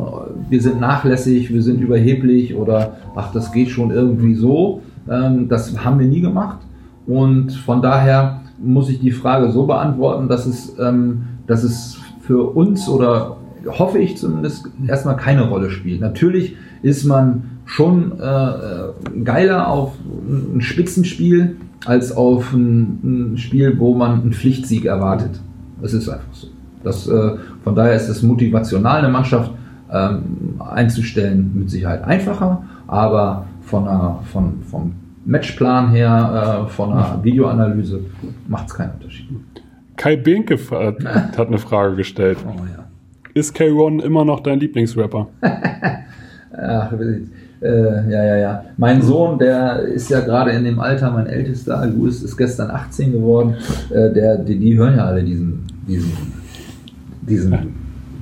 wir 0.48 0.60
sind 0.60 0.80
nachlässig, 0.80 1.52
wir 1.52 1.62
sind 1.62 1.80
überheblich 1.80 2.54
oder 2.54 2.96
ach, 3.14 3.32
das 3.32 3.52
geht 3.52 3.70
schon 3.70 3.90
irgendwie 3.90 4.34
so. 4.34 4.82
Ähm, 5.08 5.48
das 5.48 5.84
haben 5.84 5.98
wir 5.98 6.06
nie 6.06 6.20
gemacht. 6.20 6.58
Und 7.06 7.52
von 7.52 7.82
daher 7.82 8.40
muss 8.62 8.88
ich 8.88 9.00
die 9.00 9.10
Frage 9.10 9.50
so 9.50 9.66
beantworten, 9.66 10.28
dass 10.28 10.46
es, 10.46 10.76
ähm, 10.78 11.22
dass 11.46 11.64
es 11.64 11.98
für 12.20 12.54
uns 12.54 12.88
oder 12.88 13.36
hoffe 13.66 13.98
ich 13.98 14.16
zumindest 14.16 14.68
erstmal 14.86 15.16
keine 15.16 15.48
Rolle 15.48 15.70
spielt. 15.70 16.00
Natürlich 16.00 16.56
ist 16.82 17.04
man 17.04 17.60
schon 17.66 18.12
äh, 18.20 19.22
geiler 19.24 19.68
auf 19.68 19.94
ein 20.28 20.60
Spitzenspiel 20.60 21.56
als 21.86 22.12
auf 22.12 22.52
ein, 22.52 23.32
ein, 23.32 23.38
Spiel, 23.38 23.78
wo 23.78 23.94
man 23.94 24.22
einen 24.22 24.32
Pflichtsieg 24.32 24.84
erwartet. 24.84 25.40
Das 25.80 25.94
ist 25.94 26.08
einfach 26.08 26.32
so. 26.32 26.48
Das, 26.82 27.06
äh, 27.06 27.36
von 27.62 27.74
daher 27.74 27.94
ist 27.94 28.08
es 28.08 28.22
motivational, 28.22 28.98
eine 28.98 29.08
Mannschaft 29.08 29.52
ähm, 29.92 30.58
einzustellen, 30.58 31.52
mit 31.54 31.70
Sicherheit 31.70 32.02
einfacher, 32.04 32.62
aber 32.86 33.46
von 33.62 33.86
einer, 33.86 34.20
von, 34.32 34.62
vom 34.62 34.94
Matchplan 35.24 35.90
her, 35.90 36.64
äh, 36.66 36.70
von 36.70 36.92
einer 36.92 37.20
Videoanalyse 37.22 38.00
macht 38.48 38.68
es 38.68 38.74
keinen 38.74 38.92
Unterschied. 38.92 39.28
Kai 39.96 40.16
Behnke 40.16 40.58
hat 40.70 41.46
eine 41.46 41.58
Frage 41.58 41.96
gestellt. 41.96 42.38
Oh, 42.46 42.64
ja. 42.64 42.86
Ist 43.34 43.56
K1 43.56 44.02
immer 44.02 44.24
noch 44.24 44.40
dein 44.40 44.58
Lieblingsrapper? 44.58 45.28
Ach, 46.60 46.92
äh, 47.62 48.10
ja, 48.10 48.24
ja, 48.24 48.36
ja. 48.36 48.64
Mein 48.76 49.02
Sohn, 49.02 49.38
der 49.38 49.80
ist 49.80 50.10
ja 50.10 50.20
gerade 50.20 50.52
in 50.52 50.64
dem 50.64 50.80
Alter, 50.80 51.10
mein 51.10 51.26
ältester, 51.26 51.86
Louis 51.86 52.22
ist 52.22 52.36
gestern 52.36 52.70
18 52.70 53.12
geworden, 53.12 53.54
äh, 53.90 54.12
der, 54.12 54.38
die, 54.38 54.58
die, 54.58 54.76
hören 54.76 54.96
ja 54.96 55.04
alle 55.04 55.22
diesen, 55.22 55.66
diesen, 55.86 56.12
diesen, 57.22 57.58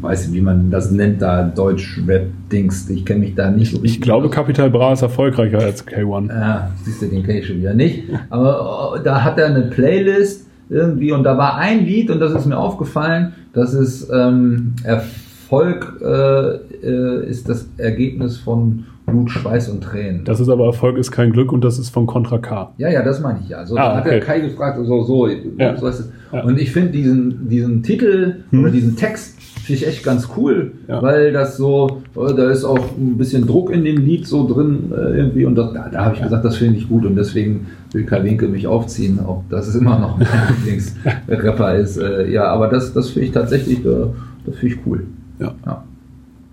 weiß 0.00 0.28
nicht, 0.28 0.36
wie 0.36 0.40
man 0.40 0.70
das 0.70 0.90
nennt, 0.90 1.22
da 1.22 1.44
Deutsch-Rap-Dings. 1.44 2.90
Ich 2.90 3.04
kenne 3.04 3.20
mich 3.20 3.34
da 3.34 3.50
nicht 3.50 3.70
so 3.70 3.78
richtig. 3.78 3.98
Ich 3.98 4.00
glaube, 4.00 4.28
Capital 4.28 4.70
Bra 4.70 4.92
ist 4.92 5.02
erfolgreicher 5.02 5.58
als 5.58 5.86
K1. 5.86 6.28
Ja, 6.28 6.70
siehst 6.84 7.02
du, 7.02 7.06
den 7.06 7.22
kenne 7.22 7.40
ich 7.40 7.46
schon 7.46 7.58
wieder 7.58 7.74
nicht. 7.74 8.04
Aber 8.30 8.92
oh, 8.94 8.98
da 8.98 9.22
hat 9.22 9.38
er 9.38 9.46
eine 9.46 9.62
Playlist 9.62 10.46
irgendwie 10.68 11.12
und 11.12 11.22
da 11.22 11.38
war 11.38 11.56
ein 11.56 11.84
Lied 11.84 12.10
und 12.10 12.20
das 12.20 12.32
ist 12.32 12.46
mir 12.46 12.58
aufgefallen, 12.58 13.32
das 13.52 13.72
ist 13.72 14.10
ähm, 14.12 14.74
Erfolg 14.82 16.00
äh, 16.02 16.58
äh, 16.82 17.28
ist 17.28 17.48
das 17.48 17.68
Ergebnis 17.76 18.38
von 18.38 18.84
Blut, 19.08 19.30
Schweiß 19.30 19.68
und 19.70 19.82
Tränen. 19.82 20.24
Das 20.24 20.40
ist 20.40 20.48
aber 20.48 20.66
Erfolg 20.66 20.98
ist 20.98 21.10
kein 21.10 21.32
Glück 21.32 21.52
und 21.52 21.64
das 21.64 21.78
ist 21.78 21.90
von 21.90 22.06
Contra 22.06 22.38
K. 22.38 22.72
Ja, 22.78 22.88
ja, 22.88 23.02
das 23.02 23.20
meine 23.20 23.40
ich 23.42 23.48
ja. 23.48 23.64
So, 23.64 23.76
ah, 23.76 23.96
hat 23.96 24.02
okay. 24.02 24.10
der 24.10 24.20
Kai 24.20 24.40
gefragt, 24.40 24.78
so, 24.84 25.02
so, 25.04 25.26
ja. 25.26 25.76
so 25.76 25.86
ist 25.86 26.00
es. 26.00 26.12
Ja. 26.32 26.42
Und 26.44 26.60
ich 26.60 26.70
finde 26.72 26.90
diesen, 26.90 27.48
diesen 27.48 27.82
Titel 27.82 28.36
hm. 28.50 28.60
oder 28.60 28.70
diesen 28.70 28.96
Text 28.96 29.38
finde 29.68 29.82
ich 29.82 29.88
echt 29.88 30.04
ganz 30.04 30.28
cool, 30.36 30.72
ja. 30.88 31.02
weil 31.02 31.32
das 31.32 31.56
so, 31.56 32.02
äh, 32.16 32.34
da 32.34 32.50
ist 32.50 32.64
auch 32.64 32.96
ein 32.96 33.18
bisschen 33.18 33.46
Druck 33.46 33.70
in 33.70 33.84
dem 33.84 33.98
Lied 33.98 34.26
so 34.26 34.46
drin 34.46 34.92
äh, 34.92 35.18
irgendwie 35.18 35.44
und 35.44 35.56
das, 35.56 35.72
da, 35.72 35.88
da 35.90 36.04
habe 36.06 36.14
ich 36.16 36.22
gesagt, 36.22 36.44
das 36.44 36.56
finde 36.56 36.78
ich 36.78 36.88
gut 36.88 37.04
und 37.04 37.16
deswegen 37.16 37.66
will 37.92 38.04
Kai 38.04 38.24
Winkel 38.24 38.48
mich 38.48 38.66
aufziehen, 38.66 39.20
auch 39.20 39.42
dass 39.50 39.68
es 39.68 39.74
immer 39.74 39.98
noch 39.98 40.18
mein 40.18 40.28
Lieblingsrapper 40.64 41.74
ist. 41.76 41.98
Äh, 41.98 42.30
ja, 42.30 42.44
aber 42.44 42.68
das, 42.68 42.92
das 42.94 43.10
finde 43.10 43.26
ich 43.26 43.32
tatsächlich, 43.32 43.84
äh, 43.84 44.06
das 44.46 44.56
finde 44.56 44.74
ich 44.74 44.80
cool. 44.86 45.06
Ja. 45.38 45.54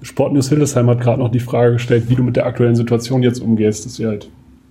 Sportnews 0.05 0.49
Hildesheim 0.49 0.87
hat 0.87 1.01
gerade 1.01 1.19
noch 1.19 1.31
die 1.31 1.39
Frage 1.39 1.73
gestellt, 1.73 2.09
wie 2.09 2.15
du 2.15 2.21
mit 2.21 2.35
der 2.35 2.45
aktuellen 2.45 2.75
Situation 2.75 3.23
jetzt 3.23 3.41
umgehst, 3.41 3.87
dass 3.87 3.97
ihr 3.97 4.09
halt 4.09 4.29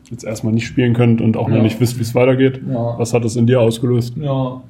jetzt 0.09 0.23
erstmal 0.23 0.53
nicht 0.53 0.65
spielen 0.65 0.95
könnt 0.95 1.21
und 1.21 1.37
auch 1.37 1.49
ja. 1.49 1.57
noch 1.57 1.63
nicht 1.65 1.81
wisst, 1.81 1.99
wie 1.99 2.03
es 2.03 2.15
weitergeht. 2.15 2.61
Ja. 2.73 2.95
Was 2.99 3.13
hat 3.13 3.25
das 3.25 3.35
in 3.35 3.45
dir 3.45 3.61
ausgelöst? 3.61 4.17
Ja. 4.17 4.63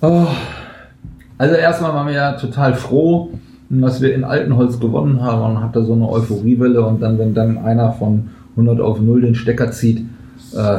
Oh. 0.00 0.26
Also 1.38 1.54
erstmal 1.54 1.94
waren 1.94 2.08
wir 2.08 2.14
ja 2.14 2.32
total 2.32 2.74
froh, 2.74 3.30
dass 3.68 4.02
wir 4.02 4.12
in 4.12 4.24
Altenholz 4.24 4.80
gewonnen 4.80 5.22
haben 5.22 5.56
und 5.56 5.62
hat 5.62 5.76
da 5.76 5.84
so 5.84 5.92
eine 5.92 6.08
Euphoriewelle 6.08 6.84
und 6.84 7.00
dann, 7.00 7.16
wenn 7.16 7.34
dann 7.34 7.58
einer 7.58 7.92
von 7.92 8.30
100 8.56 8.80
auf 8.80 9.00
0 9.00 9.20
den 9.20 9.36
Stecker 9.36 9.70
zieht, 9.70 10.00
äh, 10.56 10.78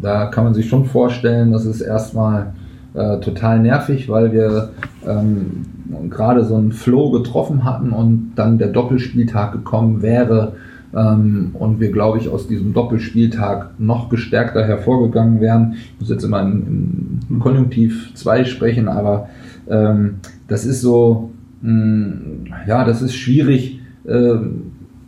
da 0.00 0.26
kann 0.26 0.44
man 0.44 0.54
sich 0.54 0.70
schon 0.70 0.86
vorstellen, 0.86 1.52
dass 1.52 1.66
es 1.66 1.82
erstmal 1.82 2.54
äh, 2.94 3.18
total 3.20 3.58
nervig, 3.58 4.08
weil 4.08 4.32
wir 4.32 4.70
ähm, 5.06 5.66
gerade 6.10 6.44
so 6.44 6.56
einen 6.56 6.72
Flow 6.72 7.10
getroffen 7.10 7.64
hatten 7.64 7.90
und 7.90 8.32
dann 8.36 8.58
der 8.58 8.68
Doppelspieltag 8.68 9.52
gekommen 9.52 10.02
wäre 10.02 10.54
ähm, 10.94 11.50
und 11.54 11.80
wir, 11.80 11.90
glaube 11.90 12.18
ich, 12.18 12.28
aus 12.28 12.46
diesem 12.46 12.72
Doppelspieltag 12.72 13.78
noch 13.78 14.08
gestärkter 14.08 14.64
hervorgegangen 14.64 15.40
wären. 15.40 15.74
Ich 15.74 16.00
muss 16.00 16.10
jetzt 16.10 16.24
immer 16.24 16.42
im, 16.42 17.20
im 17.28 17.40
Konjunktiv 17.40 18.12
2 18.14 18.44
sprechen, 18.44 18.88
aber 18.88 19.28
ähm, 19.68 20.16
das 20.48 20.66
ist 20.66 20.80
so, 20.80 21.30
mh, 21.62 21.72
mm, 21.72 22.46
ja, 22.66 22.84
das 22.84 23.02
ist 23.02 23.14
schwierig, 23.14 23.80
äh, 24.04 24.34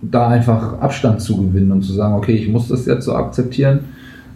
da 0.01 0.29
einfach 0.29 0.81
Abstand 0.81 1.20
zu 1.20 1.37
gewinnen 1.37 1.72
und 1.72 1.83
zu 1.83 1.93
sagen, 1.93 2.14
okay, 2.14 2.35
ich 2.35 2.49
muss 2.49 2.68
das 2.68 2.87
jetzt 2.87 3.05
so 3.05 3.14
akzeptieren. 3.14 3.81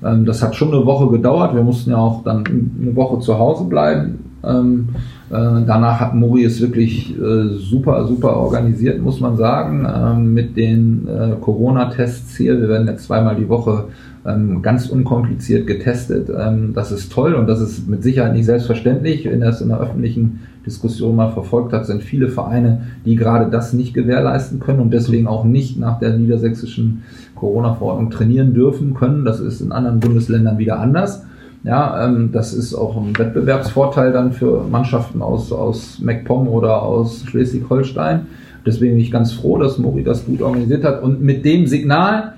Ähm, 0.04 0.24
das 0.24 0.42
hat 0.42 0.54
schon 0.54 0.72
eine 0.72 0.84
Woche 0.84 1.10
gedauert. 1.10 1.54
Wir 1.54 1.62
mussten 1.62 1.90
ja 1.90 1.96
auch 1.96 2.24
dann 2.24 2.44
eine 2.46 2.94
Woche 2.94 3.20
zu 3.20 3.38
Hause 3.38 3.64
bleiben. 3.64 4.18
Ähm, 4.44 4.88
äh, 4.90 5.17
danach 5.30 6.00
hat 6.00 6.14
Mori 6.14 6.44
es 6.44 6.60
wirklich 6.60 7.14
äh, 7.18 7.48
super, 7.58 8.06
super 8.06 8.36
organisiert, 8.36 9.00
muss 9.00 9.20
man 9.20 9.36
sagen, 9.36 9.86
ähm, 9.86 10.32
mit 10.32 10.56
den 10.56 11.06
äh, 11.06 11.36
Corona-Tests 11.40 12.36
hier. 12.36 12.60
Wir 12.60 12.68
werden 12.68 12.86
jetzt 12.86 13.04
zweimal 13.04 13.36
die 13.36 13.48
Woche 13.48 13.84
ähm, 14.26 14.62
ganz 14.62 14.88
unkompliziert 14.88 15.66
getestet. 15.66 16.30
Ähm, 16.34 16.72
das 16.74 16.92
ist 16.92 17.12
toll 17.12 17.34
und 17.34 17.46
das 17.46 17.60
ist 17.60 17.88
mit 17.88 18.02
Sicherheit 18.02 18.34
nicht 18.34 18.46
selbstverständlich. 18.46 19.24
Wenn 19.26 19.42
es 19.42 19.60
in 19.60 19.68
der 19.68 19.80
öffentlichen 19.80 20.40
Diskussion 20.66 21.16
mal 21.16 21.30
verfolgt 21.30 21.72
hat, 21.72 21.86
sind 21.86 22.02
viele 22.02 22.28
Vereine, 22.28 22.82
die 23.04 23.16
gerade 23.16 23.50
das 23.50 23.72
nicht 23.72 23.94
gewährleisten 23.94 24.60
können 24.60 24.80
und 24.80 24.92
deswegen 24.92 25.26
auch 25.26 25.44
nicht 25.44 25.78
nach 25.78 25.98
der 25.98 26.16
niedersächsischen 26.16 27.02
Corona-Verordnung 27.34 28.10
trainieren 28.10 28.54
dürfen 28.54 28.94
können. 28.94 29.24
Das 29.24 29.40
ist 29.40 29.60
in 29.60 29.72
anderen 29.72 30.00
Bundesländern 30.00 30.58
wieder 30.58 30.78
anders. 30.78 31.24
Ja, 31.68 32.06
ähm, 32.06 32.30
das 32.32 32.54
ist 32.54 32.74
auch 32.74 32.96
ein 32.96 33.18
Wettbewerbsvorteil 33.18 34.10
dann 34.10 34.32
für 34.32 34.64
Mannschaften 34.64 35.20
aus, 35.20 35.52
aus 35.52 35.98
MacPom 36.00 36.48
oder 36.48 36.82
aus 36.82 37.26
Schleswig-Holstein. 37.26 38.22
Deswegen 38.64 38.94
bin 38.94 39.02
ich 39.02 39.10
ganz 39.10 39.32
froh, 39.32 39.58
dass 39.58 39.76
Mori 39.76 40.02
das 40.02 40.24
gut 40.24 40.40
organisiert 40.40 40.82
hat. 40.82 41.02
Und 41.02 41.20
mit 41.20 41.44
dem 41.44 41.66
Signal, 41.66 42.32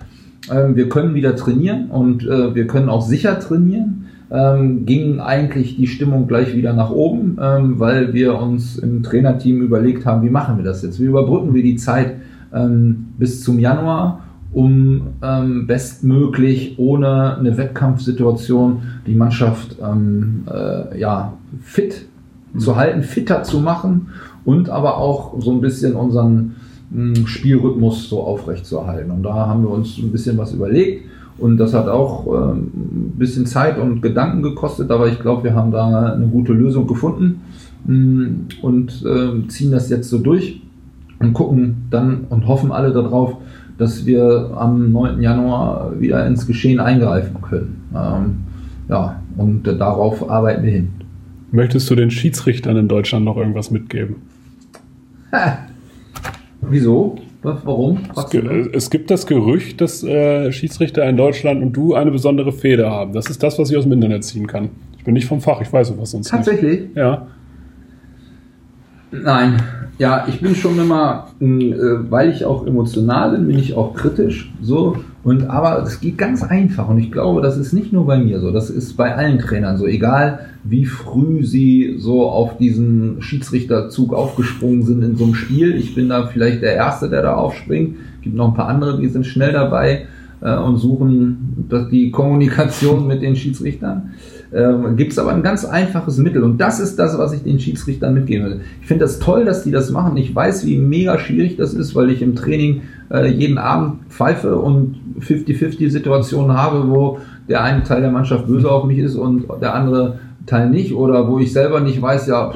äh, 0.51 0.75
wir 0.75 0.89
können 0.89 1.15
wieder 1.15 1.37
trainieren 1.37 1.91
und 1.91 2.27
äh, 2.27 2.57
wir 2.57 2.67
können 2.67 2.89
auch 2.89 3.03
sicher 3.03 3.39
trainieren, 3.39 4.07
ähm, 4.33 4.85
ging 4.85 5.21
eigentlich 5.21 5.77
die 5.77 5.87
Stimmung 5.87 6.27
gleich 6.27 6.57
wieder 6.57 6.73
nach 6.73 6.91
oben, 6.91 7.39
ähm, 7.41 7.79
weil 7.79 8.13
wir 8.13 8.37
uns 8.37 8.79
im 8.79 9.05
Trainerteam 9.05 9.63
überlegt 9.63 10.07
haben, 10.07 10.27
wie 10.27 10.31
machen 10.31 10.57
wir 10.57 10.65
das 10.65 10.83
jetzt? 10.83 10.99
Wie 10.99 11.05
überbrücken 11.05 11.55
wir 11.55 11.63
die 11.63 11.77
Zeit 11.77 12.17
ähm, 12.53 13.11
bis 13.17 13.45
zum 13.45 13.61
Januar? 13.61 14.25
Um 14.53 15.03
ähm, 15.23 15.67
bestmöglich 15.67 16.75
ohne 16.79 17.37
eine 17.39 17.57
Wettkampfsituation 17.57 18.83
die 19.07 19.15
Mannschaft 19.15 19.77
ähm, 19.83 20.45
äh, 20.51 20.99
ja, 20.99 21.35
fit 21.63 22.07
mhm. 22.53 22.59
zu 22.59 22.77
halten, 22.77 23.03
fitter 23.03 23.43
zu 23.43 23.61
machen 23.61 24.09
und 24.45 24.69
aber 24.69 24.99
auch 24.99 25.41
so 25.41 25.53
ein 25.53 25.61
bisschen 25.61 25.95
unseren 25.95 26.57
mh, 26.91 27.19
hm, 27.19 27.27
Spielrhythmus 27.27 28.09
so 28.09 28.23
aufrecht 28.23 28.67
zu 28.67 28.79
erhalten. 28.79 29.11
Und 29.13 29.23
da 29.23 29.35
haben 29.35 29.63
wir 29.63 29.71
uns 29.71 29.99
ein 29.99 30.11
bisschen 30.11 30.37
was 30.37 30.53
überlegt 30.53 31.05
und 31.39 31.57
das 31.57 31.73
hat 31.73 31.89
auch 31.89 32.27
ähm, 32.27 32.71
ein 32.75 33.15
bisschen 33.19 33.47
Zeit 33.47 33.79
und 33.79 34.03
Gedanken 34.03 34.43
gekostet, 34.43 34.91
aber 34.91 35.09
ich 35.09 35.21
glaube, 35.21 35.45
wir 35.45 35.55
haben 35.55 35.71
da 35.71 36.13
eine 36.13 36.27
gute 36.27 36.53
Lösung 36.53 36.89
gefunden 36.89 37.43
mh, 37.85 37.95
hm, 37.95 38.47
und 38.63 39.05
äh, 39.07 39.47
ziehen 39.49 39.71
das 39.71 39.89
jetzt 39.91 40.11
so 40.11 40.19
durch 40.19 40.61
und 41.21 41.35
gucken 41.35 41.87
dann 41.91 42.25
und 42.31 42.49
hoffen 42.49 42.73
alle 42.73 42.93
darauf, 42.93 43.37
dass 43.81 44.05
wir 44.05 44.51
am 44.57 44.93
9. 44.93 45.23
Januar 45.23 45.99
wieder 45.99 46.27
ins 46.27 46.47
Geschehen 46.47 46.81
eingreifen 46.81 47.41
können. 47.41 47.83
Ähm, 47.95 48.37
ja, 48.89 49.23
und 49.37 49.63
darauf 49.65 50.29
arbeiten 50.29 50.65
wir 50.65 50.73
hin. 50.73 50.89
Möchtest 51.51 51.89
du 51.91 51.95
den 51.95 52.11
Schiedsrichtern 52.11 52.77
in 52.77 52.89
Deutschland 52.89 53.25
noch 53.25 53.37
irgendwas 53.37 53.71
mitgeben? 53.71 54.17
Ha. 55.33 55.59
Wieso? 56.61 57.17
Warum? 57.43 58.01
Es, 58.15 58.67
es, 58.73 58.91
gibt 58.91 59.11
das 59.11 59.27
Gerücht, 59.27 59.81
dass 59.81 60.05
äh, 60.05 60.53
Schiedsrichter 60.53 61.09
in 61.09 61.17
Deutschland 61.17 61.63
und 61.63 61.73
du 61.73 61.95
eine 61.95 62.11
besondere 62.11 62.53
Feder 62.53 62.91
haben. 62.91 63.15
Das 63.15 63.31
ist 63.31 63.43
das, 63.43 63.59
was 63.59 63.71
ich 63.71 63.79
aus 63.79 63.85
dem 63.85 63.93
Internet 63.93 64.25
ziehen 64.25 64.47
kann. 64.47 64.69
Ich 64.99 65.05
bin 65.05 65.15
nicht 65.15 65.27
vom 65.27 65.41
Fach, 65.41 65.63
ich 65.63 65.73
weiß 65.73 65.89
sowas 65.89 66.11
sonst 66.11 66.29
Tatsächlich? 66.29 66.81
nicht. 66.83 66.97
Ja. 66.97 67.29
Nein, 69.13 69.61
ja, 69.99 70.27
ich 70.29 70.41
bin 70.41 70.55
schon 70.55 70.79
immer, 70.79 71.29
äh, 71.41 71.75
weil 72.09 72.31
ich 72.31 72.45
auch 72.45 72.67
emotional 72.67 73.33
bin, 73.33 73.49
bin 73.49 73.59
ich 73.59 73.75
auch 73.75 73.95
kritisch. 73.95 74.53
So 74.63 74.97
und 75.23 75.51
aber 75.51 75.83
es 75.83 76.01
geht 76.01 76.17
ganz 76.17 76.43
einfach 76.43 76.89
und 76.89 76.99
ich 76.99 77.13
glaube, 77.13 77.43
das 77.43 77.59
ist 77.59 77.75
nicht 77.75 77.93
nur 77.93 78.07
bei 78.07 78.19
mir 78.19 78.41
so, 78.41 78.51
das 78.51 78.71
ist 78.71 78.97
bei 78.97 79.15
allen 79.15 79.39
Trainern 79.39 79.77
so. 79.77 79.87
Egal 79.87 80.47
wie 80.65 80.87
früh 80.87 81.45
sie 81.45 81.97
so 81.99 82.29
auf 82.29 82.57
diesen 82.57 83.21
Schiedsrichterzug 83.21 84.15
aufgesprungen 84.15 84.83
sind 84.83 85.03
in 85.03 85.17
so 85.17 85.25
einem 85.25 85.35
Spiel. 85.35 85.75
Ich 85.75 85.95
bin 85.95 86.09
da 86.09 86.27
vielleicht 86.27 86.63
der 86.63 86.75
Erste, 86.75 87.11
der 87.11 87.23
da 87.23 87.35
aufspringt. 87.35 87.97
Gibt 88.23 88.37
noch 88.37 88.49
ein 88.49 88.55
paar 88.55 88.69
andere, 88.69 88.99
die 88.99 89.09
sind 89.09 89.27
schnell 89.27 89.53
dabei 89.53 90.07
äh, 90.41 90.57
und 90.57 90.79
suchen 90.79 91.69
die 91.91 92.11
Kommunikation 92.11 93.07
mit 93.07 93.23
den 93.23 93.37
Schiedsrichtern 93.37 94.15
ähm, 94.53 94.97
gibt 94.97 95.13
es 95.13 95.19
aber 95.19 95.33
ein 95.33 95.43
ganz 95.43 95.65
einfaches 95.65 96.19
Mittel. 96.19 96.43
Und 96.43 96.59
das 96.59 96.81
ist 96.81 96.99
das, 96.99 97.17
was 97.19 97.33
ich 97.33 97.43
den 97.43 97.61
Schiedsrichtern 97.61 98.15
mitgeben 98.15 98.47
will. 98.47 98.61
Ich 98.81 98.87
finde 98.89 99.05
das 99.05 99.19
toll, 99.19 99.45
dass 99.45 99.63
die 99.63 99.71
das 99.71 99.91
machen. 99.91 100.17
Ich 100.17 100.35
weiß, 100.35 100.67
wie 100.67 100.79
mega 100.79 101.19
schwierig 101.19 101.57
das 101.57 101.75
ist, 101.75 101.95
weil 101.95 102.11
ich 102.11 102.23
im 102.23 102.35
Training 102.35 102.83
äh, 103.11 103.29
jeden 103.29 103.59
Abend 103.59 104.01
pfeife 104.09 104.57
und 104.57 104.97
50-50 105.21 105.91
Situationen 105.91 106.57
habe, 106.57 106.89
wo 106.89 107.19
der 107.49 107.63
eine 107.63 107.83
Teil 107.85 108.01
der 108.01 108.11
Mannschaft 108.11 108.47
böse 108.47 108.71
auf 108.71 108.85
mich 108.85 108.99
ist 108.99 109.15
und 109.15 109.45
der 109.61 109.75
andere 109.75 110.19
Teil 110.47 110.69
nicht. 110.71 110.95
Oder 110.95 111.29
wo 111.29 111.39
ich 111.39 111.53
selber 111.53 111.81
nicht 111.81 112.01
weiß, 112.01 112.27
ja, 112.27 112.53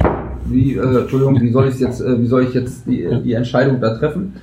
wie, 0.47 0.75
äh, 0.75 0.99
Entschuldigung, 1.01 1.39
wie 1.41 1.51
soll 1.51 1.69
ich 1.69 1.79
jetzt, 1.79 2.01
äh, 2.01 2.19
wie 2.19 2.27
soll 2.27 2.43
ich 2.43 2.53
jetzt 2.53 2.87
die, 2.87 3.07
die 3.23 3.33
Entscheidung 3.33 3.79
da 3.79 3.97
treffen? 3.97 4.33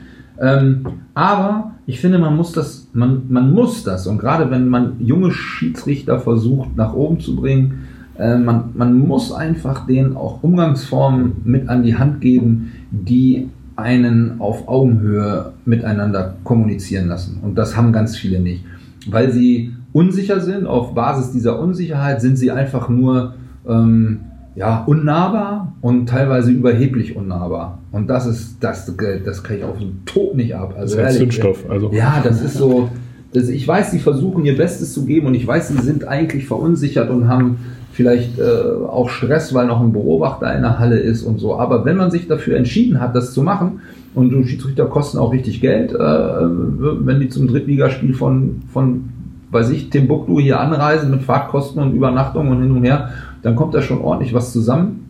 Ähm, 0.41 0.85
aber 1.15 1.73
ich 1.87 2.01
finde, 2.01 2.19
man 2.19 2.37
muss 2.37 2.53
das, 2.53 2.89
man, 2.93 3.23
man 3.29 3.53
muss 3.53 3.83
das. 3.83 4.07
Und 4.07 4.19
gerade 4.19 4.51
wenn 4.51 4.69
man 4.69 4.97
junge 5.01 5.33
Schiedsrichter 5.33 6.21
versucht, 6.21 6.77
nach 6.77 6.95
oben 6.95 7.21
zu 7.21 7.35
bringen, 7.37 7.87
äh, 8.19 8.37
man, 8.37 8.71
man 8.75 8.99
muss 8.99 9.33
einfach 9.33 9.87
denen 9.87 10.17
auch 10.17 10.43
Umgangsformen 10.43 11.33
mit 11.45 11.69
an 11.69 11.83
die 11.83 11.97
Hand 11.97 12.21
geben, 12.21 12.73
die 12.91 13.49
einen 13.75 14.41
auf 14.41 14.69
Augenhöhe 14.69 15.53
miteinander 15.65 16.37
kommunizieren 16.45 17.09
lassen. 17.09 17.41
Und 17.43 17.57
das 17.57 17.77
haben 17.77 17.93
ganz 17.93 18.17
viele 18.17 18.39
nicht. 18.39 18.65
Weil 19.09 19.33
sie 19.33 19.73
unsicher 19.93 20.41
sind, 20.41 20.67
auf 20.67 20.95
Basis 20.95 21.33
dieser 21.33 21.59
Unsicherheit 21.59 22.21
sind 22.21 22.37
sie 22.37 22.51
einfach 22.51 22.89
nur 22.89 23.35
ähm, 23.67 24.21
ja, 24.55 24.85
unnahbar 24.87 25.73
und 25.81 26.09
teilweise 26.09 26.51
überheblich 26.51 27.17
unnahbar. 27.17 27.79
Und 27.91 28.09
das 28.09 28.27
ist, 28.27 28.57
das, 28.61 28.91
das 29.25 29.43
kann 29.43 29.57
ich 29.57 29.65
auf 29.65 29.79
den 29.79 30.05
Tod 30.05 30.35
nicht 30.35 30.55
ab. 30.55 30.75
Also 30.79 30.97
das 30.97 31.15
ist 31.15 31.21
ehrlich, 31.21 31.35
Zündstoff. 31.35 31.71
Also. 31.71 31.91
Ja, 31.93 32.21
das 32.23 32.43
ist 32.43 32.55
so, 32.55 32.91
das, 33.33 33.49
ich 33.49 33.67
weiß, 33.67 33.91
sie 33.91 33.99
versuchen 33.99 34.45
ihr 34.45 34.57
Bestes 34.57 34.93
zu 34.93 35.07
geben 35.07 35.27
und 35.27 35.35
ich 35.35 35.47
weiß, 35.47 35.69
sie 35.69 35.79
sind 35.79 36.07
eigentlich 36.07 36.47
verunsichert 36.47 37.09
und 37.11 37.29
haben 37.29 37.59
vielleicht 37.93 38.39
äh, 38.39 38.43
auch 38.89 39.09
Stress, 39.09 39.55
weil 39.55 39.67
noch 39.67 39.81
ein 39.81 39.93
Beobachter 39.93 40.55
in 40.55 40.63
der 40.63 40.79
Halle 40.79 40.99
ist 40.99 41.23
und 41.23 41.39
so. 41.39 41.59
Aber 41.59 41.85
wenn 41.85 41.97
man 41.97 42.11
sich 42.11 42.29
dafür 42.29 42.57
entschieden 42.57 43.01
hat, 43.01 43.15
das 43.15 43.33
zu 43.33 43.43
machen, 43.43 43.81
und 44.15 44.31
die 44.31 44.47
Schiedsrichter 44.47 44.87
kosten 44.87 45.19
auch 45.19 45.33
richtig 45.33 45.61
Geld, 45.61 45.93
äh, 45.93 45.97
wenn 45.97 47.21
die 47.21 47.29
zum 47.29 47.49
Drittligaspiel 47.49 48.13
von, 48.13 48.63
von, 48.71 49.09
weiß 49.51 49.71
ich, 49.71 49.89
Timbuktu 49.89 50.39
hier 50.39 50.61
anreisen 50.61 51.11
mit 51.11 51.23
Fahrtkosten 51.23 51.83
und 51.83 51.95
Übernachtung 51.95 52.49
und 52.49 52.61
hin 52.61 52.73
und 52.73 52.85
her, 52.85 53.11
dann 53.43 53.57
kommt 53.57 53.75
da 53.75 53.83
schon 53.83 54.01
ordentlich 54.01 54.35
was 54.35 54.53
zusammen. 54.53 55.09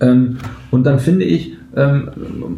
Ähm, 0.00 0.38
und 0.70 0.84
dann 0.84 0.98
finde 0.98 1.24
ich, 1.24 1.56
ähm, 1.76 2.08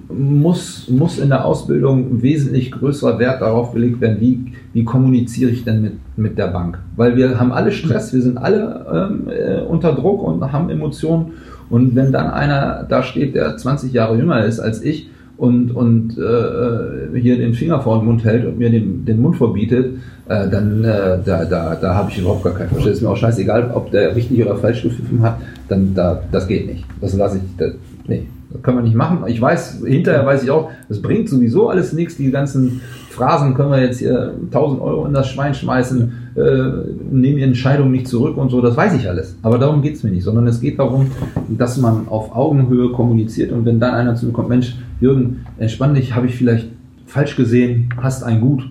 muss, 0.08 0.88
muss 0.88 1.18
in 1.18 1.28
der 1.28 1.44
Ausbildung 1.44 2.22
wesentlich 2.22 2.72
größerer 2.72 3.18
Wert 3.18 3.42
darauf 3.42 3.72
gelegt 3.72 4.00
werden, 4.00 4.20
wie, 4.20 4.52
wie 4.72 4.84
kommuniziere 4.84 5.50
ich 5.50 5.64
denn 5.64 5.82
mit, 5.82 5.92
mit 6.16 6.38
der 6.38 6.48
Bank. 6.48 6.78
Weil 6.96 7.16
wir 7.16 7.38
haben 7.38 7.52
alle 7.52 7.72
Stress, 7.72 8.12
wir 8.12 8.22
sind 8.22 8.38
alle 8.38 8.86
ähm, 8.92 9.28
äh, 9.28 9.60
unter 9.60 9.92
Druck 9.92 10.22
und 10.22 10.52
haben 10.52 10.70
Emotionen. 10.70 11.32
Und 11.68 11.94
wenn 11.94 12.12
dann 12.12 12.30
einer 12.30 12.84
da 12.88 13.02
steht, 13.02 13.34
der 13.34 13.56
20 13.56 13.92
Jahre 13.92 14.16
jünger 14.16 14.44
ist 14.44 14.60
als 14.60 14.82
ich 14.82 15.08
und, 15.42 15.72
und 15.72 16.16
äh, 16.18 17.18
hier 17.18 17.36
den 17.36 17.54
Finger 17.54 17.80
vor 17.80 17.98
den 17.98 18.06
Mund 18.06 18.24
hält 18.24 18.46
und 18.46 18.60
mir 18.60 18.70
den, 18.70 19.04
den 19.04 19.20
Mund 19.20 19.36
verbietet, 19.36 19.96
äh, 20.28 20.48
dann 20.48 20.84
äh, 20.84 21.18
da, 21.24 21.44
da, 21.44 21.74
da 21.74 21.94
habe 21.96 22.12
ich 22.12 22.18
überhaupt 22.18 22.44
gar 22.44 22.54
kein 22.54 22.68
Verständnis. 22.68 22.98
Ist 22.98 23.02
mir 23.02 23.10
auch 23.10 23.16
scheißegal, 23.16 23.72
ob 23.74 23.90
der 23.90 24.14
richtig 24.14 24.40
oder 24.40 24.54
falsch 24.54 24.84
gepfiffen 24.84 25.20
hat, 25.20 25.40
dann 25.66 25.94
da, 25.96 26.22
das 26.30 26.46
geht 26.46 26.68
nicht. 26.68 26.84
Das 27.00 27.14
lasse 27.14 27.38
ich, 27.38 27.42
das, 27.58 27.72
nee. 28.06 28.28
Das 28.52 28.62
können 28.62 28.78
wir 28.78 28.82
nicht 28.84 28.94
machen. 28.94 29.24
Ich 29.26 29.40
weiß, 29.40 29.82
hinterher 29.84 30.24
weiß 30.24 30.44
ich 30.44 30.50
auch, 30.52 30.70
das 30.88 31.02
bringt 31.02 31.28
sowieso 31.28 31.70
alles 31.70 31.92
nichts. 31.92 32.16
Die 32.16 32.30
ganzen 32.30 32.80
Phrasen 33.10 33.54
können 33.54 33.72
wir 33.72 33.80
jetzt 33.80 33.98
hier 33.98 34.34
1000 34.44 34.80
Euro 34.80 35.06
in 35.06 35.12
das 35.12 35.28
Schwein 35.28 35.54
schmeißen, 35.54 36.02
äh, 36.02 36.21
nehmen 36.34 37.36
die 37.36 37.42
Entscheidung 37.42 37.90
nicht 37.90 38.08
zurück 38.08 38.36
und 38.36 38.50
so. 38.50 38.60
Das 38.60 38.76
weiß 38.76 38.94
ich 38.94 39.08
alles. 39.08 39.36
Aber 39.42 39.58
darum 39.58 39.82
geht 39.82 39.94
es 39.94 40.02
mir 40.02 40.10
nicht, 40.10 40.24
sondern 40.24 40.46
es 40.46 40.60
geht 40.60 40.78
darum, 40.78 41.10
dass 41.48 41.76
man 41.76 42.08
auf 42.08 42.34
Augenhöhe 42.34 42.90
kommuniziert 42.90 43.52
und 43.52 43.66
wenn 43.66 43.80
dann 43.80 43.94
einer 43.94 44.14
zu 44.14 44.26
mir 44.26 44.32
kommt, 44.32 44.48
Mensch, 44.48 44.76
Jürgen, 45.00 45.44
entspann 45.58 45.94
dich, 45.94 46.14
habe 46.14 46.26
ich 46.26 46.36
vielleicht 46.36 46.68
falsch 47.06 47.36
gesehen, 47.36 47.90
hast 48.00 48.22
ein 48.22 48.40
Gut, 48.40 48.64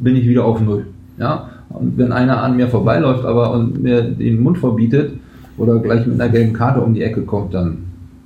bin 0.00 0.16
ich 0.16 0.26
wieder 0.26 0.44
auf 0.44 0.60
Null. 0.60 0.86
Ja? 1.18 1.50
Und 1.68 1.98
wenn 1.98 2.12
einer 2.12 2.42
an 2.42 2.56
mir 2.56 2.68
vorbeiläuft, 2.68 3.24
aber 3.24 3.52
und 3.52 3.82
mir 3.82 4.02
den 4.02 4.42
Mund 4.42 4.58
verbietet 4.58 5.12
oder 5.58 5.78
gleich 5.78 6.06
mit 6.06 6.20
einer 6.20 6.32
gelben 6.32 6.54
Karte 6.54 6.80
um 6.80 6.94
die 6.94 7.02
Ecke 7.02 7.22
kommt, 7.22 7.52
dann 7.52 7.78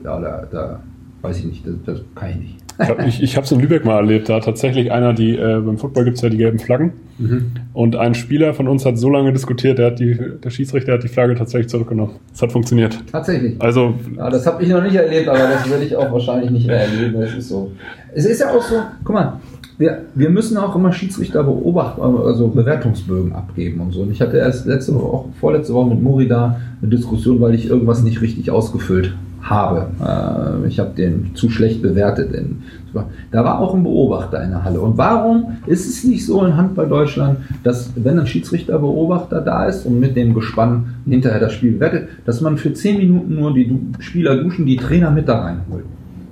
ja, 0.05 0.21
da, 0.21 0.47
da 0.51 0.81
weiß 1.23 1.41
ich 1.41 1.47
nicht, 1.47 1.67
das, 1.67 1.75
das 1.85 2.01
kann 2.15 2.31
ich 2.31 2.37
nicht. 2.37 2.57
ich 3.09 3.23
ich 3.23 3.37
habe 3.37 3.45
es 3.45 3.53
in 3.53 3.61
Lübeck 3.61 3.85
mal 3.85 3.97
erlebt, 3.97 4.29
da 4.29 4.41
tatsächlich 4.41 4.93
einer, 4.93 5.13
die 5.13 5.37
äh, 5.37 5.61
beim 5.61 5.79
Football 5.79 6.05
gibt 6.05 6.17
es 6.17 6.23
ja 6.23 6.29
die 6.29 6.37
gelben 6.37 6.59
Flaggen 6.59 6.93
mhm. 7.19 7.53
und 7.73 7.97
ein 7.97 8.15
Spieler 8.15 8.55
von 8.55 8.69
uns 8.69 8.85
hat 8.85 8.99
so 8.99 9.11
lange 9.11 9.33
diskutiert, 9.33 9.79
der 9.79 9.87
hat 9.87 9.99
die, 9.99 10.19
der 10.43 10.51
Schiedsrichter 10.51 10.95
hat 10.95 11.03
die 11.03 11.09
Flagge 11.09 11.35
tatsächlich 11.35 11.69
zurückgenommen. 11.69 12.17
Es 12.33 12.43
hat 12.43 12.53
funktioniert. 12.53 12.99
Tatsächlich. 13.11 13.61
Also 13.61 13.95
ja, 14.17 14.31
das 14.31 14.47
habe 14.47 14.63
ich 14.63 14.69
noch 14.69 14.83
nicht 14.83 14.95
erlebt, 14.95 15.29
aber 15.29 15.39
das 15.39 15.69
werde 15.69 15.85
ich 15.85 15.97
auch 15.97 16.11
wahrscheinlich 16.13 16.51
nicht 16.51 16.67
mehr 16.67 16.81
erleben. 16.81 17.21
Es 17.23 17.35
ist 17.35 17.49
so. 17.49 17.73
Es 18.15 18.25
ist 18.27 18.41
ja 18.41 18.51
auch 18.51 18.63
so. 18.63 18.77
Guck 19.05 19.15
mal, 19.15 19.41
wir, 19.79 20.03
wir 20.15 20.31
müssen 20.31 20.57
auch 20.57 20.77
immer 20.77 20.93
Schiedsrichter 20.93 21.43
beobachten, 21.43 22.01
also 22.01 22.49
Bewertungsbögen 22.49 23.33
abgeben 23.33 23.81
und 23.81 23.93
so. 23.93 24.03
Und 24.03 24.13
ich 24.13 24.21
hatte 24.21 24.37
erst 24.37 24.67
letzte 24.67 24.95
Woche, 24.95 25.05
auch 25.05 25.29
vorletzte 25.41 25.75
Woche 25.75 25.91
mit 25.91 26.03
Mori 26.03 26.29
da 26.29 26.61
eine 26.81 26.91
Diskussion, 26.91 27.41
weil 27.41 27.55
ich 27.55 27.69
irgendwas 27.69 28.03
nicht 28.03 28.21
richtig 28.21 28.51
ausgefüllt 28.51 29.15
habe. 29.45 29.89
Äh, 30.01 30.69
ich 30.69 30.79
habe 30.79 30.91
den 30.97 31.35
zu 31.35 31.51
schlecht 31.51 31.83
bewertet. 31.83 32.35
Da 33.31 33.45
war 33.45 33.61
auch 33.61 33.75
ein 33.75 33.83
Beobachter 33.83 34.43
in 34.43 34.51
der 34.51 34.65
Halle. 34.65 34.81
Und 34.81 34.97
warum 34.97 35.59
ist 35.67 35.89
es 35.89 36.05
nicht 36.05 36.25
so 36.25 36.45
in 36.45 36.57
Handball 36.57 36.89
Deutschland, 36.89 37.39
dass 37.63 37.93
wenn 37.97 38.19
ein 38.19 38.27
Schiedsrichter-Beobachter 38.27 39.41
da 39.41 39.67
ist 39.67 39.87
und 39.87 40.01
mit 40.01 40.17
dem 40.17 40.35
Gespann 40.35 40.95
hinterher 41.07 41.41
das 41.41 41.53
Spiel 41.53 41.73
bewertet, 41.73 42.09
dass 42.25 42.41
man 42.41 42.57
für 42.57 42.73
zehn 42.73 42.99
Minuten 42.99 43.35
nur 43.35 43.53
die 43.55 43.79
Spieler 43.99 44.37
duschen, 44.37 44.67
die 44.67 44.77
Trainer 44.77 45.11
mit 45.11 45.29
da 45.29 45.41
reinholt? 45.41 45.85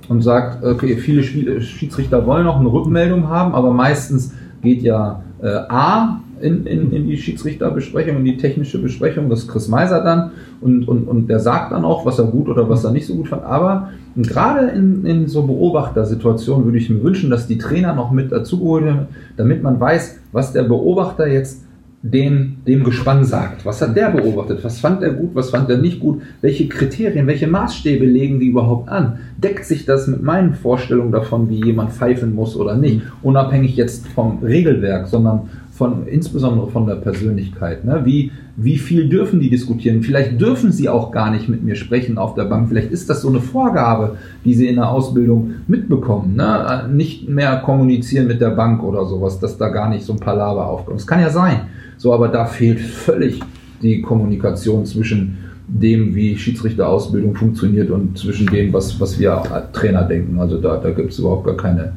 Und 0.09 0.21
sagt, 0.21 0.65
okay, 0.65 0.97
viele 0.97 1.23
Schiedsrichter 1.61 2.25
wollen 2.25 2.43
noch 2.43 2.59
eine 2.59 2.71
Rückmeldung 2.71 3.29
haben, 3.29 3.55
aber 3.55 3.71
meistens 3.71 4.33
geht 4.61 4.81
ja 4.81 5.21
äh, 5.41 5.47
A 5.47 6.19
in, 6.43 6.65
in, 6.65 6.91
in 6.91 7.07
die 7.07 7.17
Schiedsrichterbesprechung, 7.17 8.17
in 8.17 8.25
die 8.25 8.37
technische 8.37 8.81
Besprechung, 8.81 9.29
das 9.29 9.39
ist 9.39 9.47
Chris 9.47 9.67
Meiser 9.69 10.03
dann 10.03 10.31
und, 10.61 10.87
und, 10.87 11.07
und 11.07 11.27
der 11.27 11.39
sagt 11.39 11.71
dann 11.71 11.85
auch, 11.85 12.05
was 12.05 12.19
er 12.19 12.25
gut 12.25 12.49
oder 12.49 12.69
was 12.69 12.83
er 12.83 12.91
nicht 12.91 13.07
so 13.07 13.15
gut 13.15 13.29
fand. 13.29 13.43
Aber 13.43 13.91
gerade 14.17 14.67
in, 14.67 15.05
in 15.05 15.27
so 15.27 15.43
Beobachtersituationen 15.43 16.65
würde 16.65 16.77
ich 16.77 16.89
mir 16.89 17.01
wünschen, 17.01 17.29
dass 17.29 17.47
die 17.47 17.57
Trainer 17.57 17.93
noch 17.93 18.11
mit 18.11 18.31
dazugeholt 18.31 18.83
werden, 18.83 19.07
damit 19.37 19.63
man 19.63 19.79
weiß, 19.79 20.19
was 20.31 20.51
der 20.51 20.63
Beobachter 20.63 21.27
jetzt 21.27 21.63
dem, 22.03 22.57
dem 22.67 22.83
Gespann 22.83 23.23
sagt. 23.23 23.65
Was 23.65 23.81
hat 23.81 23.95
der 23.95 24.09
beobachtet? 24.09 24.61
Was 24.61 24.81
fand 24.81 25.01
er 25.01 25.11
gut? 25.13 25.33
Was 25.35 25.51
fand 25.51 25.69
er 25.69 25.77
nicht 25.77 26.01
gut? 26.01 26.21
Welche 26.41 26.67
Kriterien, 26.67 27.27
welche 27.27 27.47
Maßstäbe 27.47 28.05
legen 28.05 28.41
die 28.41 28.47
überhaupt 28.47 28.89
an? 28.89 29.19
Deckt 29.37 29.63
sich 29.63 29.85
das 29.85 30.07
mit 30.07 30.21
meinen 30.21 30.53
Vorstellungen 30.53 31.13
davon, 31.13 31.49
wie 31.49 31.63
jemand 31.63 31.93
pfeifen 31.93 32.35
muss 32.35 32.57
oder 32.57 32.75
nicht? 32.75 33.01
Unabhängig 33.21 33.77
jetzt 33.77 34.05
vom 34.07 34.39
Regelwerk, 34.43 35.07
sondern 35.07 35.49
von, 35.73 36.05
insbesondere 36.07 36.67
von 36.67 36.85
der 36.85 36.95
Persönlichkeit. 36.95 37.83
Ne? 37.83 38.01
Wie, 38.05 38.31
wie 38.55 38.77
viel 38.77 39.09
dürfen 39.09 39.39
die 39.39 39.49
diskutieren? 39.49 40.03
Vielleicht 40.03 40.39
dürfen 40.39 40.71
sie 40.71 40.87
auch 40.87 41.11
gar 41.11 41.31
nicht 41.31 41.49
mit 41.49 41.63
mir 41.63 41.75
sprechen 41.75 42.19
auf 42.19 42.35
der 42.35 42.43
Bank. 42.43 42.69
Vielleicht 42.69 42.91
ist 42.91 43.09
das 43.09 43.21
so 43.21 43.29
eine 43.29 43.41
Vorgabe, 43.41 44.17
die 44.45 44.53
sie 44.53 44.67
in 44.67 44.75
der 44.75 44.89
Ausbildung 44.89 45.55
mitbekommen. 45.67 46.35
Ne? 46.35 46.87
Nicht 46.91 47.27
mehr 47.27 47.57
kommunizieren 47.65 48.27
mit 48.27 48.39
der 48.39 48.51
Bank 48.51 48.83
oder 48.83 49.05
sowas, 49.05 49.39
dass 49.39 49.57
da 49.57 49.69
gar 49.69 49.89
nicht 49.89 50.05
so 50.05 50.13
ein 50.13 50.19
Palaver 50.19 50.67
aufkommt. 50.67 50.99
Das 50.99 51.07
kann 51.07 51.21
ja 51.21 51.31
sein. 51.31 51.61
So, 51.97 52.13
aber 52.13 52.27
da 52.27 52.45
fehlt 52.45 52.79
völlig 52.79 53.39
die 53.81 54.01
Kommunikation 54.01 54.85
zwischen 54.85 55.39
dem, 55.67 56.13
wie 56.13 56.37
Schiedsrichterausbildung 56.37 57.35
funktioniert 57.35 57.89
und 57.89 58.17
zwischen 58.17 58.45
dem, 58.47 58.71
was, 58.73 58.99
was 58.99 59.17
wir 59.19 59.41
Trainer 59.73 60.03
denken. 60.03 60.39
Also 60.39 60.61
da, 60.61 60.77
da 60.77 60.91
gibt 60.91 61.13
es 61.13 61.19
überhaupt 61.19 61.45
gar 61.45 61.57
keine 61.57 61.93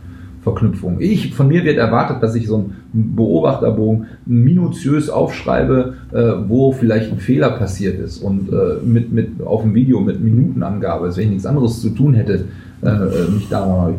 Verknüpfung. 0.47 1.01
Ich, 1.01 1.35
von 1.35 1.49
mir 1.49 1.65
wird 1.65 1.77
erwartet, 1.77 2.23
dass 2.23 2.37
ich 2.37 2.47
so 2.47 2.55
einen 2.55 2.77
Beobachterbogen 3.17 4.07
minutiös 4.27 5.11
aufschreibe, 5.11 5.95
äh, 6.13 6.23
wo 6.47 6.71
vielleicht 6.71 7.11
ein 7.11 7.19
Fehler 7.19 7.51
passiert 7.51 7.99
ist 7.99 8.19
und 8.23 8.53
äh, 8.53 8.77
mit, 8.85 9.13
mit 9.13 9.43
auf 9.45 9.63
dem 9.63 9.75
Video 9.75 10.01
mit 10.01 10.21
Minutenangabe, 10.21 11.07
als 11.07 11.17
wenn 11.17 11.25
ich 11.25 11.31
nichts 11.31 11.47
anderes 11.47 11.81
zu 11.83 11.91
tun 11.91 12.15
hätte, 12.15 12.45
äh, 12.81 12.89
äh 12.89 13.31
mich 13.35 13.49
da 13.49 13.93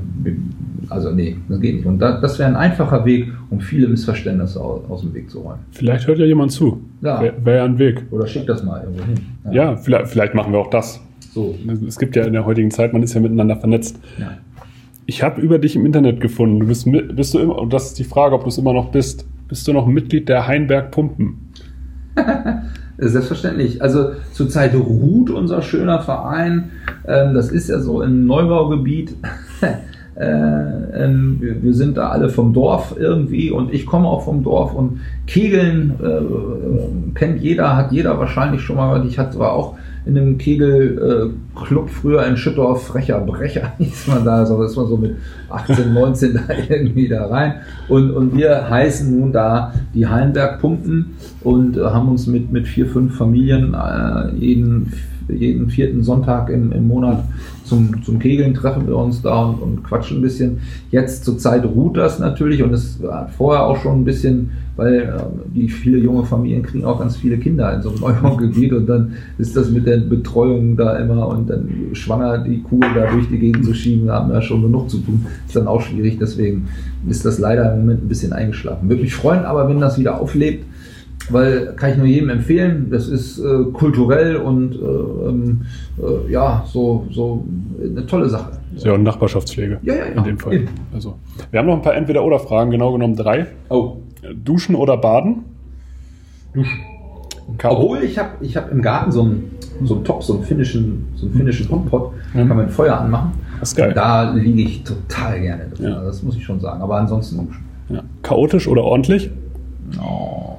also 0.88 1.12
nee, 1.12 1.36
das 1.50 1.60
geht 1.60 1.76
nicht. 1.76 1.86
Und 1.86 2.00
da, 2.00 2.22
das 2.22 2.40
wäre 2.40 2.48
ein 2.48 2.56
einfacher 2.56 3.04
Weg, 3.04 3.28
um 3.50 3.60
viele 3.60 3.90
Missverständnisse 3.90 4.62
aus, 4.62 4.90
aus, 4.90 5.02
dem 5.02 5.14
Weg 5.14 5.30
zu 5.30 5.40
räumen. 5.40 5.60
Vielleicht 5.72 6.08
hört 6.08 6.18
ja 6.18 6.26
jemand 6.26 6.54
zu. 6.54 6.80
Ja. 7.02 7.22
Wäre 7.22 7.34
wär 7.44 7.56
ja 7.58 7.66
ein 7.66 7.78
Weg. 7.78 8.06
Oder 8.10 8.26
schickt 8.26 8.48
das 8.48 8.64
mal 8.64 8.84
irgendwo 8.84 9.04
hin. 9.04 9.16
Ja, 9.48 9.52
ja 9.52 9.76
vielleicht, 9.76 10.08
vielleicht, 10.08 10.34
machen 10.34 10.54
wir 10.54 10.60
auch 10.60 10.70
das. 10.70 11.02
So. 11.34 11.56
Es 11.86 12.00
gibt 12.00 12.16
ja 12.16 12.24
in 12.24 12.32
der 12.32 12.46
heutigen 12.46 12.72
Zeit, 12.72 12.94
man 12.94 13.04
ist 13.04 13.14
ja 13.14 13.20
miteinander 13.20 13.58
vernetzt. 13.58 14.00
Ja 14.18 14.38
ich 15.08 15.24
habe 15.24 15.42
über 15.42 15.58
dich 15.58 15.76
im 15.76 15.86
Internet 15.86 16.20
gefunden. 16.20 16.60
Du 16.60 16.68
bist, 16.68 16.86
bist 17.16 17.34
du 17.34 17.40
immer, 17.40 17.58
und 17.58 17.74
das 17.74 17.88
ist 17.88 18.00
die 18.00 18.04
Frage, 18.04 18.36
ob 18.36 18.44
du 18.44 18.50
es 18.50 18.58
immer 18.58 18.74
noch 18.74 18.92
bist. 18.92 19.26
Bist 19.48 19.68
du 19.68 19.74
noch 19.74 19.88
Mitglied 19.88 20.28
der 20.28 20.46
Heinberg 20.46 20.92
Pumpen? 20.92 21.54
Selbstverständlich. 22.98 23.82
Also 23.82 24.12
zurzeit 24.34 24.76
ruht 24.76 25.30
unser 25.30 25.62
schöner 25.62 26.02
Verein. 26.02 26.72
Ähm, 27.08 27.34
das 27.34 27.50
ist 27.50 27.70
ja 27.70 27.80
so 27.80 28.02
im 28.04 28.28
Neubaugebiet. 28.28 29.16
Äh, 30.20 31.04
ähm, 31.04 31.38
wir, 31.40 31.76
sind 31.76 31.96
da 31.96 32.10
alle 32.10 32.30
vom 32.30 32.52
Dorf 32.52 32.96
irgendwie 32.98 33.52
und 33.52 33.72
ich 33.72 33.86
komme 33.86 34.08
auch 34.08 34.26
vom 34.26 34.44
Dorf 34.44 34.74
und 34.74 35.02
Kegeln 35.28 35.94
äh, 36.04 37.14
kennt 37.14 37.40
jeder, 37.40 37.78
hat 37.78 37.92
jeder 37.92 38.18
wahrscheinlich 38.18 38.62
schon 38.62 38.78
mal. 38.78 39.06
Ich 39.06 39.20
hatte 39.20 39.36
zwar 39.36 39.54
auch 39.54 39.78
in 40.08 40.18
einem 40.18 40.38
Kegelclub 40.38 41.90
früher 41.90 42.26
in 42.26 42.38
Schüttorf, 42.38 42.88
frecher 42.88 43.20
Brecher 43.20 43.74
hieß 43.78 44.08
man 44.08 44.26
da, 44.26 44.46
so 44.46 44.62
ist 44.64 44.76
man 44.76 44.88
so 44.88 44.98
mit 44.98 45.16
18, 45.50 45.94
19 45.94 46.34
da 46.34 46.54
irgendwie 46.70 47.08
da 47.08 47.28
rein. 47.28 47.56
Und, 47.90 48.12
und 48.12 48.36
wir 48.36 48.70
heißen 48.70 49.20
nun 49.20 49.32
da 49.32 49.74
die 49.94 50.08
Hallenberg 50.08 50.60
Pumpen 50.60 51.18
und 51.42 51.78
äh, 51.78 51.82
haben 51.82 52.10
uns 52.10 52.28
mit, 52.28 52.52
mit 52.52 52.68
vier, 52.68 52.88
fünf 52.88 53.18
Familien 53.18 53.74
äh, 53.74 54.36
jeden, 54.36 54.94
jeden 55.28 55.70
vierten 55.70 56.04
Sonntag 56.04 56.50
im, 56.50 56.72
im 56.72 56.88
Monat 56.88 57.24
zum, 57.68 58.04
zum 58.04 58.20
Kegeln 58.20 58.54
treffen 58.54 58.88
wir 58.88 58.98
uns 58.98 59.22
da 59.22 59.44
und, 59.44 59.62
und 59.62 59.84
quatschen 59.84 60.20
ein 60.20 60.22
bisschen. 60.22 60.60
Jetzt 60.92 61.26
zur 61.26 61.38
Zeit 61.38 61.66
ruht 61.66 61.98
das 61.98 62.20
natürlich 62.20 62.64
und 62.64 62.74
es 62.74 63.02
war 63.02 63.30
vorher 63.30 63.66
auch 63.66 63.78
schon 63.78 64.02
ein 64.02 64.06
bisschen 64.06 64.52
weil 64.78 65.02
äh, 65.02 65.54
die 65.54 65.68
viele 65.68 65.98
junge 65.98 66.24
Familien 66.24 66.64
kriegen 66.64 66.86
auch 66.86 67.00
ganz 67.00 67.18
viele 67.18 67.38
Kinder 67.38 67.74
in 67.74 67.82
so 67.82 67.90
einem 67.90 68.00
Neubaugebiet 68.02 68.72
und 68.72 68.88
dann 68.88 69.14
ist 69.38 69.58
das 69.58 69.70
mit 69.70 69.86
der 69.86 69.98
Betreuung 69.98 70.78
da 70.78 70.98
immer 70.98 71.28
und 71.28 71.50
dann 71.50 71.68
schwanger 71.94 72.38
die 72.38 72.62
Kugel 72.62 72.90
da 72.96 73.12
durch 73.12 73.28
die 73.28 73.40
Gegend 73.40 73.66
zu 73.66 73.74
schieben, 73.74 74.08
da 74.08 74.16
haben 74.16 74.32
wir 74.32 74.42
schon 74.42 74.62
genug 74.62 74.90
zu 74.90 75.00
tun. 75.00 75.26
Ist 75.46 75.56
dann 75.56 75.68
auch 75.68 75.82
schwierig, 75.82 76.20
deswegen 76.20 76.68
ist 77.10 77.26
das 77.26 77.40
leider 77.40 77.74
im 77.74 77.82
Moment 77.82 78.06
ein 78.06 78.08
bisschen 78.08 78.32
eingeschlafen. 78.32 78.88
Würde 78.88 79.02
mich 79.02 79.16
freuen, 79.16 79.46
aber 79.46 79.68
wenn 79.68 79.80
das 79.80 79.98
wieder 79.98 80.22
auflebt, 80.22 80.66
weil 81.30 81.74
kann 81.76 81.92
ich 81.92 81.98
nur 81.98 82.06
jedem 82.06 82.30
empfehlen. 82.30 82.88
Das 82.92 83.08
ist 83.08 83.40
äh, 83.40 83.64
kulturell 83.74 84.38
und 84.38 84.76
äh, 84.76 85.30
ähm, 85.30 85.62
äh, 85.98 86.32
ja 86.32 86.64
so 86.68 87.08
so 87.12 87.46
eine 87.82 88.06
tolle 88.06 88.30
Sache. 88.30 88.52
Ja, 88.78 88.94
und 88.94 89.04
Nachbarschaftspflege. 89.04 89.80
Ja, 89.84 89.96
ja, 89.96 90.06
ja. 90.06 90.18
In 90.18 90.24
dem 90.24 90.40
Fall. 90.40 90.66
Also, 90.94 91.16
wir 91.52 91.60
haben 91.60 91.68
noch 91.68 91.76
ein 91.76 91.82
paar 91.82 91.96
Entweder-Oder-Fragen, 91.96 92.72
genau 92.72 92.92
genommen 92.92 93.16
drei. 93.16 93.48
Oh. 93.70 93.98
Duschen 94.44 94.76
oder 94.76 94.98
Baden? 94.98 95.46
Duschen. 96.54 96.80
Obwohl 97.64 98.04
ich 98.04 98.18
habe 98.18 98.30
ich 98.42 98.58
hab 98.58 98.72
im 98.72 98.82
Garten 98.82 99.12
so 99.12 99.22
einen, 99.22 99.52
so 99.84 99.96
einen 99.96 100.04
Top, 100.04 100.22
so 100.22 100.36
einen 100.36 100.44
finnischen, 100.44 101.08
so 101.16 101.26
einen 101.26 101.36
finnischen 101.36 101.72
Hotpot, 101.72 102.12
da 102.34 102.40
kann 102.40 102.50
man 102.50 102.60
ein 102.62 102.70
Feuer 102.70 102.98
anmachen. 103.00 103.32
Das 103.60 103.70
ist 103.70 103.76
geil. 103.76 103.94
Da 103.96 104.34
liege 104.34 104.62
ich 104.62 104.84
total 104.84 105.40
gerne 105.40 105.70
drin. 105.70 105.92
Ja. 105.92 106.04
Das 106.04 106.22
muss 106.24 106.36
ich 106.36 106.44
schon 106.44 106.60
sagen. 106.60 106.82
Aber 106.82 106.98
ansonsten 106.98 107.38
duschen. 107.38 107.66
Ja. 107.90 108.04
Chaotisch 108.22 108.68
oder 108.68 108.84
ordentlich? 108.84 109.32
Oh. 110.00 110.57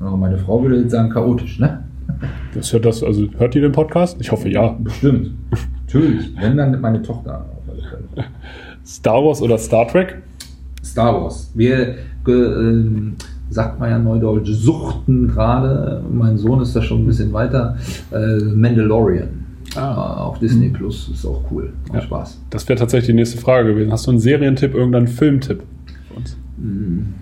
Also 0.00 0.16
meine 0.16 0.38
Frau 0.38 0.62
würde 0.62 0.80
jetzt 0.80 0.92
sagen 0.92 1.10
chaotisch, 1.10 1.58
ne? 1.58 1.84
Das 2.54 2.72
hört 2.72 2.84
das, 2.84 3.02
also 3.02 3.26
hört 3.38 3.54
ihr 3.54 3.62
den 3.62 3.72
Podcast? 3.72 4.16
Ich 4.20 4.30
hoffe 4.30 4.48
ja. 4.48 4.76
Bestimmt. 4.80 5.30
Natürlich, 5.86 6.30
wenn 6.40 6.56
dann 6.56 6.80
meine 6.80 7.02
Tochter. 7.02 7.46
Star 8.86 9.24
Wars 9.24 9.40
oder 9.40 9.58
Star 9.58 9.88
Trek? 9.88 10.22
Star 10.84 11.14
Wars. 11.14 11.50
Wir 11.54 11.96
äh, 12.26 12.84
sagt 13.50 13.80
man 13.80 13.90
ja 13.90 13.98
neudeutsch, 13.98 14.50
suchten 14.50 15.28
gerade. 15.28 16.02
Mein 16.12 16.36
Sohn 16.36 16.60
ist 16.60 16.76
da 16.76 16.82
schon 16.82 17.02
ein 17.02 17.06
bisschen 17.06 17.32
weiter. 17.32 17.76
Äh, 18.12 18.38
Mandalorian. 18.44 19.44
Ah. 19.76 20.24
Auf 20.24 20.38
Disney 20.38 20.68
Plus 20.68 21.08
ist 21.12 21.26
auch 21.26 21.42
cool. 21.50 21.72
Macht 21.88 21.94
ja. 21.94 22.00
Spaß. 22.02 22.40
Das 22.50 22.68
wäre 22.68 22.78
tatsächlich 22.78 23.06
die 23.06 23.14
nächste 23.14 23.38
Frage 23.38 23.74
gewesen. 23.74 23.90
Hast 23.90 24.06
du 24.06 24.10
einen 24.10 24.20
Serientipp, 24.20 24.74
irgendeinen 24.74 25.08
Filmtipp 25.08 25.62
für 26.08 26.14
uns? 26.14 26.36
Hm. 26.60 27.14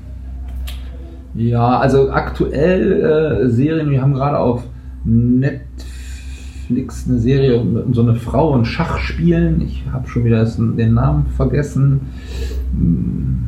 Ja, 1.34 1.78
also 1.78 2.10
aktuell 2.10 3.44
äh, 3.44 3.48
Serien, 3.48 3.90
wir 3.90 4.02
haben 4.02 4.12
gerade 4.12 4.38
auf 4.38 4.64
Netflix 5.04 7.06
eine 7.08 7.18
Serie, 7.18 7.64
so 7.92 8.02
eine 8.02 8.16
Frau 8.16 8.52
und 8.52 8.66
Schach 8.66 8.98
spielen. 8.98 9.62
Ich 9.62 9.84
habe 9.92 10.08
schon 10.08 10.24
wieder 10.24 10.44
den 10.44 10.94
Namen 10.94 11.26
vergessen. 11.36 12.00
Hm, 12.76 13.38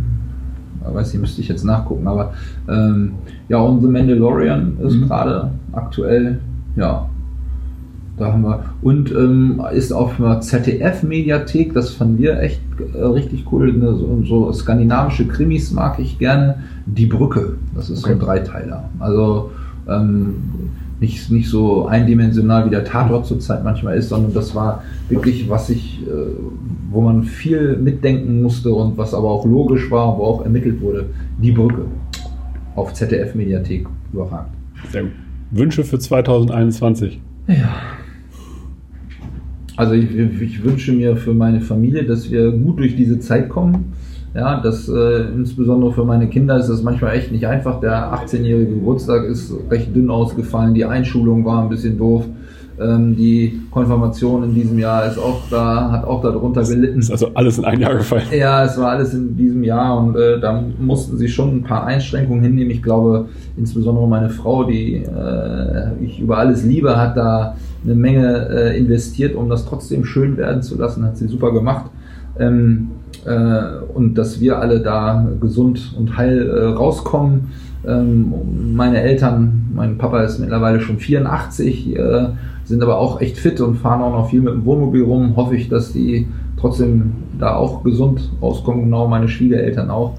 ich 0.86 0.94
weiß 0.94 1.12
nicht, 1.12 1.20
müsste 1.20 1.40
ich 1.40 1.48
jetzt 1.48 1.64
nachgucken, 1.64 2.06
aber 2.06 2.34
ähm, 2.68 3.12
ja, 3.48 3.58
und 3.58 3.80
The 3.80 3.88
Mandalorian 3.88 4.76
ist 4.82 4.96
mhm. 4.96 5.06
gerade 5.06 5.50
aktuell, 5.72 6.40
ja, 6.76 7.08
da 8.16 8.32
haben 8.32 8.42
wir. 8.42 8.64
Und 8.82 9.10
ähm, 9.10 9.62
ist 9.72 9.92
auf 9.92 10.20
einer 10.20 10.40
ZDF-Mediathek, 10.40 11.74
das 11.74 11.90
fanden 11.90 12.18
wir 12.18 12.40
echt 12.40 12.60
äh, 12.94 13.02
richtig 13.02 13.44
cool. 13.50 13.72
Ne? 13.72 13.94
So, 13.94 14.22
so, 14.24 14.52
skandinavische 14.52 15.26
Krimis 15.26 15.72
mag 15.72 15.98
ich 15.98 16.18
gerne. 16.18 16.56
Die 16.86 17.06
Brücke, 17.06 17.56
das 17.74 17.90
ist 17.90 18.04
okay. 18.04 18.14
so 18.14 18.20
ein 18.20 18.20
Dreiteiler. 18.20 18.88
Also 19.00 19.50
ähm, 19.88 20.34
nicht, 21.00 21.30
nicht 21.30 21.48
so 21.48 21.86
eindimensional 21.86 22.66
wie 22.66 22.70
der 22.70 22.84
Tatort 22.84 23.26
zurzeit 23.26 23.64
manchmal 23.64 23.96
ist, 23.96 24.10
sondern 24.10 24.32
das 24.32 24.54
war 24.54 24.82
wirklich, 25.08 25.48
was 25.48 25.68
ich, 25.70 26.02
äh, 26.06 26.10
wo 26.90 27.00
man 27.00 27.24
viel 27.24 27.76
mitdenken 27.76 28.42
musste 28.42 28.72
und 28.72 28.96
was 28.96 29.12
aber 29.12 29.28
auch 29.28 29.44
logisch 29.44 29.90
war, 29.90 30.16
wo 30.16 30.24
auch 30.24 30.44
ermittelt 30.44 30.80
wurde. 30.80 31.06
Die 31.42 31.52
Brücke 31.52 31.86
auf 32.76 32.92
ZDF-Mediathek 32.92 33.86
überragend. 34.12 34.52
Sehr 34.92 35.02
gut. 35.02 35.12
Wünsche 35.50 35.84
für 35.84 35.98
2021. 35.98 37.20
Ja. 37.48 37.74
Also 39.76 39.94
ich, 39.94 40.14
ich, 40.14 40.64
wünsche 40.64 40.92
mir 40.92 41.16
für 41.16 41.34
meine 41.34 41.60
Familie, 41.60 42.04
dass 42.04 42.30
wir 42.30 42.52
gut 42.52 42.78
durch 42.78 42.94
diese 42.94 43.18
Zeit 43.18 43.48
kommen. 43.48 43.92
Ja, 44.34 44.60
das 44.60 44.88
äh, 44.88 45.28
insbesondere 45.34 45.92
für 45.92 46.04
meine 46.04 46.28
Kinder 46.28 46.58
ist 46.58 46.68
das 46.68 46.82
manchmal 46.82 47.16
echt 47.16 47.32
nicht 47.32 47.46
einfach. 47.46 47.80
Der 47.80 48.12
18-jährige 48.12 48.74
Geburtstag 48.74 49.24
ist 49.24 49.52
recht 49.70 49.94
dünn 49.94 50.10
ausgefallen, 50.10 50.74
die 50.74 50.84
Einschulung 50.84 51.44
war 51.44 51.62
ein 51.62 51.68
bisschen 51.68 51.98
doof. 51.98 52.24
Ähm, 52.80 53.14
die 53.14 53.60
Konfirmation 53.70 54.42
in 54.42 54.54
diesem 54.54 54.78
Jahr 54.80 55.06
ist 55.06 55.18
auch 55.18 55.42
da, 55.48 55.92
hat 55.92 56.04
auch 56.04 56.20
darunter 56.22 56.64
gelitten. 56.64 56.98
Ist 56.98 57.12
also 57.12 57.28
alles 57.34 57.58
in 57.58 57.64
ein 57.64 57.80
Jahr 57.80 57.94
gefallen. 57.94 58.24
Ja, 58.36 58.64
es 58.64 58.76
war 58.76 58.90
alles 58.90 59.14
in 59.14 59.36
diesem 59.36 59.62
Jahr 59.62 59.96
und 59.98 60.16
äh, 60.16 60.40
da 60.40 60.64
mussten 60.80 61.16
sie 61.16 61.28
schon 61.28 61.56
ein 61.56 61.62
paar 61.62 61.86
Einschränkungen 61.86 62.42
hinnehmen. 62.42 62.72
Ich 62.72 62.82
glaube, 62.82 63.28
insbesondere 63.56 64.08
meine 64.08 64.30
Frau, 64.30 64.64
die 64.64 64.94
äh, 64.96 66.04
ich 66.04 66.18
über 66.18 66.38
alles 66.38 66.64
liebe, 66.64 66.96
hat 66.96 67.16
da 67.16 67.54
eine 67.84 67.94
Menge 67.94 68.48
äh, 68.48 68.78
investiert, 68.78 69.34
um 69.34 69.48
das 69.48 69.66
trotzdem 69.66 70.04
schön 70.04 70.36
werden 70.36 70.62
zu 70.62 70.76
lassen. 70.76 71.04
Hat 71.04 71.16
sie 71.16 71.28
super 71.28 71.52
gemacht. 71.52 71.90
Ähm, 72.38 72.90
äh, 73.24 73.82
und 73.94 74.14
dass 74.14 74.40
wir 74.40 74.58
alle 74.58 74.80
da 74.80 75.26
gesund 75.40 75.94
und 75.98 76.16
heil 76.16 76.48
äh, 76.48 76.64
rauskommen. 76.66 77.52
Ähm, 77.86 78.32
meine 78.74 79.00
Eltern, 79.00 79.70
mein 79.74 79.98
Papa 79.98 80.22
ist 80.22 80.38
mittlerweile 80.38 80.80
schon 80.80 80.98
84, 80.98 81.96
äh, 81.96 82.26
sind 82.64 82.82
aber 82.82 82.98
auch 82.98 83.20
echt 83.20 83.38
fit 83.38 83.60
und 83.60 83.76
fahren 83.76 84.00
auch 84.00 84.12
noch 84.12 84.30
viel 84.30 84.40
mit 84.40 84.54
dem 84.54 84.64
Wohnmobil 84.64 85.02
rum. 85.02 85.36
Hoffe 85.36 85.54
ich, 85.54 85.68
dass 85.68 85.92
die 85.92 86.26
trotzdem 86.58 87.12
da 87.38 87.56
auch 87.56 87.84
gesund 87.84 88.30
rauskommen, 88.40 88.84
genau 88.84 89.06
meine 89.06 89.28
Schwiegereltern 89.28 89.90
auch. 89.90 90.14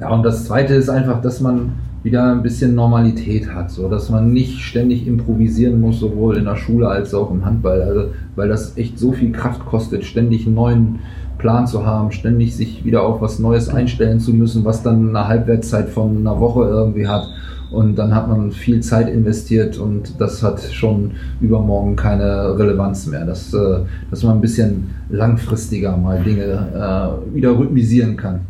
Ja, 0.00 0.10
und 0.10 0.22
das 0.22 0.44
Zweite 0.44 0.74
ist 0.74 0.88
einfach, 0.88 1.20
dass 1.20 1.40
man 1.40 1.72
wieder 2.08 2.32
ein 2.32 2.42
bisschen 2.42 2.74
Normalität 2.74 3.52
hat, 3.52 3.70
so 3.70 3.86
dass 3.86 4.08
man 4.08 4.32
nicht 4.32 4.60
ständig 4.60 5.06
improvisieren 5.06 5.78
muss, 5.78 6.00
sowohl 6.00 6.38
in 6.38 6.46
der 6.46 6.56
Schule 6.56 6.88
als 6.88 7.12
auch 7.12 7.30
im 7.30 7.44
Handball, 7.44 7.82
also 7.82 8.04
weil 8.34 8.48
das 8.48 8.78
echt 8.78 8.98
so 8.98 9.12
viel 9.12 9.30
Kraft 9.30 9.66
kostet, 9.66 10.04
ständig 10.04 10.46
einen 10.46 10.54
neuen 10.54 10.98
Plan 11.36 11.66
zu 11.66 11.84
haben, 11.84 12.10
ständig 12.10 12.56
sich 12.56 12.82
wieder 12.86 13.02
auf 13.02 13.20
was 13.20 13.38
Neues 13.38 13.68
einstellen 13.68 14.20
zu 14.20 14.32
müssen, 14.32 14.64
was 14.64 14.82
dann 14.82 15.10
eine 15.10 15.28
Halbwertszeit 15.28 15.90
von 15.90 16.16
einer 16.16 16.40
Woche 16.40 16.64
irgendwie 16.64 17.06
hat. 17.06 17.28
Und 17.70 17.96
dann 17.96 18.14
hat 18.14 18.28
man 18.28 18.50
viel 18.50 18.80
Zeit 18.80 19.08
investiert 19.08 19.78
und 19.78 20.20
das 20.20 20.42
hat 20.42 20.60
schon 20.60 21.12
übermorgen 21.40 21.96
keine 21.96 22.58
Relevanz 22.58 23.06
mehr. 23.06 23.26
Dass, 23.26 23.52
äh, 23.52 23.80
dass 24.10 24.22
man 24.22 24.38
ein 24.38 24.40
bisschen 24.40 24.90
langfristiger 25.10 25.96
mal 25.96 26.22
Dinge 26.22 26.42
äh, 26.42 27.34
wieder 27.34 27.58
rhythmisieren 27.58 28.16
kann. 28.16 28.40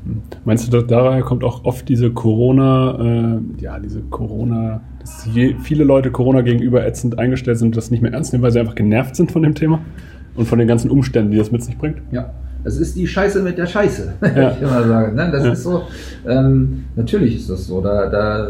Meinst 0.45 0.73
du, 0.73 0.83
daher 0.83 1.23
kommt 1.23 1.45
auch 1.45 1.65
oft 1.65 1.89
diese 1.89 2.11
Corona, 2.11 3.39
äh, 3.39 3.63
ja, 3.63 3.79
diese 3.79 4.03
Corona, 4.03 4.83
dass 5.01 5.27
je, 5.33 5.57
viele 5.61 5.85
Leute 5.85 6.11
Corona 6.11 6.43
gegenüber 6.43 6.87
ätzend 6.87 7.19
eingestellt 7.19 7.59
sind 7.59 7.69
und 7.69 7.77
das 7.77 7.91
nicht 7.91 8.03
mehr 8.03 8.13
ernst 8.13 8.33
nehmen, 8.33 8.43
weil 8.43 8.53
sie 8.53 8.61
einfach 8.61 8.75
genervt 8.75 9.17
sind 9.17 9.33
von 9.33 9.43
dem 9.43 9.55
Thema 9.55 9.81
und 10.37 10.47
von 10.47 10.59
den 10.59 10.69
ganzen 10.69 10.91
Umständen, 10.91 11.33
die 11.33 11.39
das 11.39 11.51
mit 11.51 11.63
sich 11.63 11.77
bringt? 11.77 12.01
Ja. 12.13 12.31
Das 12.69 12.77
ist 12.77 12.97
die 12.97 13.07
Scheiße 13.07 13.41
mit 13.41 13.57
der 13.57 13.65
Scheiße, 13.65 14.13
ja. 14.37 14.51
ich 14.51 14.61
immer 14.61 14.87
sage. 14.87 15.17
Ne? 15.17 15.31
Das 15.33 15.43
ja. 15.43 15.53
ist 15.53 15.63
so, 15.63 15.85
ähm, 16.27 16.85
natürlich 16.97 17.37
ist 17.37 17.49
das 17.49 17.67
so. 17.67 17.81
Da, 17.81 18.11
da, 18.11 18.47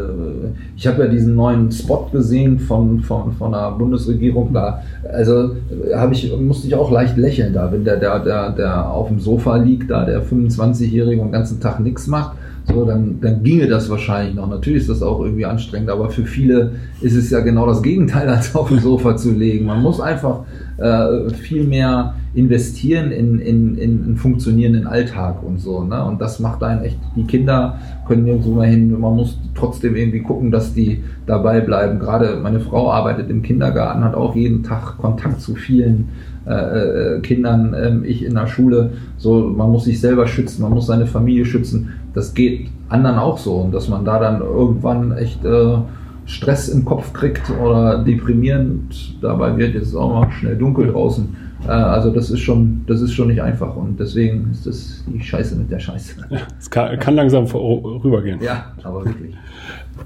ich 0.75 0.85
habe 0.87 1.03
ja 1.03 1.07
diesen 1.07 1.37
neuen 1.37 1.71
Spot 1.71 2.09
gesehen 2.11 2.59
von, 2.59 2.99
von, 2.99 3.31
von 3.31 3.53
der 3.53 3.71
Bundesregierung. 3.71 4.51
Da, 4.51 4.83
also 5.09 5.55
habe 5.95 6.13
ich, 6.13 6.37
musste 6.37 6.67
ich 6.67 6.75
auch 6.75 6.91
leicht 6.91 7.15
lächeln 7.15 7.53
da, 7.53 7.71
wenn 7.71 7.85
der, 7.85 7.95
der, 7.95 8.19
der, 8.19 8.49
der 8.49 8.91
auf 8.91 9.07
dem 9.07 9.21
Sofa 9.21 9.55
liegt, 9.55 9.89
da 9.89 10.03
der 10.03 10.21
25-Jährige 10.21 11.21
und 11.21 11.27
den 11.29 11.31
ganzen 11.31 11.61
Tag 11.61 11.79
nichts 11.79 12.05
macht. 12.07 12.35
So, 12.65 12.85
dann, 12.85 13.19
dann 13.21 13.43
ginge 13.43 13.67
das 13.67 13.89
wahrscheinlich 13.89 14.35
noch. 14.35 14.47
Natürlich 14.47 14.81
ist 14.81 14.89
das 14.89 15.01
auch 15.01 15.21
irgendwie 15.21 15.45
anstrengend, 15.45 15.89
aber 15.89 16.09
für 16.09 16.25
viele 16.25 16.73
ist 17.01 17.15
es 17.15 17.29
ja 17.29 17.39
genau 17.39 17.65
das 17.65 17.81
Gegenteil, 17.81 18.29
als 18.29 18.55
auf 18.55 18.69
dem 18.69 18.79
Sofa 18.79 19.17
zu 19.17 19.31
legen. 19.31 19.65
Man 19.65 19.81
muss 19.81 19.99
einfach 19.99 20.43
äh, 20.77 21.29
viel 21.31 21.65
mehr 21.65 22.15
investieren 22.33 23.11
in, 23.11 23.39
in, 23.39 23.77
in 23.77 24.03
einen 24.03 24.17
funktionierenden 24.17 24.87
Alltag 24.87 25.41
und 25.43 25.59
so. 25.59 25.83
Ne? 25.83 26.03
Und 26.05 26.21
das 26.21 26.39
macht 26.39 26.63
einen 26.63 26.83
echt, 26.83 26.99
die 27.15 27.23
Kinder 27.23 27.79
können 28.07 28.23
nirgendwo 28.23 28.53
mehr 28.53 28.69
hin. 28.69 28.99
Man 28.99 29.15
muss 29.15 29.37
trotzdem 29.55 29.95
irgendwie 29.95 30.21
gucken, 30.21 30.51
dass 30.51 30.73
die 30.73 31.03
dabei 31.25 31.59
bleiben. 31.61 31.99
Gerade 31.99 32.39
meine 32.41 32.59
Frau 32.59 32.91
arbeitet 32.91 33.29
im 33.29 33.41
Kindergarten, 33.41 34.03
hat 34.03 34.15
auch 34.15 34.35
jeden 34.35 34.63
Tag 34.63 34.97
Kontakt 34.97 35.41
zu 35.41 35.55
vielen 35.55 36.09
äh, 36.47 36.53
äh 36.53 37.19
Kindern, 37.21 37.73
äh, 37.73 38.07
ich 38.07 38.23
in 38.23 38.35
der 38.35 38.47
Schule. 38.47 38.91
So, 39.17 39.49
man 39.49 39.71
muss 39.71 39.85
sich 39.85 39.99
selber 39.99 40.27
schützen, 40.27 40.61
man 40.61 40.71
muss 40.71 40.87
seine 40.87 41.07
Familie 41.07 41.45
schützen. 41.45 41.89
Das 42.19 42.33
geht 42.33 42.67
anderen 42.89 43.17
auch 43.17 43.37
so. 43.37 43.55
Und 43.55 43.71
dass 43.71 43.87
man 43.87 44.03
da 44.03 44.19
dann 44.19 44.41
irgendwann 44.41 45.13
echt 45.13 45.45
äh, 45.45 45.77
Stress 46.25 46.67
im 46.67 46.83
Kopf 46.83 47.13
kriegt 47.13 47.49
oder 47.49 48.03
deprimierend, 48.03 49.15
dabei 49.21 49.55
wird 49.55 49.73
jetzt 49.73 49.95
auch 49.95 50.13
mal 50.13 50.29
schnell 50.33 50.57
dunkel 50.57 50.91
draußen. 50.91 51.33
Äh, 51.65 51.71
also 51.71 52.11
das 52.11 52.29
ist 52.29 52.41
schon, 52.41 52.81
das 52.87 52.99
ist 52.99 53.13
schon 53.13 53.29
nicht 53.29 53.41
einfach 53.41 53.73
und 53.73 53.97
deswegen 54.01 54.49
ist 54.51 54.67
das 54.67 55.01
die 55.07 55.21
Scheiße 55.21 55.55
mit 55.55 55.71
der 55.71 55.79
Scheiße. 55.79 56.15
Es 56.59 56.69
kann, 56.69 56.99
kann 56.99 57.15
langsam 57.15 57.45
rübergehen. 57.45 58.41
Ja, 58.41 58.73
aber 58.83 59.05
wirklich. 59.05 59.33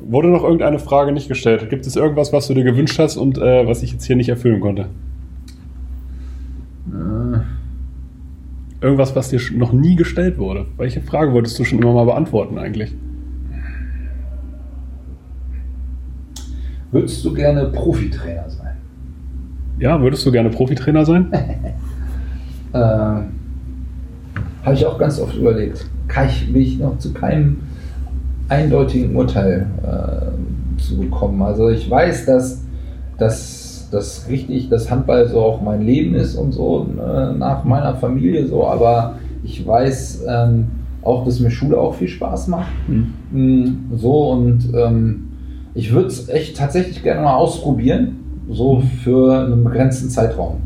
Wurde 0.05 0.27
noch 0.27 0.43
irgendeine 0.43 0.77
Frage 0.77 1.13
nicht 1.13 1.27
gestellt? 1.27 1.67
Gibt 1.67 1.87
es 1.87 1.95
irgendwas, 1.95 2.31
was 2.31 2.47
du 2.47 2.53
dir 2.53 2.63
gewünscht 2.63 2.99
hast 2.99 3.17
und 3.17 3.39
äh, 3.39 3.65
was 3.65 3.81
ich 3.81 3.91
jetzt 3.91 4.05
hier 4.05 4.15
nicht 4.15 4.29
erfüllen 4.29 4.59
konnte? 4.59 4.85
Irgendwas, 8.83 9.15
was 9.15 9.29
dir 9.29 9.39
noch 9.55 9.71
nie 9.71 9.95
gestellt 9.95 10.37
wurde. 10.37 10.65
Welche 10.75 10.99
Frage 10.99 11.31
wolltest 11.31 11.57
du 11.57 11.63
schon 11.63 11.79
immer 11.79 11.93
mal 11.93 12.03
beantworten 12.03 12.57
eigentlich? 12.57 12.93
Würdest 16.91 17.23
du 17.23 17.33
gerne 17.33 17.69
Profitrainer 17.69 18.49
sein? 18.49 18.75
Ja, 19.79 20.01
würdest 20.01 20.25
du 20.25 20.33
gerne 20.33 20.49
Profitrainer 20.49 21.05
sein? 21.05 21.31
äh, 22.73 22.77
Habe 22.77 23.29
ich 24.73 24.85
auch 24.85 24.99
ganz 24.99 25.17
oft 25.17 25.37
überlegt. 25.37 25.85
Kann 26.09 26.27
ich, 26.27 26.53
will 26.53 26.61
ich 26.61 26.77
noch 26.77 26.97
zu 26.97 27.13
keinem 27.13 27.61
eindeutigen 28.49 29.15
Urteil 29.15 29.65
äh, 29.81 30.81
zu 30.81 30.97
bekommen. 30.97 31.41
Also 31.41 31.69
ich 31.69 31.89
weiß, 31.89 32.25
dass 32.25 32.61
das 33.93 34.23
dass 34.23 34.29
richtig 34.29 34.69
das 34.69 34.89
Handball 34.89 35.27
so 35.27 35.39
auch 35.39 35.61
mein 35.61 35.81
Leben 35.81 36.15
ist 36.15 36.35
und 36.35 36.51
so 36.51 36.87
äh, 36.97 37.33
nach 37.33 37.63
meiner 37.63 37.95
Familie 37.95 38.47
so, 38.47 38.65
aber 38.65 39.15
ich 39.43 39.65
weiß 39.65 40.23
ähm, 40.27 40.65
auch, 41.01 41.25
dass 41.25 41.39
mir 41.39 41.51
Schule 41.51 41.77
auch 41.77 41.95
viel 41.95 42.07
Spaß 42.07 42.47
macht. 42.47 42.71
Mhm. 42.87 43.85
So 43.95 44.31
und 44.31 44.69
ähm, 44.73 45.29
ich 45.73 45.91
würde 45.91 46.07
es 46.07 46.29
echt 46.29 46.57
tatsächlich 46.57 47.03
gerne 47.03 47.21
mal 47.21 47.35
ausprobieren, 47.35 48.17
so 48.49 48.81
für 49.03 49.45
einen 49.45 49.63
begrenzten 49.63 50.09
Zeitraum. 50.09 50.57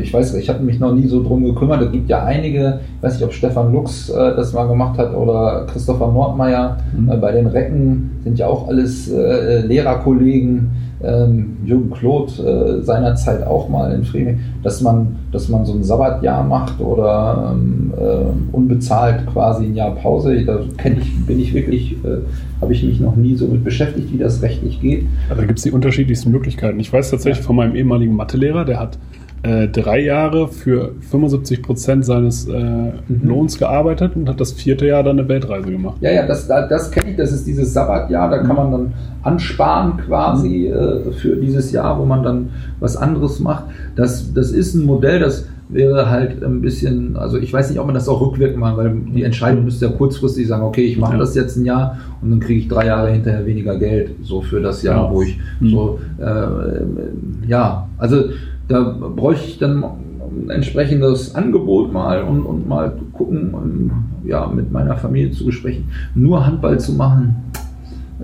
Ich 0.00 0.14
weiß, 0.14 0.34
ich 0.36 0.48
habe 0.48 0.64
mich 0.64 0.80
noch 0.80 0.94
nie 0.94 1.06
so 1.06 1.22
drum 1.22 1.44
gekümmert. 1.44 1.82
Es 1.82 1.92
gibt 1.92 2.08
ja 2.08 2.24
einige, 2.24 2.80
ich 2.96 3.02
weiß 3.02 3.14
nicht, 3.14 3.24
ob 3.24 3.34
Stefan 3.34 3.70
Lux 3.70 4.08
äh, 4.08 4.14
das 4.34 4.54
mal 4.54 4.66
gemacht 4.66 4.98
hat 4.98 5.14
oder 5.14 5.66
Christopher 5.70 6.10
Nordmeier. 6.10 6.78
Mhm. 6.96 7.10
Äh, 7.10 7.16
bei 7.18 7.32
den 7.32 7.46
Recken 7.46 8.12
sind 8.24 8.38
ja 8.38 8.46
auch 8.46 8.68
alles 8.68 9.12
äh, 9.12 9.60
Lehrerkollegen. 9.66 10.70
Ähm, 11.02 11.58
Jürgen 11.64 11.90
Kloth 11.90 12.38
äh, 12.38 12.82
seinerzeit 12.82 13.46
auch 13.46 13.68
mal 13.68 13.92
in 13.92 14.04
Fremen, 14.04 14.40
dass 14.62 14.80
man, 14.80 15.16
dass 15.32 15.48
man 15.48 15.64
so 15.64 15.72
ein 15.72 15.84
Sabbatjahr 15.84 16.42
macht 16.44 16.80
oder 16.80 17.52
ähm, 17.52 17.92
äh, 17.96 18.56
unbezahlt 18.56 19.26
quasi 19.26 19.66
ein 19.66 19.74
Jahr 19.74 19.94
Pause. 19.94 20.44
Da 20.44 20.60
kenne 20.76 20.96
ich, 21.00 21.26
bin 21.26 21.38
ich 21.38 21.54
wirklich, 21.54 21.92
äh, 22.04 22.18
habe 22.60 22.72
ich 22.72 22.82
mich 22.82 23.00
noch 23.00 23.16
nie 23.16 23.36
so 23.36 23.46
mit 23.46 23.64
beschäftigt, 23.64 24.12
wie 24.12 24.18
das 24.18 24.42
rechtlich 24.42 24.80
geht. 24.80 25.06
Da 25.28 25.44
gibt 25.44 25.58
es 25.58 25.64
die 25.64 25.70
unterschiedlichsten 25.70 26.30
Möglichkeiten. 26.30 26.80
Ich 26.80 26.92
weiß 26.92 27.10
tatsächlich 27.10 27.42
ja. 27.42 27.46
von 27.46 27.56
meinem 27.56 27.76
ehemaligen 27.76 28.16
Mathelehrer, 28.16 28.64
der 28.64 28.80
hat 28.80 28.98
äh, 29.42 29.68
drei 29.68 30.00
Jahre 30.00 30.48
für 30.48 30.92
75 31.10 31.62
Prozent 31.62 32.04
seines 32.04 32.48
äh, 32.48 32.52
mhm. 32.58 32.92
Lohns 33.22 33.58
gearbeitet 33.58 34.16
und 34.16 34.28
hat 34.28 34.40
das 34.40 34.52
vierte 34.52 34.86
Jahr 34.86 35.02
dann 35.02 35.18
eine 35.18 35.28
Weltreise 35.28 35.70
gemacht. 35.70 35.98
Ja, 36.00 36.10
ja, 36.10 36.26
das, 36.26 36.48
das 36.48 36.90
kenne 36.90 37.10
ich. 37.10 37.16
Das 37.16 37.32
ist 37.32 37.46
dieses 37.46 37.72
Sabbatjahr. 37.72 38.30
Da 38.30 38.38
kann 38.38 38.56
man 38.56 38.72
dann 38.72 38.92
ansparen 39.22 39.98
quasi 39.98 40.72
mhm. 40.72 41.10
äh, 41.10 41.12
für 41.12 41.36
dieses 41.36 41.72
Jahr, 41.72 41.98
wo 41.98 42.04
man 42.04 42.22
dann 42.22 42.50
was 42.80 42.96
anderes 42.96 43.38
macht. 43.40 43.64
Das, 43.96 44.32
das 44.32 44.50
ist 44.50 44.74
ein 44.74 44.84
Modell, 44.84 45.20
das 45.20 45.46
wäre 45.68 46.10
halt 46.10 46.42
ein 46.42 46.60
bisschen, 46.60 47.16
also 47.16 47.36
ich 47.36 47.52
weiß 47.52 47.70
nicht, 47.70 47.78
ob 47.78 47.86
man 47.86 47.94
das 47.94 48.08
auch 48.08 48.20
rückwirkend 48.20 48.58
macht, 48.58 48.78
weil 48.78 48.94
die 49.14 49.22
Entscheidung 49.22 49.64
müsste 49.64 49.86
ja 49.86 49.92
kurzfristig 49.92 50.48
sagen, 50.48 50.62
okay, 50.62 50.84
ich 50.84 50.96
mache 50.96 51.12
ja. 51.12 51.18
das 51.18 51.34
jetzt 51.34 51.56
ein 51.56 51.64
Jahr 51.64 51.98
und 52.22 52.30
dann 52.30 52.40
kriege 52.40 52.60
ich 52.60 52.68
drei 52.68 52.86
Jahre 52.86 53.10
hinterher 53.10 53.44
weniger 53.44 53.78
Geld, 53.78 54.12
so 54.22 54.40
für 54.40 54.60
das 54.60 54.82
Jahr, 54.82 55.04
ja. 55.04 55.12
wo 55.12 55.22
ich 55.22 55.38
mhm. 55.60 55.68
so, 55.68 55.98
äh, 56.18 57.46
ja, 57.46 57.88
also 57.98 58.24
da 58.68 58.82
bräuchte 58.82 59.48
ich 59.48 59.58
dann 59.58 59.82
ein 59.82 60.50
entsprechendes 60.50 61.34
Angebot 61.34 61.92
mal 61.92 62.22
und, 62.22 62.42
und 62.42 62.68
mal 62.68 62.92
gucken, 63.12 63.54
und, 63.54 63.90
ja, 64.24 64.46
mit 64.46 64.70
meiner 64.70 64.96
Familie 64.96 65.32
zu 65.32 65.46
besprechen. 65.46 65.84
Nur 66.14 66.46
Handball 66.46 66.78
zu 66.78 66.92
machen, 66.92 67.36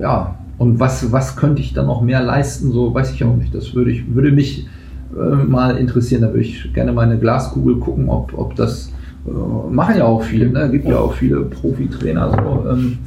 ja, 0.00 0.36
und 0.58 0.78
was, 0.78 1.10
was 1.10 1.36
könnte 1.36 1.62
ich 1.62 1.72
dann 1.72 1.86
noch 1.86 2.02
mehr 2.02 2.22
leisten, 2.22 2.72
so 2.72 2.94
weiß 2.94 3.12
ich 3.12 3.24
auch 3.24 3.36
nicht. 3.36 3.54
Das 3.54 3.74
würde, 3.74 3.90
ich, 3.90 4.14
würde 4.14 4.30
mich 4.30 4.68
äh, 5.16 5.44
mal 5.44 5.76
interessieren. 5.76 6.22
Da 6.22 6.28
würde 6.28 6.42
ich 6.42 6.72
gerne 6.72 6.92
mal 6.92 7.02
eine 7.02 7.18
Glaskugel 7.18 7.76
gucken, 7.76 8.08
ob, 8.08 8.36
ob 8.38 8.54
das 8.54 8.92
äh, 9.26 9.72
machen 9.72 9.96
ja 9.98 10.04
auch 10.04 10.22
viele, 10.22 10.50
ne? 10.50 10.70
gibt 10.70 10.86
ja 10.86 10.98
auch 10.98 11.14
viele 11.14 11.40
Profitrainer. 11.40 12.30
So, 12.30 12.70
ähm, 12.70 12.98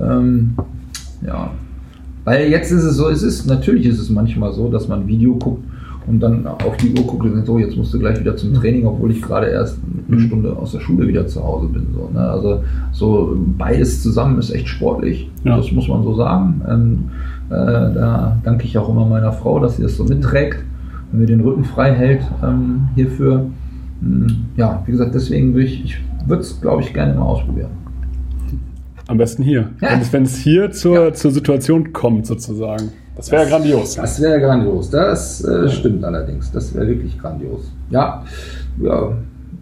ähm, 0.00 0.54
ja. 1.24 1.50
Weil 2.24 2.48
jetzt 2.48 2.72
ist 2.72 2.82
es 2.82 2.96
so, 2.96 3.08
es 3.08 3.22
ist, 3.22 3.46
natürlich 3.46 3.86
ist 3.86 4.00
es 4.00 4.10
manchmal 4.10 4.52
so, 4.52 4.68
dass 4.68 4.88
man 4.88 5.06
Video 5.06 5.36
guckt 5.36 5.62
und 6.06 6.20
dann 6.20 6.46
auf 6.46 6.76
die 6.76 6.90
Uhr 6.90 7.06
guckt 7.06 7.24
und 7.24 7.44
so, 7.44 7.58
jetzt 7.58 7.76
musst 7.76 7.92
du 7.92 7.98
gleich 7.98 8.20
wieder 8.20 8.36
zum 8.36 8.54
Training, 8.54 8.86
obwohl 8.86 9.10
ich 9.10 9.20
gerade 9.20 9.48
erst 9.48 9.78
eine 10.08 10.16
mhm. 10.16 10.20
Stunde 10.20 10.56
aus 10.56 10.72
der 10.72 10.80
Schule 10.80 11.08
wieder 11.08 11.26
zu 11.26 11.42
Hause 11.42 11.66
bin. 11.66 11.86
So, 11.92 12.10
ne? 12.12 12.20
Also 12.20 12.62
so 12.92 13.36
beides 13.58 14.02
zusammen 14.02 14.38
ist 14.38 14.50
echt 14.50 14.68
sportlich, 14.68 15.30
ja. 15.44 15.56
das 15.56 15.72
muss 15.72 15.88
man 15.88 16.02
so 16.04 16.14
sagen. 16.14 16.62
Ähm, 16.68 16.98
äh, 17.48 17.54
da 17.54 18.38
danke 18.44 18.64
ich 18.64 18.78
auch 18.78 18.88
immer 18.88 19.04
meiner 19.04 19.32
Frau, 19.32 19.58
dass 19.58 19.76
sie 19.76 19.82
das 19.82 19.96
so 19.96 20.04
mitträgt 20.04 20.64
und 21.12 21.18
mir 21.18 21.26
den 21.26 21.40
Rücken 21.40 21.64
frei 21.64 21.92
hält 21.92 22.22
ähm, 22.42 22.88
hierfür. 22.94 23.46
Ähm, 24.02 24.26
ja, 24.56 24.82
wie 24.86 24.92
gesagt, 24.92 25.14
deswegen 25.14 25.54
würde 25.54 25.66
ich, 25.66 25.84
ich 25.84 25.98
würde 26.26 26.42
es, 26.42 26.60
glaube 26.60 26.82
ich, 26.82 26.92
gerne 26.92 27.14
mal 27.14 27.22
ausprobieren. 27.22 27.70
Am 29.08 29.18
besten 29.18 29.42
hier. 29.42 29.70
Ja. 29.80 30.00
Wenn 30.10 30.24
es 30.24 30.36
hier 30.36 30.72
zur, 30.72 31.06
ja. 31.06 31.12
zur 31.12 31.30
Situation 31.30 31.92
kommt, 31.92 32.26
sozusagen. 32.26 32.90
Das 33.16 33.32
wäre 33.32 33.46
grandios. 33.46 33.94
Das 33.94 34.20
wäre 34.20 34.40
grandios. 34.40 34.90
Das 34.90 35.42
äh, 35.42 35.68
stimmt 35.70 36.04
allerdings. 36.04 36.52
Das 36.52 36.74
wäre 36.74 36.86
wirklich 36.86 37.18
grandios. 37.18 37.72
Ja, 37.90 38.22
ja. 38.80 39.12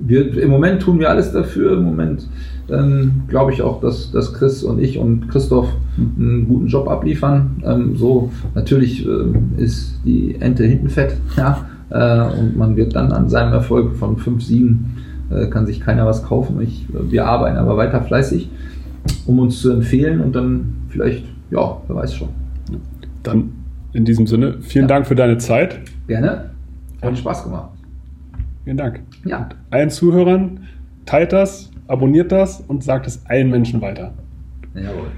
Wir, 0.00 0.36
Im 0.42 0.50
Moment 0.50 0.82
tun 0.82 0.98
wir 0.98 1.08
alles 1.08 1.32
dafür. 1.32 1.74
Im 1.74 1.84
Moment 1.84 2.26
ähm, 2.68 3.22
glaube 3.28 3.52
ich 3.52 3.62
auch, 3.62 3.80
dass, 3.80 4.10
dass 4.10 4.34
Chris 4.34 4.64
und 4.64 4.80
ich 4.80 4.98
und 4.98 5.28
Christoph 5.28 5.68
einen 5.96 6.48
guten 6.48 6.66
Job 6.66 6.88
abliefern. 6.88 7.62
Ähm, 7.64 7.96
so 7.96 8.32
natürlich 8.54 9.06
äh, 9.06 9.62
ist 9.62 10.00
die 10.04 10.36
Ente 10.40 10.64
hinten 10.64 10.88
fett, 10.88 11.16
ja, 11.36 11.66
äh, 11.90 12.38
und 12.38 12.56
man 12.56 12.76
wird 12.76 12.96
dann 12.96 13.12
an 13.12 13.28
seinem 13.28 13.52
Erfolg 13.52 13.96
von 13.96 14.16
5, 14.16 14.42
7 14.42 14.96
äh, 15.30 15.46
kann 15.46 15.66
sich 15.66 15.80
keiner 15.80 16.06
was 16.06 16.24
kaufen. 16.24 16.60
Ich, 16.60 16.86
wir 16.90 17.26
arbeiten 17.26 17.56
aber 17.56 17.76
weiter 17.76 18.02
fleißig, 18.02 18.50
um 19.26 19.38
uns 19.38 19.60
zu 19.60 19.70
empfehlen 19.72 20.20
und 20.20 20.34
dann 20.34 20.74
vielleicht, 20.88 21.24
ja, 21.50 21.76
wer 21.86 21.96
weiß 21.96 22.14
schon. 22.14 22.43
Dann 23.24 23.52
in 23.92 24.04
diesem 24.04 24.26
Sinne, 24.26 24.60
vielen 24.60 24.84
ja. 24.84 24.88
Dank 24.88 25.06
für 25.06 25.14
deine 25.14 25.38
Zeit. 25.38 25.80
Gerne. 26.06 26.50
Hat 27.02 27.18
Spaß 27.18 27.44
gemacht. 27.44 27.70
Vielen 28.64 28.76
Dank. 28.76 29.00
Ja. 29.24 29.38
Und 29.44 29.56
allen 29.70 29.90
Zuhörern, 29.90 30.60
teilt 31.06 31.32
das, 31.32 31.70
abonniert 31.86 32.32
das 32.32 32.60
und 32.60 32.82
sagt 32.82 33.06
es 33.06 33.24
allen 33.26 33.50
Menschen 33.50 33.80
weiter. 33.80 34.14
Jawohl. 34.74 35.08